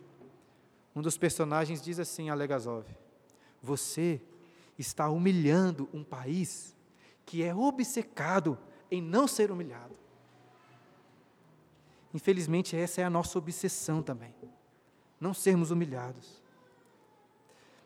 um 0.96 1.02
dos 1.02 1.20
personagens 1.20 1.80
diz 1.80 2.00
assim 2.00 2.32
a 2.32 2.34
Legazov: 2.34 2.88
Você 3.62 4.20
está 4.80 5.10
humilhando 5.10 5.88
um 5.94 6.04
país 6.04 6.76
que 7.24 7.44
é 7.44 7.54
obcecado 7.54 8.58
em 8.90 9.00
não 9.00 9.28
ser 9.28 9.52
humilhado. 9.52 9.96
Infelizmente, 12.16 12.76
essa 12.76 13.00
é 13.00 13.04
a 13.04 13.12
nossa 13.12 13.38
obsessão 13.38 14.02
também, 14.02 14.34
não 15.20 15.36
sermos 15.36 15.70
humilhados 15.70 16.41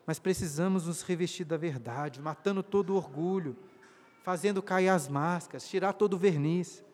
mas 0.06 0.20
precisamos 0.20 0.86
nos 0.86 1.02
revestir 1.02 1.44
da 1.44 1.56
verdade, 1.56 2.20
matando 2.20 2.62
todo 2.62 2.90
o 2.90 2.96
orgulho, 2.96 3.56
fazendo 4.22 4.62
cair 4.62 4.88
as 4.88 5.08
máscaras, 5.08 5.68
tirar 5.68 5.92
todo 5.94 6.14
o 6.14 6.18
verniz. 6.18 6.84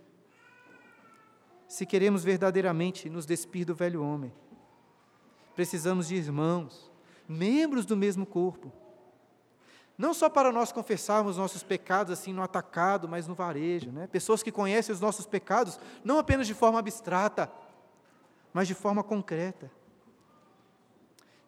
Se 1.69 1.85
queremos 1.85 2.25
verdadeiramente 2.25 3.11
nos 3.11 3.27
despir 3.27 3.67
do 3.67 3.75
velho 3.75 4.03
homem, 4.03 4.33
precisamos 5.55 6.09
de 6.09 6.17
irmãos, 6.17 6.91
membros 7.29 7.85
do 7.85 7.97
mesmo 7.97 8.25
corpo. 8.25 8.73
Não 9.97 10.15
só 10.15 10.31
para 10.31 10.51
nós 10.51 10.73
confessarmos 10.73 11.37
nossos 11.37 11.63
pecados 11.63 12.13
assim 12.13 12.33
no 12.33 12.43
atacado, 12.43 13.07
mas 13.07 13.29
no 13.29 13.35
varejo, 13.35 13.93
né? 13.93 14.07
Pessoas 14.07 14.43
que 14.43 14.51
conhecem 14.51 14.93
os 14.93 15.01
nossos 15.01 15.27
pecados 15.27 15.79
não 16.03 16.19
apenas 16.19 16.47
de 16.47 16.55
forma 16.55 16.79
abstrata, 16.79 17.53
mas 18.55 18.67
de 18.67 18.75
forma 18.75 19.05
concreta. 19.05 19.71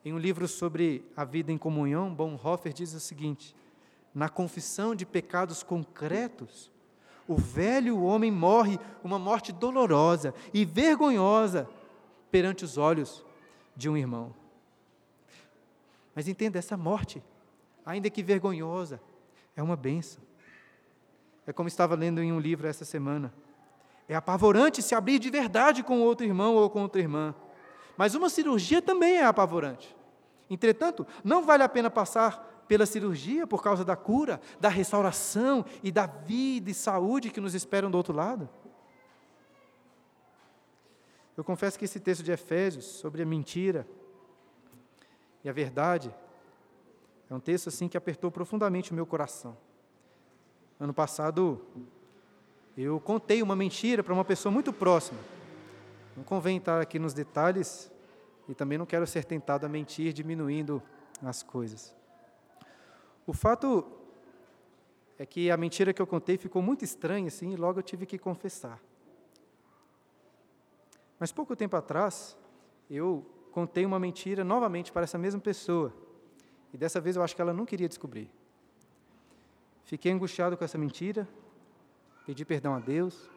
Em 0.05 0.13
um 0.13 0.19
livro 0.19 0.47
sobre 0.47 1.03
a 1.17 1.25
vida 1.25 1.51
em 1.51 1.57
comunhão, 1.57 2.15
Bonhoeffer 2.15 2.73
diz 2.73 2.93
o 2.93 3.01
seguinte: 3.01 3.57
na 4.15 4.29
confissão 4.29 4.95
de 4.95 5.07
pecados 5.07 5.63
concretos, 5.63 6.71
o 7.27 7.37
velho 7.37 8.03
homem 8.03 8.31
morre 8.31 8.79
uma 9.03 9.19
morte 9.19 9.51
dolorosa 9.51 10.35
e 10.53 10.65
vergonhosa 10.65 11.69
perante 12.31 12.65
os 12.65 12.77
olhos 12.77 13.25
de 13.75 13.89
um 13.89 13.97
irmão. 13.97 14.35
Mas 16.15 16.29
entenda, 16.29 16.59
essa 16.59 16.77
morte, 16.77 17.23
ainda 17.85 18.11
que 18.11 18.23
vergonhosa, 18.23 19.01
é 19.57 19.63
uma 19.63 19.75
benção. 19.75 20.23
É 21.47 21.53
como 21.53 21.69
estava 21.69 21.95
lendo 21.95 22.23
em 22.23 22.33
um 22.33 22.39
livro 22.39 22.67
essa 22.67 22.85
semana. 22.85 23.33
É 24.09 24.15
apavorante 24.15 24.83
se 24.83 24.95
abrir 24.95 25.19
de 25.19 25.31
verdade 25.31 25.83
com 25.83 26.01
outro 26.01 26.27
irmão 26.27 26.55
ou 26.57 26.69
com 26.69 26.83
outra 26.83 27.01
irmã. 27.01 27.35
Mas 27.97 28.15
uma 28.15 28.29
cirurgia 28.29 28.83
também 28.83 29.17
é 29.17 29.25
apavorante. 29.25 29.95
Entretanto, 30.49 31.07
não 31.23 31.45
vale 31.45 31.63
a 31.63 31.69
pena 31.69 31.91
passar 31.91 32.65
pela 32.69 32.87
cirurgia 32.87 33.47
por 33.47 33.63
causa 33.63 33.85
da 33.85 33.97
cura, 33.97 34.41
da 34.59 34.69
restauração 34.69 35.65
e 35.83 35.93
da 35.93 36.07
vida 36.07 36.71
e 36.71 36.75
saúde 36.75 37.31
que 37.31 37.41
nos 37.41 37.55
esperam 37.55 37.91
do 37.91 37.97
outro 37.97 38.15
lado. 38.15 38.49
Eu 41.37 41.43
confesso 41.43 41.79
que 41.79 41.85
esse 41.85 41.99
texto 41.99 42.23
de 42.23 42.31
Efésios 42.31 42.85
sobre 42.85 43.23
a 43.23 43.27
mentira 43.27 43.87
e 45.43 45.49
a 45.49 45.53
verdade 45.53 46.15
é 47.29 47.35
um 47.35 47.41
texto 47.41 47.69
assim 47.69 47.89
que 47.89 47.97
apertou 47.97 48.31
profundamente 48.31 48.93
o 48.93 48.95
meu 48.95 49.05
coração. 49.05 49.57
Ano 50.79 50.95
passado 50.95 51.61
eu 52.77 53.01
contei 53.01 53.43
uma 53.43 53.55
mentira 53.55 54.03
para 54.03 54.15
uma 54.15 54.25
pessoa 54.25 54.53
muito 54.53 54.73
próxima. 54.73 55.19
Não 56.17 56.25
convém 56.25 56.59
estar 56.59 56.81
aqui 56.81 56.99
nos 56.99 57.13
detalhes, 57.13 57.91
e 58.49 58.55
também 58.55 58.79
não 58.79 58.87
quero 58.87 59.07
ser 59.07 59.25
tentado 59.25 59.67
a 59.67 59.69
mentir, 59.69 60.13
diminuindo 60.13 60.83
as 61.23 61.43
coisas. 61.43 61.95
O 63.27 63.33
fato 63.33 63.85
é 65.19 65.25
que 65.25 65.51
a 65.51 65.57
mentira 65.57 65.93
que 65.93 66.03
eu 66.03 66.07
contei 66.07 66.37
ficou 66.37 66.61
muito 66.61 66.85
estranha, 66.85 67.29
assim, 67.29 67.53
e 67.53 67.57
logo 67.57 67.79
eu 67.79 67.83
tive 67.83 68.05
que 68.07 68.19
confessar. 68.19 68.81
Mas 71.19 71.33
pouco 71.33 71.57
tempo 71.57 71.77
atrás, 71.77 72.37
eu 72.91 73.25
contei 73.51 73.87
uma 73.87 73.99
mentira 73.99 74.45
novamente 74.45 74.93
para 74.93 75.05
essa 75.05 75.17
mesma 75.17 75.41
pessoa. 75.41 75.93
E 76.73 76.77
dessa 76.77 77.01
vez 77.01 77.17
eu 77.17 77.23
acho 77.23 77.35
que 77.35 77.41
ela 77.41 77.53
não 77.53 77.65
queria 77.65 77.89
descobrir. 77.89 78.31
Fiquei 79.85 80.11
angustiado 80.11 80.57
com 80.57 80.65
essa 80.65 80.77
mentira, 80.77 81.29
pedi 82.27 82.45
perdão 82.45 82.75
a 82.75 82.81
Deus, 82.81 83.31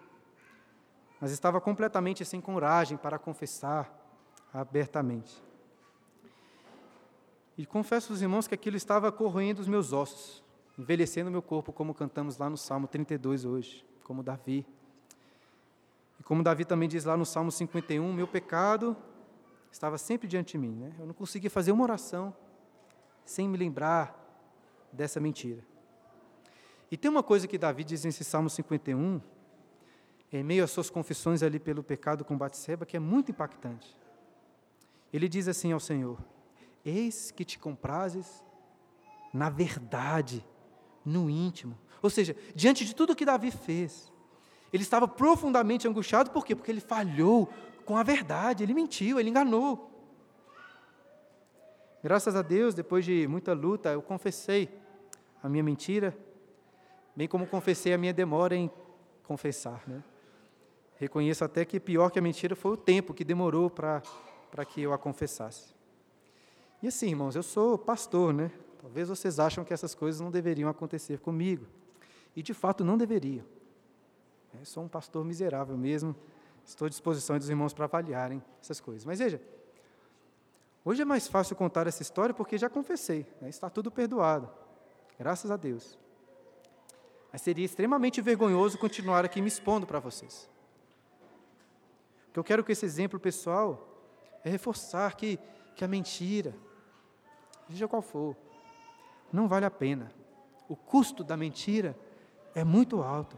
mas 1.19 1.31
estava 1.31 1.59
completamente 1.59 2.23
sem 2.23 2.39
coragem 2.39 2.97
para 2.97 3.17
confessar 3.17 3.91
abertamente. 4.53 5.43
E 7.57 7.65
confesso 7.65 8.13
aos 8.13 8.21
irmãos 8.21 8.47
que 8.47 8.53
aquilo 8.53 8.77
estava 8.77 9.11
corroendo 9.11 9.61
os 9.61 9.67
meus 9.67 9.91
ossos, 9.91 10.43
envelhecendo 10.77 11.31
meu 11.31 11.41
corpo, 11.41 11.73
como 11.73 11.93
cantamos 11.93 12.37
lá 12.37 12.49
no 12.49 12.57
Salmo 12.57 12.87
32 12.87 13.45
hoje, 13.45 13.83
como 14.03 14.21
Davi. 14.21 14.65
E 16.19 16.23
como 16.23 16.43
Davi 16.43 16.65
também 16.65 16.87
diz 16.87 17.03
lá 17.03 17.17
no 17.17 17.25
Salmo 17.25 17.51
51, 17.51 18.13
meu 18.13 18.27
pecado 18.27 18.95
estava 19.71 19.97
sempre 19.97 20.27
diante 20.27 20.51
de 20.51 20.59
mim. 20.59 20.75
Né? 20.75 20.93
Eu 20.99 21.07
não 21.07 21.13
conseguia 21.15 21.49
fazer 21.49 21.71
uma 21.71 21.83
oração 21.83 22.33
sem 23.25 23.49
me 23.49 23.57
lembrar 23.57 24.15
dessa 24.91 25.19
mentira. 25.19 25.63
E 26.91 26.95
tem 26.95 27.09
uma 27.09 27.23
coisa 27.23 27.47
que 27.47 27.57
Davi 27.57 27.83
diz 27.83 28.05
nesse 28.05 28.23
Salmo 28.23 28.49
51, 28.49 29.19
em 30.31 30.43
meio 30.43 30.63
às 30.63 30.71
suas 30.71 30.89
confissões 30.89 31.41
ali 31.41 31.59
pelo 31.59 31.83
pecado 31.83 32.25
com 32.25 32.37
Batseba, 32.37 32.85
que 32.85 32.97
é 32.97 32.99
muito 32.99 33.31
impactante. 33.31 33.95
Ele 35.11 35.27
diz 35.29 35.47
assim 35.47 35.71
ao 35.71 35.79
Senhor: 35.79 36.17
Eis 36.83 37.31
que 37.31 37.45
te 37.45 37.57
comprases 37.57 38.43
na 39.33 39.49
verdade, 39.49 40.45
no 41.05 41.29
íntimo. 41.29 41.77
Ou 42.01 42.09
seja, 42.09 42.35
diante 42.55 42.85
de 42.85 42.95
tudo 42.95 43.15
que 43.15 43.25
Davi 43.25 43.51
fez, 43.51 44.11
ele 44.71 44.83
estava 44.83 45.07
profundamente 45.07 45.87
angustiado, 45.87 46.31
por 46.31 46.45
quê? 46.45 46.55
Porque 46.55 46.71
ele 46.71 46.81
falhou 46.81 47.49
com 47.85 47.95
a 47.95 48.03
verdade, 48.03 48.63
ele 48.63 48.73
mentiu, 48.73 49.19
ele 49.19 49.29
enganou. 49.29 49.91
Graças 52.03 52.35
a 52.35 52.41
Deus, 52.41 52.73
depois 52.73 53.05
de 53.05 53.27
muita 53.27 53.53
luta, 53.53 53.89
eu 53.89 54.01
confessei 54.01 54.69
a 55.41 55.49
minha 55.49 55.63
mentira, 55.63 56.17
bem 57.15 57.27
como 57.27 57.47
confessei 57.47 57.93
a 57.93 57.97
minha 57.97 58.13
demora 58.13 58.55
em 58.55 58.69
confessar. 59.23 59.83
Né? 59.87 60.03
Reconheço 60.99 61.45
até 61.45 61.63
que 61.63 61.79
pior 61.79 62.09
que 62.09 62.17
a 62.17 62.21
mentira 62.21 62.55
foi 62.55 62.71
o 62.71 62.77
tempo 62.77 63.13
que 63.13 63.23
demorou 63.23 63.69
para 63.69 64.01
que 64.67 64.81
eu 64.81 64.93
a 64.93 64.97
confessasse. 64.97 65.75
E 66.81 66.87
assim, 66.87 67.09
irmãos, 67.09 67.35
eu 67.35 67.43
sou 67.43 67.77
pastor, 67.77 68.33
né? 68.33 68.51
Talvez 68.79 69.09
vocês 69.09 69.39
acham 69.39 69.63
que 69.63 69.73
essas 69.73 69.93
coisas 69.93 70.21
não 70.21 70.31
deveriam 70.31 70.69
acontecer 70.69 71.19
comigo. 71.19 71.65
E 72.35 72.41
de 72.41 72.53
fato 72.53 72.83
não 72.83 72.97
deveriam. 72.97 73.45
Eu 74.57 74.65
sou 74.65 74.83
um 74.83 74.87
pastor 74.87 75.23
miserável 75.23 75.77
mesmo. 75.77 76.15
Estou 76.65 76.85
à 76.85 76.89
disposição 76.89 77.37
dos 77.37 77.49
irmãos 77.49 77.73
para 77.73 77.85
avaliarem 77.85 78.43
essas 78.61 78.79
coisas. 78.79 79.05
Mas 79.05 79.19
veja, 79.19 79.41
hoje 80.83 81.01
é 81.01 81.05
mais 81.05 81.27
fácil 81.27 81.55
contar 81.55 81.87
essa 81.87 82.01
história 82.01 82.33
porque 82.33 82.57
já 82.57 82.69
confessei, 82.69 83.25
né? 83.39 83.49
está 83.49 83.69
tudo 83.69 83.91
perdoado. 83.91 84.49
Graças 85.17 85.51
a 85.51 85.57
Deus. 85.57 85.97
Mas 87.31 87.41
seria 87.41 87.65
extremamente 87.65 88.21
vergonhoso 88.21 88.77
continuar 88.77 89.25
aqui 89.25 89.41
me 89.41 89.47
expondo 89.47 89.85
para 89.85 89.99
vocês. 89.99 90.49
Porque 92.37 92.53
eu 92.53 92.57
quero 92.57 92.63
que 92.63 92.71
esse 92.71 92.85
exemplo 92.85 93.19
pessoal 93.19 93.99
é 94.43 94.49
reforçar 94.51 95.15
que, 95.15 95.39
que 95.75 95.83
a 95.83 95.87
mentira, 95.87 96.53
seja 97.67 97.87
qual 97.87 97.99
for, 97.99 98.37
não 99.33 99.47
vale 99.47 99.65
a 99.65 99.71
pena. 99.71 100.11
O 100.69 100.75
custo 100.75 101.23
da 101.23 101.35
mentira 101.35 101.97
é 102.53 102.63
muito 102.63 103.01
alto. 103.01 103.35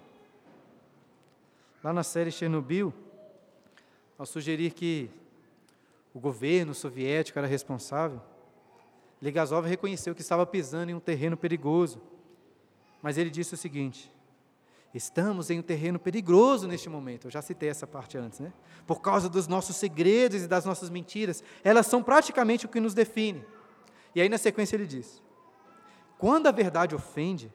Lá 1.82 1.94
na 1.94 2.04
série 2.04 2.30
Chernobyl, 2.30 2.94
ao 4.18 4.26
sugerir 4.26 4.74
que 4.74 5.10
o 6.14 6.20
governo 6.20 6.74
soviético 6.74 7.40
era 7.40 7.48
responsável, 7.48 8.22
Legasov 9.22 9.66
reconheceu 9.66 10.14
que 10.14 10.20
estava 10.20 10.46
pisando 10.46 10.92
em 10.92 10.96
um 10.96 11.00
terreno 11.00 11.38
perigoso. 11.38 12.02
Mas 13.02 13.18
ele 13.18 13.30
disse 13.30 13.54
o 13.54 13.58
seguinte: 13.58 14.12
Estamos 14.94 15.52
em 15.52 15.60
um 15.60 15.62
terreno 15.62 16.00
perigoso 16.00 16.68
neste 16.68 16.90
momento. 16.90 17.28
Eu 17.28 17.32
já 17.32 17.42
citei 17.42 17.70
essa 17.70 17.86
parte 17.86 18.18
antes, 18.18 18.40
né? 18.40 18.52
Por 18.88 19.02
causa 19.02 19.30
dos 19.30 19.48
nossos 19.48 19.76
segredos 19.76 20.42
e 20.42 20.48
das 20.48 20.66
nossas 20.66 20.90
mentiras, 20.90 21.44
elas 21.64 21.86
são 21.86 22.02
praticamente 22.02 22.66
o 22.66 22.70
que 22.70 22.80
nos 22.80 22.96
define. 22.96 23.46
E 24.16 24.22
aí 24.22 24.28
na 24.28 24.38
sequência 24.38 24.76
ele 24.76 24.88
diz: 24.88 25.22
Quando 26.18 26.48
a 26.48 26.52
verdade 26.52 26.96
ofende, 26.96 27.54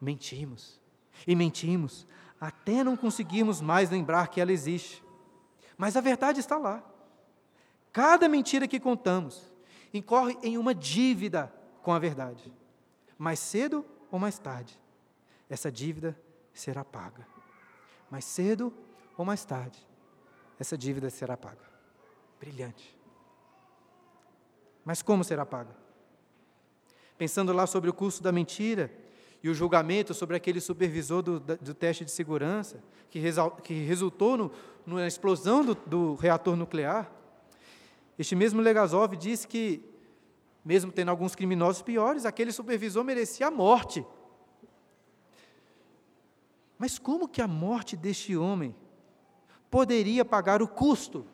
mentimos. 0.00 0.80
E 1.26 1.34
mentimos 1.34 2.06
até 2.40 2.82
não 2.82 2.96
conseguirmos 2.96 3.60
mais 3.60 3.88
lembrar 3.88 4.28
que 4.28 4.40
ela 4.40 4.52
existe. 4.52 5.02
Mas 5.78 5.96
a 5.96 6.00
verdade 6.00 6.40
está 6.40 6.58
lá. 6.58 6.82
Cada 7.92 8.28
mentira 8.28 8.66
que 8.66 8.80
contamos 8.80 9.50
incorre 9.94 10.36
em 10.42 10.58
uma 10.58 10.74
dívida 10.74 11.52
com 11.82 11.92
a 11.92 11.98
verdade. 11.98 12.52
Mais 13.16 13.38
cedo 13.38 13.84
ou 14.10 14.18
mais 14.18 14.38
tarde, 14.38 14.78
essa 15.48 15.70
dívida 15.70 16.18
será 16.52 16.84
paga. 16.84 17.26
Mais 18.10 18.24
cedo 18.24 18.72
ou 19.16 19.24
mais 19.24 19.44
tarde, 19.44 19.78
essa 20.58 20.76
dívida 20.76 21.10
será 21.10 21.36
paga. 21.36 21.64
Brilhante. 22.38 22.96
Mas 24.84 25.02
como 25.02 25.24
será 25.24 25.46
paga? 25.46 25.74
Pensando 27.16 27.52
lá 27.52 27.66
sobre 27.66 27.88
o 27.88 27.94
custo 27.94 28.22
da 28.22 28.32
mentira, 28.32 28.90
e 29.42 29.48
o 29.48 29.54
julgamento 29.54 30.14
sobre 30.14 30.36
aquele 30.36 30.60
supervisor 30.60 31.20
do, 31.20 31.40
do 31.40 31.74
teste 31.74 32.04
de 32.04 32.10
segurança, 32.12 32.82
que, 33.10 33.20
que 33.64 33.74
resultou 33.82 34.36
no, 34.36 34.52
na 34.86 35.06
explosão 35.06 35.64
do, 35.64 35.74
do, 35.74 36.14
reator 36.14 36.54
nuclear, 36.54 37.10
este 38.18 38.36
mesmo 38.36 38.60
Legasov 38.60 39.16
disse 39.16 39.48
que, 39.48 39.82
mesmo 40.64 40.92
tendo 40.92 41.08
alguns 41.08 41.34
criminosos 41.34 41.82
piores, 41.82 42.24
aquele 42.24 42.52
supervisor 42.52 43.02
merecia 43.02 43.48
a 43.48 43.50
morte. 43.50 44.06
Mas 46.82 46.98
como 46.98 47.28
que 47.28 47.40
a 47.40 47.46
morte 47.46 47.96
deste 47.96 48.36
homem 48.36 48.74
poderia 49.70 50.24
pagar 50.24 50.60
o 50.60 50.66
custo 50.66 51.24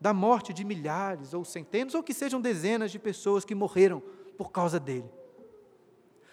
da 0.00 0.14
morte 0.14 0.54
de 0.54 0.62
milhares 0.62 1.34
ou 1.34 1.44
centenas, 1.44 1.96
ou 1.96 2.02
que 2.04 2.14
sejam 2.14 2.40
dezenas 2.40 2.92
de 2.92 2.98
pessoas 3.00 3.44
que 3.44 3.56
morreram 3.56 4.00
por 4.36 4.52
causa 4.52 4.78
dele? 4.78 5.10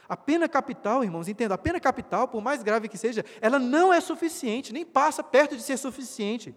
A 0.07 0.15
pena 0.15 0.47
capital, 0.47 1.03
irmãos, 1.03 1.27
entenda, 1.27 1.55
a 1.55 1.57
pena 1.57 1.79
capital, 1.79 2.27
por 2.27 2.39
mais 2.39 2.61
grave 2.61 2.87
que 2.87 2.99
seja, 2.99 3.25
ela 3.41 3.57
não 3.57 3.91
é 3.91 3.99
suficiente, 3.99 4.71
nem 4.71 4.85
passa 4.85 5.23
perto 5.23 5.57
de 5.57 5.63
ser 5.63 5.77
suficiente 5.77 6.55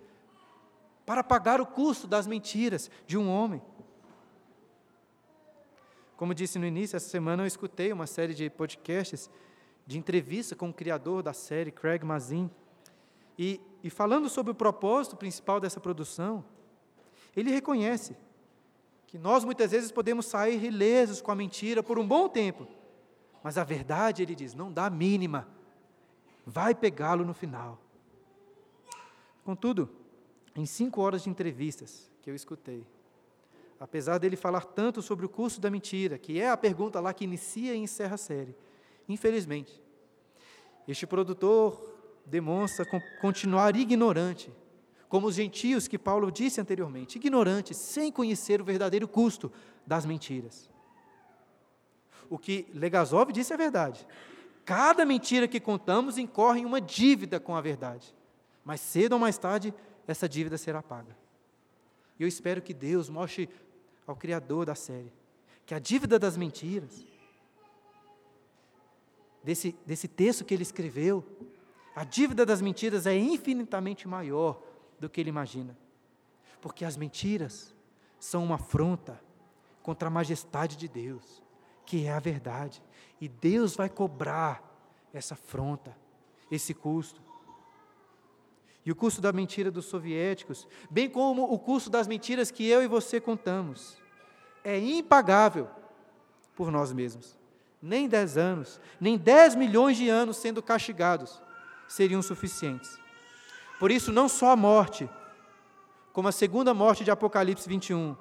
para 1.07 1.25
pagar 1.25 1.59
o 1.59 1.65
custo 1.65 2.07
das 2.07 2.27
mentiras 2.27 2.91
de 3.07 3.17
um 3.17 3.31
homem. 3.31 3.63
Como 6.19 6.35
disse 6.35 6.59
no 6.59 6.67
início, 6.67 6.99
essa 6.99 7.09
semana 7.09 7.45
eu 7.45 7.47
escutei 7.47 7.91
uma 7.95 8.07
série 8.07 8.35
de 8.35 8.51
podcasts 8.51 9.31
de 9.89 9.99
entrevista 9.99 10.55
com 10.55 10.69
o 10.69 10.75
criador 10.75 11.23
da 11.23 11.33
série, 11.33 11.73
Craig 11.73 12.05
Mazin, 12.05 12.51
e, 13.39 13.59
e 13.83 13.89
falando 13.89 14.29
sobre 14.29 14.53
o 14.53 14.55
propósito 14.55 15.17
principal 15.17 15.59
dessa 15.59 15.81
produção, 15.81 16.45
ele 17.35 17.51
reconhece 17.51 18.15
que 19.07 19.17
nós 19.17 19.47
muitas 19.47 19.71
vezes 19.71 19.91
podemos 19.91 20.27
sair 20.27 20.63
ilesos 20.63 21.23
com 21.23 21.31
a 21.31 21.35
mentira 21.35 21.83
por 21.83 21.99
um 21.99 22.07
bom 22.07 22.29
tempo, 22.29 22.69
mas 23.43 23.57
a 23.57 23.65
verdade, 23.65 24.23
ele 24.23 24.35
diz, 24.35 24.53
não 24.53 24.71
dá 24.71 24.85
a 24.85 24.91
mínima. 24.91 25.49
Vai 26.45 26.75
pegá-lo 26.75 27.25
no 27.25 27.33
final. 27.33 27.81
Contudo, 29.43 29.89
em 30.55 30.67
cinco 30.67 31.01
horas 31.01 31.23
de 31.23 31.31
entrevistas 31.31 32.11
que 32.21 32.29
eu 32.29 32.35
escutei, 32.35 32.87
apesar 33.81 34.19
dele 34.19 34.37
falar 34.37 34.67
tanto 34.67 35.01
sobre 35.01 35.25
o 35.25 35.31
curso 35.31 35.63
da 35.63 35.71
mentira, 35.71 36.19
que 36.19 36.39
é 36.39 36.51
a 36.51 36.59
pergunta 36.59 37.01
lá 37.01 37.15
que 37.15 37.25
inicia 37.25 37.75
e 37.75 37.79
encerra 37.79 38.17
a 38.17 38.19
série, 38.19 38.55
infelizmente, 39.09 39.83
este 40.87 41.07
produtor 41.07 41.97
demonstra 42.27 42.87
continuar 43.21 43.77
ignorante, 43.77 44.53
como 45.09 45.27
os 45.27 45.35
gentios 45.35 45.89
que 45.89 45.99
Paulo 45.99 46.31
disse 46.31 46.61
anteriormente, 46.61 47.17
ignorante, 47.17 47.75
sem 47.75 48.13
conhecer 48.13 48.61
o 48.61 48.65
verdadeiro 48.65 49.09
custo 49.09 49.51
das 49.87 50.05
mentiras 50.05 50.69
o 52.31 52.39
que 52.39 52.67
Legasov 52.75 53.33
disse 53.33 53.53
é 53.53 53.57
verdade. 53.57 54.07
Cada 54.65 55.05
mentira 55.05 55.49
que 55.49 55.59
contamos 55.59 56.19
incorre 56.19 56.61
em 56.61 56.65
uma 56.65 56.81
dívida 56.81 57.41
com 57.41 57.57
a 57.57 57.61
verdade. 57.61 58.15
Mas 58.65 58.81
cedo 58.81 59.15
ou 59.15 59.19
mais 59.19 59.39
tarde, 59.39 59.73
essa 60.07 60.29
dívida 60.29 60.59
será 60.59 60.83
paga. 60.83 61.17
E 62.19 62.23
eu 62.23 62.29
espero 62.29 62.61
que 62.61 62.75
Deus 62.75 63.09
mostre 63.09 63.49
ao 64.07 64.17
Criador 64.17 64.67
da 64.67 64.75
série 64.75 65.13
que 65.65 65.75
a 65.75 65.79
dívida 65.79 66.19
das 66.19 66.35
mentiras, 66.35 67.05
desse, 69.43 69.77
desse 69.87 70.09
texto 70.09 70.45
que 70.45 70.55
ele 70.55 70.63
escreveu, 70.63 71.25
a 71.95 72.05
dívida 72.05 72.47
das 72.47 72.61
mentiras 72.61 73.07
é 73.07 73.17
infinitamente 73.17 74.07
maior 74.07 74.63
do 75.01 75.09
que 75.09 75.21
ele 75.21 75.31
imagina. 75.31 75.77
Porque 76.61 76.85
as 76.85 76.97
mentiras 76.97 77.75
são 78.19 78.45
uma 78.45 78.57
afronta 78.57 79.21
contra 79.83 80.09
a 80.09 80.11
majestade 80.11 80.77
de 80.77 80.89
Deus 80.89 81.43
que 81.89 82.05
é 82.05 82.13
a 82.13 82.21
verdade. 82.21 82.83
E 83.19 83.27
Deus 83.27 83.75
vai 83.75 83.89
cobrar 83.89 84.63
essa 85.11 85.33
afronta, 85.33 85.97
esse 86.51 86.75
custo. 86.75 87.23
E 88.85 88.93
o 88.93 88.95
custo 88.95 89.23
da 89.23 89.33
mentira 89.33 89.71
dos 89.71 89.87
soviéticos, 89.87 90.69
bem 90.91 91.09
como 91.09 91.51
o 91.51 91.59
custo 91.59 91.89
das 91.89 92.07
mentiras 92.07 92.51
que 92.51 92.67
eu 92.67 92.83
e 92.83 92.87
você 92.87 93.19
contamos, 93.19 93.97
é 94.63 94.79
impagável 94.79 95.67
por 96.55 96.71
nós 96.71 96.93
mesmos. 96.93 97.38
Nem 97.81 98.09
dez 98.09 98.37
anos, 98.37 98.81
nem 99.01 99.17
dez 99.17 99.55
milhões 99.55 99.97
de 99.97 100.09
anos 100.09 100.37
sendo 100.37 100.63
castigados 100.63 101.41
seriam 101.87 102.21
suficientes. 102.21 102.99
Por 103.79 103.91
isso, 103.91 104.13
não 104.13 104.29
só 104.29 104.51
a 104.51 104.57
morte, 104.57 105.09
como 106.13 106.29
a 106.29 106.33
segunda 106.33 106.75
morte 106.75 107.05
de 107.05 107.11
Apocalipse 107.11 107.69
21, 107.69 108.17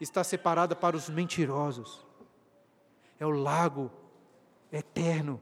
está 0.00 0.24
separada 0.24 0.74
para 0.74 0.96
os 0.96 1.08
mentirosos 1.08 2.04
é 3.22 3.26
o 3.26 3.30
lago 3.30 3.88
eterno 4.72 5.40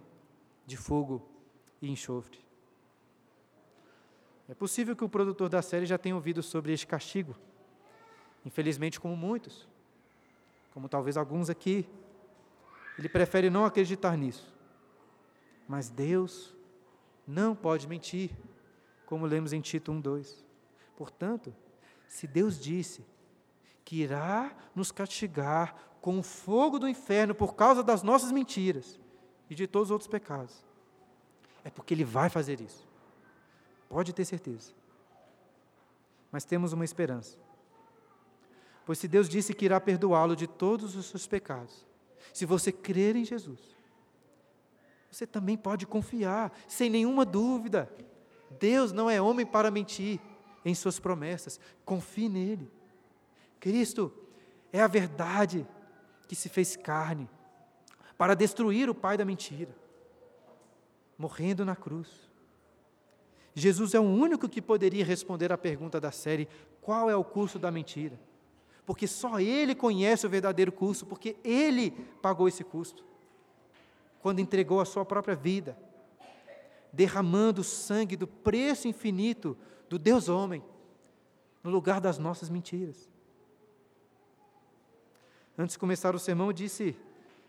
de 0.67 0.77
fogo 0.77 1.27
e 1.81 1.91
enxofre. 1.91 2.39
É 4.47 4.55
possível 4.55 4.95
que 4.95 5.03
o 5.03 5.09
produtor 5.09 5.49
da 5.49 5.63
série 5.63 5.87
já 5.87 5.97
tenha 5.97 6.15
ouvido 6.15 6.43
sobre 6.43 6.75
este 6.75 6.87
castigo. 6.87 7.35
Infelizmente, 8.45 9.01
como 9.01 9.17
muitos, 9.17 9.67
como 10.75 10.91
talvez 10.91 11.17
alguns 11.17 11.49
aqui, 11.49 11.89
ele 13.01 13.09
prefere 13.09 13.49
não 13.49 13.65
acreditar 13.65 14.15
nisso. 14.15 14.55
Mas 15.67 15.89
Deus 15.89 16.55
não 17.27 17.57
pode 17.57 17.89
mentir, 17.89 18.31
como 19.07 19.25
lemos 19.25 19.55
em 19.55 19.61
Tito 19.63 19.91
1:2. 19.91 20.45
Portanto, 20.95 21.55
se 22.07 22.27
Deus 22.27 22.61
disse 22.61 23.03
que 23.87 24.03
irá 24.03 24.55
nos 24.75 24.93
castigar 24.93 25.75
com 26.03 26.19
o 26.19 26.23
fogo 26.23 26.79
do 26.79 26.87
inferno 26.87 27.35
por 27.35 27.55
causa 27.55 27.83
das 27.83 28.03
nossas 28.03 28.31
mentiras 28.33 29.01
e 29.49 29.55
de 29.55 29.67
todos 29.67 29.89
os 29.89 29.93
outros 29.93 30.09
pecados. 30.09 30.63
É 31.65 31.71
porque 31.71 31.95
Ele 31.95 32.05
vai 32.05 32.29
fazer 32.29 32.61
isso. 32.61 32.87
Pode 33.89 34.13
ter 34.13 34.27
certeza. 34.27 34.75
Mas 36.31 36.45
temos 36.45 36.75
uma 36.75 36.85
esperança. 36.85 37.39
Pois 38.85 38.99
se 38.99 39.09
Deus 39.09 39.27
disse 39.27 39.55
que 39.55 39.65
irá 39.65 39.81
perdoá-lo 39.81 40.37
de 40.37 40.47
todos 40.47 40.95
os 40.97 41.07
seus 41.07 41.27
pecados, 41.27 41.87
se 42.33 42.45
você 42.45 42.71
crer 42.71 43.17
em 43.17 43.25
Jesus, 43.25 43.61
você 45.11 45.27
também 45.27 45.57
pode 45.57 45.87
confiar, 45.87 46.53
sem 46.69 46.89
nenhuma 46.89 47.25
dúvida. 47.25 47.93
Deus 48.59 48.93
não 48.93 49.11
é 49.11 49.21
homem 49.21 49.45
para 49.45 49.71
mentir 49.71 50.21
em 50.65 50.75
suas 50.75 50.99
promessas. 50.99 51.59
Confie 51.85 52.29
nele. 52.29 52.71
Cristo 53.59 54.13
é 54.73 54.81
a 54.81 54.87
verdade 54.87 55.67
que 56.29 56.37
se 56.37 56.49
fez 56.49 56.77
carne 56.77 57.29
para 58.17 58.35
destruir 58.35 58.89
o 58.89 58.95
pai 58.95 59.17
da 59.17 59.25
mentira, 59.25 59.75
morrendo 61.19 61.65
na 61.65 61.75
cruz. 61.75 62.31
Jesus 63.55 63.95
é 63.95 64.01
o 64.01 64.05
único 64.05 64.49
que 64.49 64.63
poderia 64.63 65.05
responder 65.05 65.53
à 65.53 65.59
pergunta 65.59 66.01
da 66.01 66.13
série: 66.13 66.49
qual 66.81 67.11
é 67.11 67.17
o 67.17 67.25
curso 67.25 67.59
da 67.59 67.71
mentira? 67.71 68.19
Porque 68.91 69.07
só 69.07 69.39
ele 69.39 69.73
conhece 69.73 70.27
o 70.27 70.29
verdadeiro 70.29 70.73
curso, 70.73 71.07
porque 71.07 71.37
ele 71.45 71.93
pagou 72.21 72.49
esse 72.49 72.65
custo. 72.65 73.05
Quando 74.21 74.41
entregou 74.41 74.81
a 74.81 74.85
sua 74.85 75.05
própria 75.05 75.37
vida, 75.37 75.79
derramando 76.93 77.61
o 77.61 77.65
sangue 77.65 78.17
do 78.17 78.27
preço 78.27 78.89
infinito 78.89 79.57
do 79.89 79.97
Deus 79.97 80.29
homem, 80.29 80.61
no 81.63 81.71
lugar 81.71 82.01
das 82.01 82.19
nossas 82.19 82.51
mentiras. 82.51 83.09
Antes 85.57 85.75
de 85.75 85.79
começar 85.79 86.13
o 86.17 86.19
sermão, 86.19 86.49
eu 86.49 86.53
disse 86.53 86.97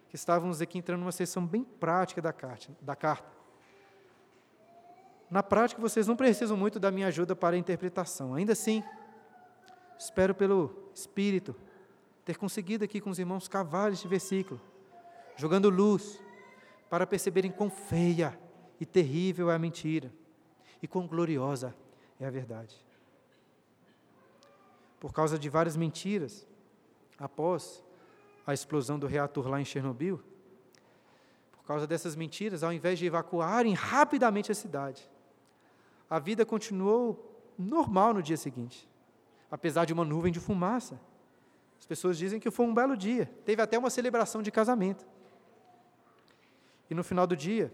que 0.10 0.16
estávamos 0.16 0.62
aqui 0.62 0.78
entrando 0.78 1.00
numa 1.00 1.12
sessão 1.12 1.44
bem 1.44 1.64
prática 1.64 2.22
da 2.22 2.32
carta, 2.32 2.72
da 2.80 2.96
carta. 2.96 3.32
Na 5.28 5.42
prática, 5.42 5.82
vocês 5.82 6.06
não 6.06 6.16
precisam 6.16 6.56
muito 6.56 6.80
da 6.80 6.92
minha 6.92 7.08
ajuda 7.08 7.36
para 7.36 7.56
a 7.56 7.60
interpretação. 7.60 8.36
Ainda 8.36 8.54
assim, 8.54 8.84
espero 10.02 10.34
pelo 10.34 10.76
Espírito 10.96 11.56
ter 12.26 12.36
conseguido 12.36 12.84
aqui 12.84 13.00
com 13.00 13.12
os 13.12 13.20
irmãos 13.20 13.48
cavar 13.48 13.92
este 13.92 14.08
versículo, 14.08 14.60
jogando 15.36 15.70
luz 15.70 16.20
para 16.90 17.06
perceberem 17.06 17.52
quão 17.52 17.70
feia 17.70 18.38
e 18.80 18.86
terrível 18.86 19.52
é 19.52 19.56
a 19.56 19.60
mentira 19.60 20.12
e 20.82 20.88
quão 20.88 21.06
gloriosa 21.06 21.76
é 22.20 22.26
a 22.26 22.32
verdade. 22.32 22.76
Por 25.00 25.14
causa 25.14 25.38
de 25.38 25.50
várias 25.50 25.78
mentiras, 25.78 26.48
após 27.20 27.84
a 28.46 28.56
explosão 28.56 28.98
do 28.98 29.06
reator 29.06 29.48
lá 29.48 29.62
em 29.62 29.66
Chernobyl, 29.66 30.20
por 31.52 31.64
causa 31.64 31.86
dessas 31.86 32.16
mentiras, 32.16 32.64
ao 32.64 32.74
invés 32.74 32.98
de 32.98 33.06
evacuarem 33.06 33.76
rapidamente 33.76 34.52
a 34.52 34.56
cidade, 34.56 35.08
a 36.10 36.18
vida 36.18 36.44
continuou 36.44 37.40
normal 37.56 38.16
no 38.16 38.24
dia 38.24 38.38
seguinte, 38.38 38.90
apesar 39.52 39.84
de 39.86 39.92
uma 39.92 40.06
nuvem 40.06 40.32
de 40.32 40.40
fumaça. 40.40 41.00
As 41.78 41.86
pessoas 41.86 42.18
dizem 42.18 42.40
que 42.40 42.50
foi 42.50 42.66
um 42.66 42.74
belo 42.74 42.96
dia, 42.96 43.30
teve 43.46 43.62
até 43.62 43.78
uma 43.78 43.90
celebração 43.90 44.42
de 44.42 44.50
casamento. 44.50 45.06
E 46.90 46.96
no 46.96 47.04
final 47.04 47.28
do 47.28 47.36
dia, 47.36 47.74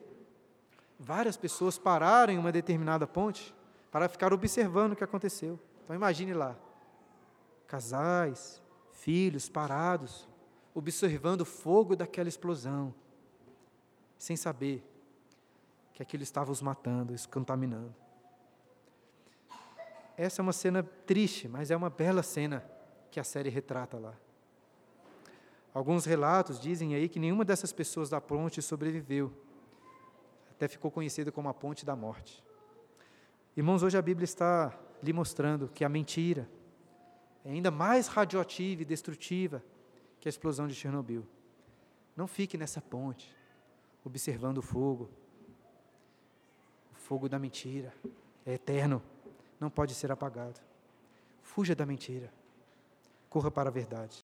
várias 1.00 1.38
pessoas 1.38 1.78
pararam 1.78 2.34
em 2.34 2.38
uma 2.38 2.52
determinada 2.52 3.06
ponte 3.06 3.54
para 3.92 4.10
ficar 4.10 4.34
observando 4.34 4.94
o 4.94 4.96
que 4.96 5.04
aconteceu. 5.04 5.60
Então 5.84 5.96
imagine 5.96 6.34
lá, 6.34 6.56
casais, 7.68 8.62
filhos 8.92 9.48
parados, 9.48 10.28
observando 10.74 11.42
o 11.42 11.46
fogo 11.46 11.96
daquela 11.96 12.30
explosão, 12.30 12.94
sem 14.18 14.36
saber 14.36 14.84
que 15.94 16.02
aquilo 16.02 16.24
estava 16.24 16.52
os 16.52 16.62
matando, 16.62 17.14
os 17.14 17.26
contaminando. 17.26 17.94
Essa 20.18 20.42
é 20.42 20.44
uma 20.44 20.52
cena 20.52 20.82
triste, 21.06 21.48
mas 21.48 21.70
é 21.70 21.78
uma 21.78 21.92
bela 21.92 22.24
cena 22.24 22.68
que 23.12 23.20
a 23.20 23.24
série 23.24 23.50
retrata 23.50 24.00
lá. 24.00 24.16
Alguns 25.72 26.06
relatos 26.06 26.60
dizem 26.60 26.96
aí 26.96 27.08
que 27.08 27.20
nenhuma 27.20 27.46
dessas 27.46 27.72
pessoas 27.72 28.10
da 28.10 28.20
ponte 28.20 28.60
sobreviveu. 28.64 29.32
Até 30.50 30.68
ficou 30.68 30.90
conhecida 30.90 31.32
como 31.32 31.50
a 31.50 31.54
ponte 31.54 31.86
da 31.86 31.96
morte. 31.96 32.44
Irmãos, 33.56 33.84
hoje 33.84 33.96
a 33.96 34.02
Bíblia 34.02 34.26
está 34.26 34.76
lhe 35.04 35.14
mostrando 35.14 35.68
que 35.68 35.86
a 35.86 35.90
mentira 35.90 36.50
é 37.46 37.52
ainda 37.52 37.70
mais 37.70 38.08
radioativa 38.08 38.82
e 38.82 38.86
destrutiva 38.86 39.64
que 40.20 40.28
a 40.28 40.32
explosão 40.32 40.68
de 40.68 40.74
Chernobyl. 40.74 41.24
Não 42.16 42.26
fique 42.26 42.58
nessa 42.58 42.82
ponte, 42.82 43.32
observando 44.04 44.58
o 44.58 44.62
fogo. 44.64 45.10
O 46.92 46.96
fogo 46.96 47.30
da 47.30 47.38
mentira 47.38 47.94
é 48.44 48.54
eterno, 48.54 49.02
não 49.60 49.70
pode 49.70 49.94
ser 49.94 50.12
apagado. 50.12 50.60
Fuja 51.42 51.76
da 51.76 51.86
mentira, 51.86 52.32
corra 53.30 53.50
para 53.50 53.70
a 53.70 53.72
verdade. 53.72 54.24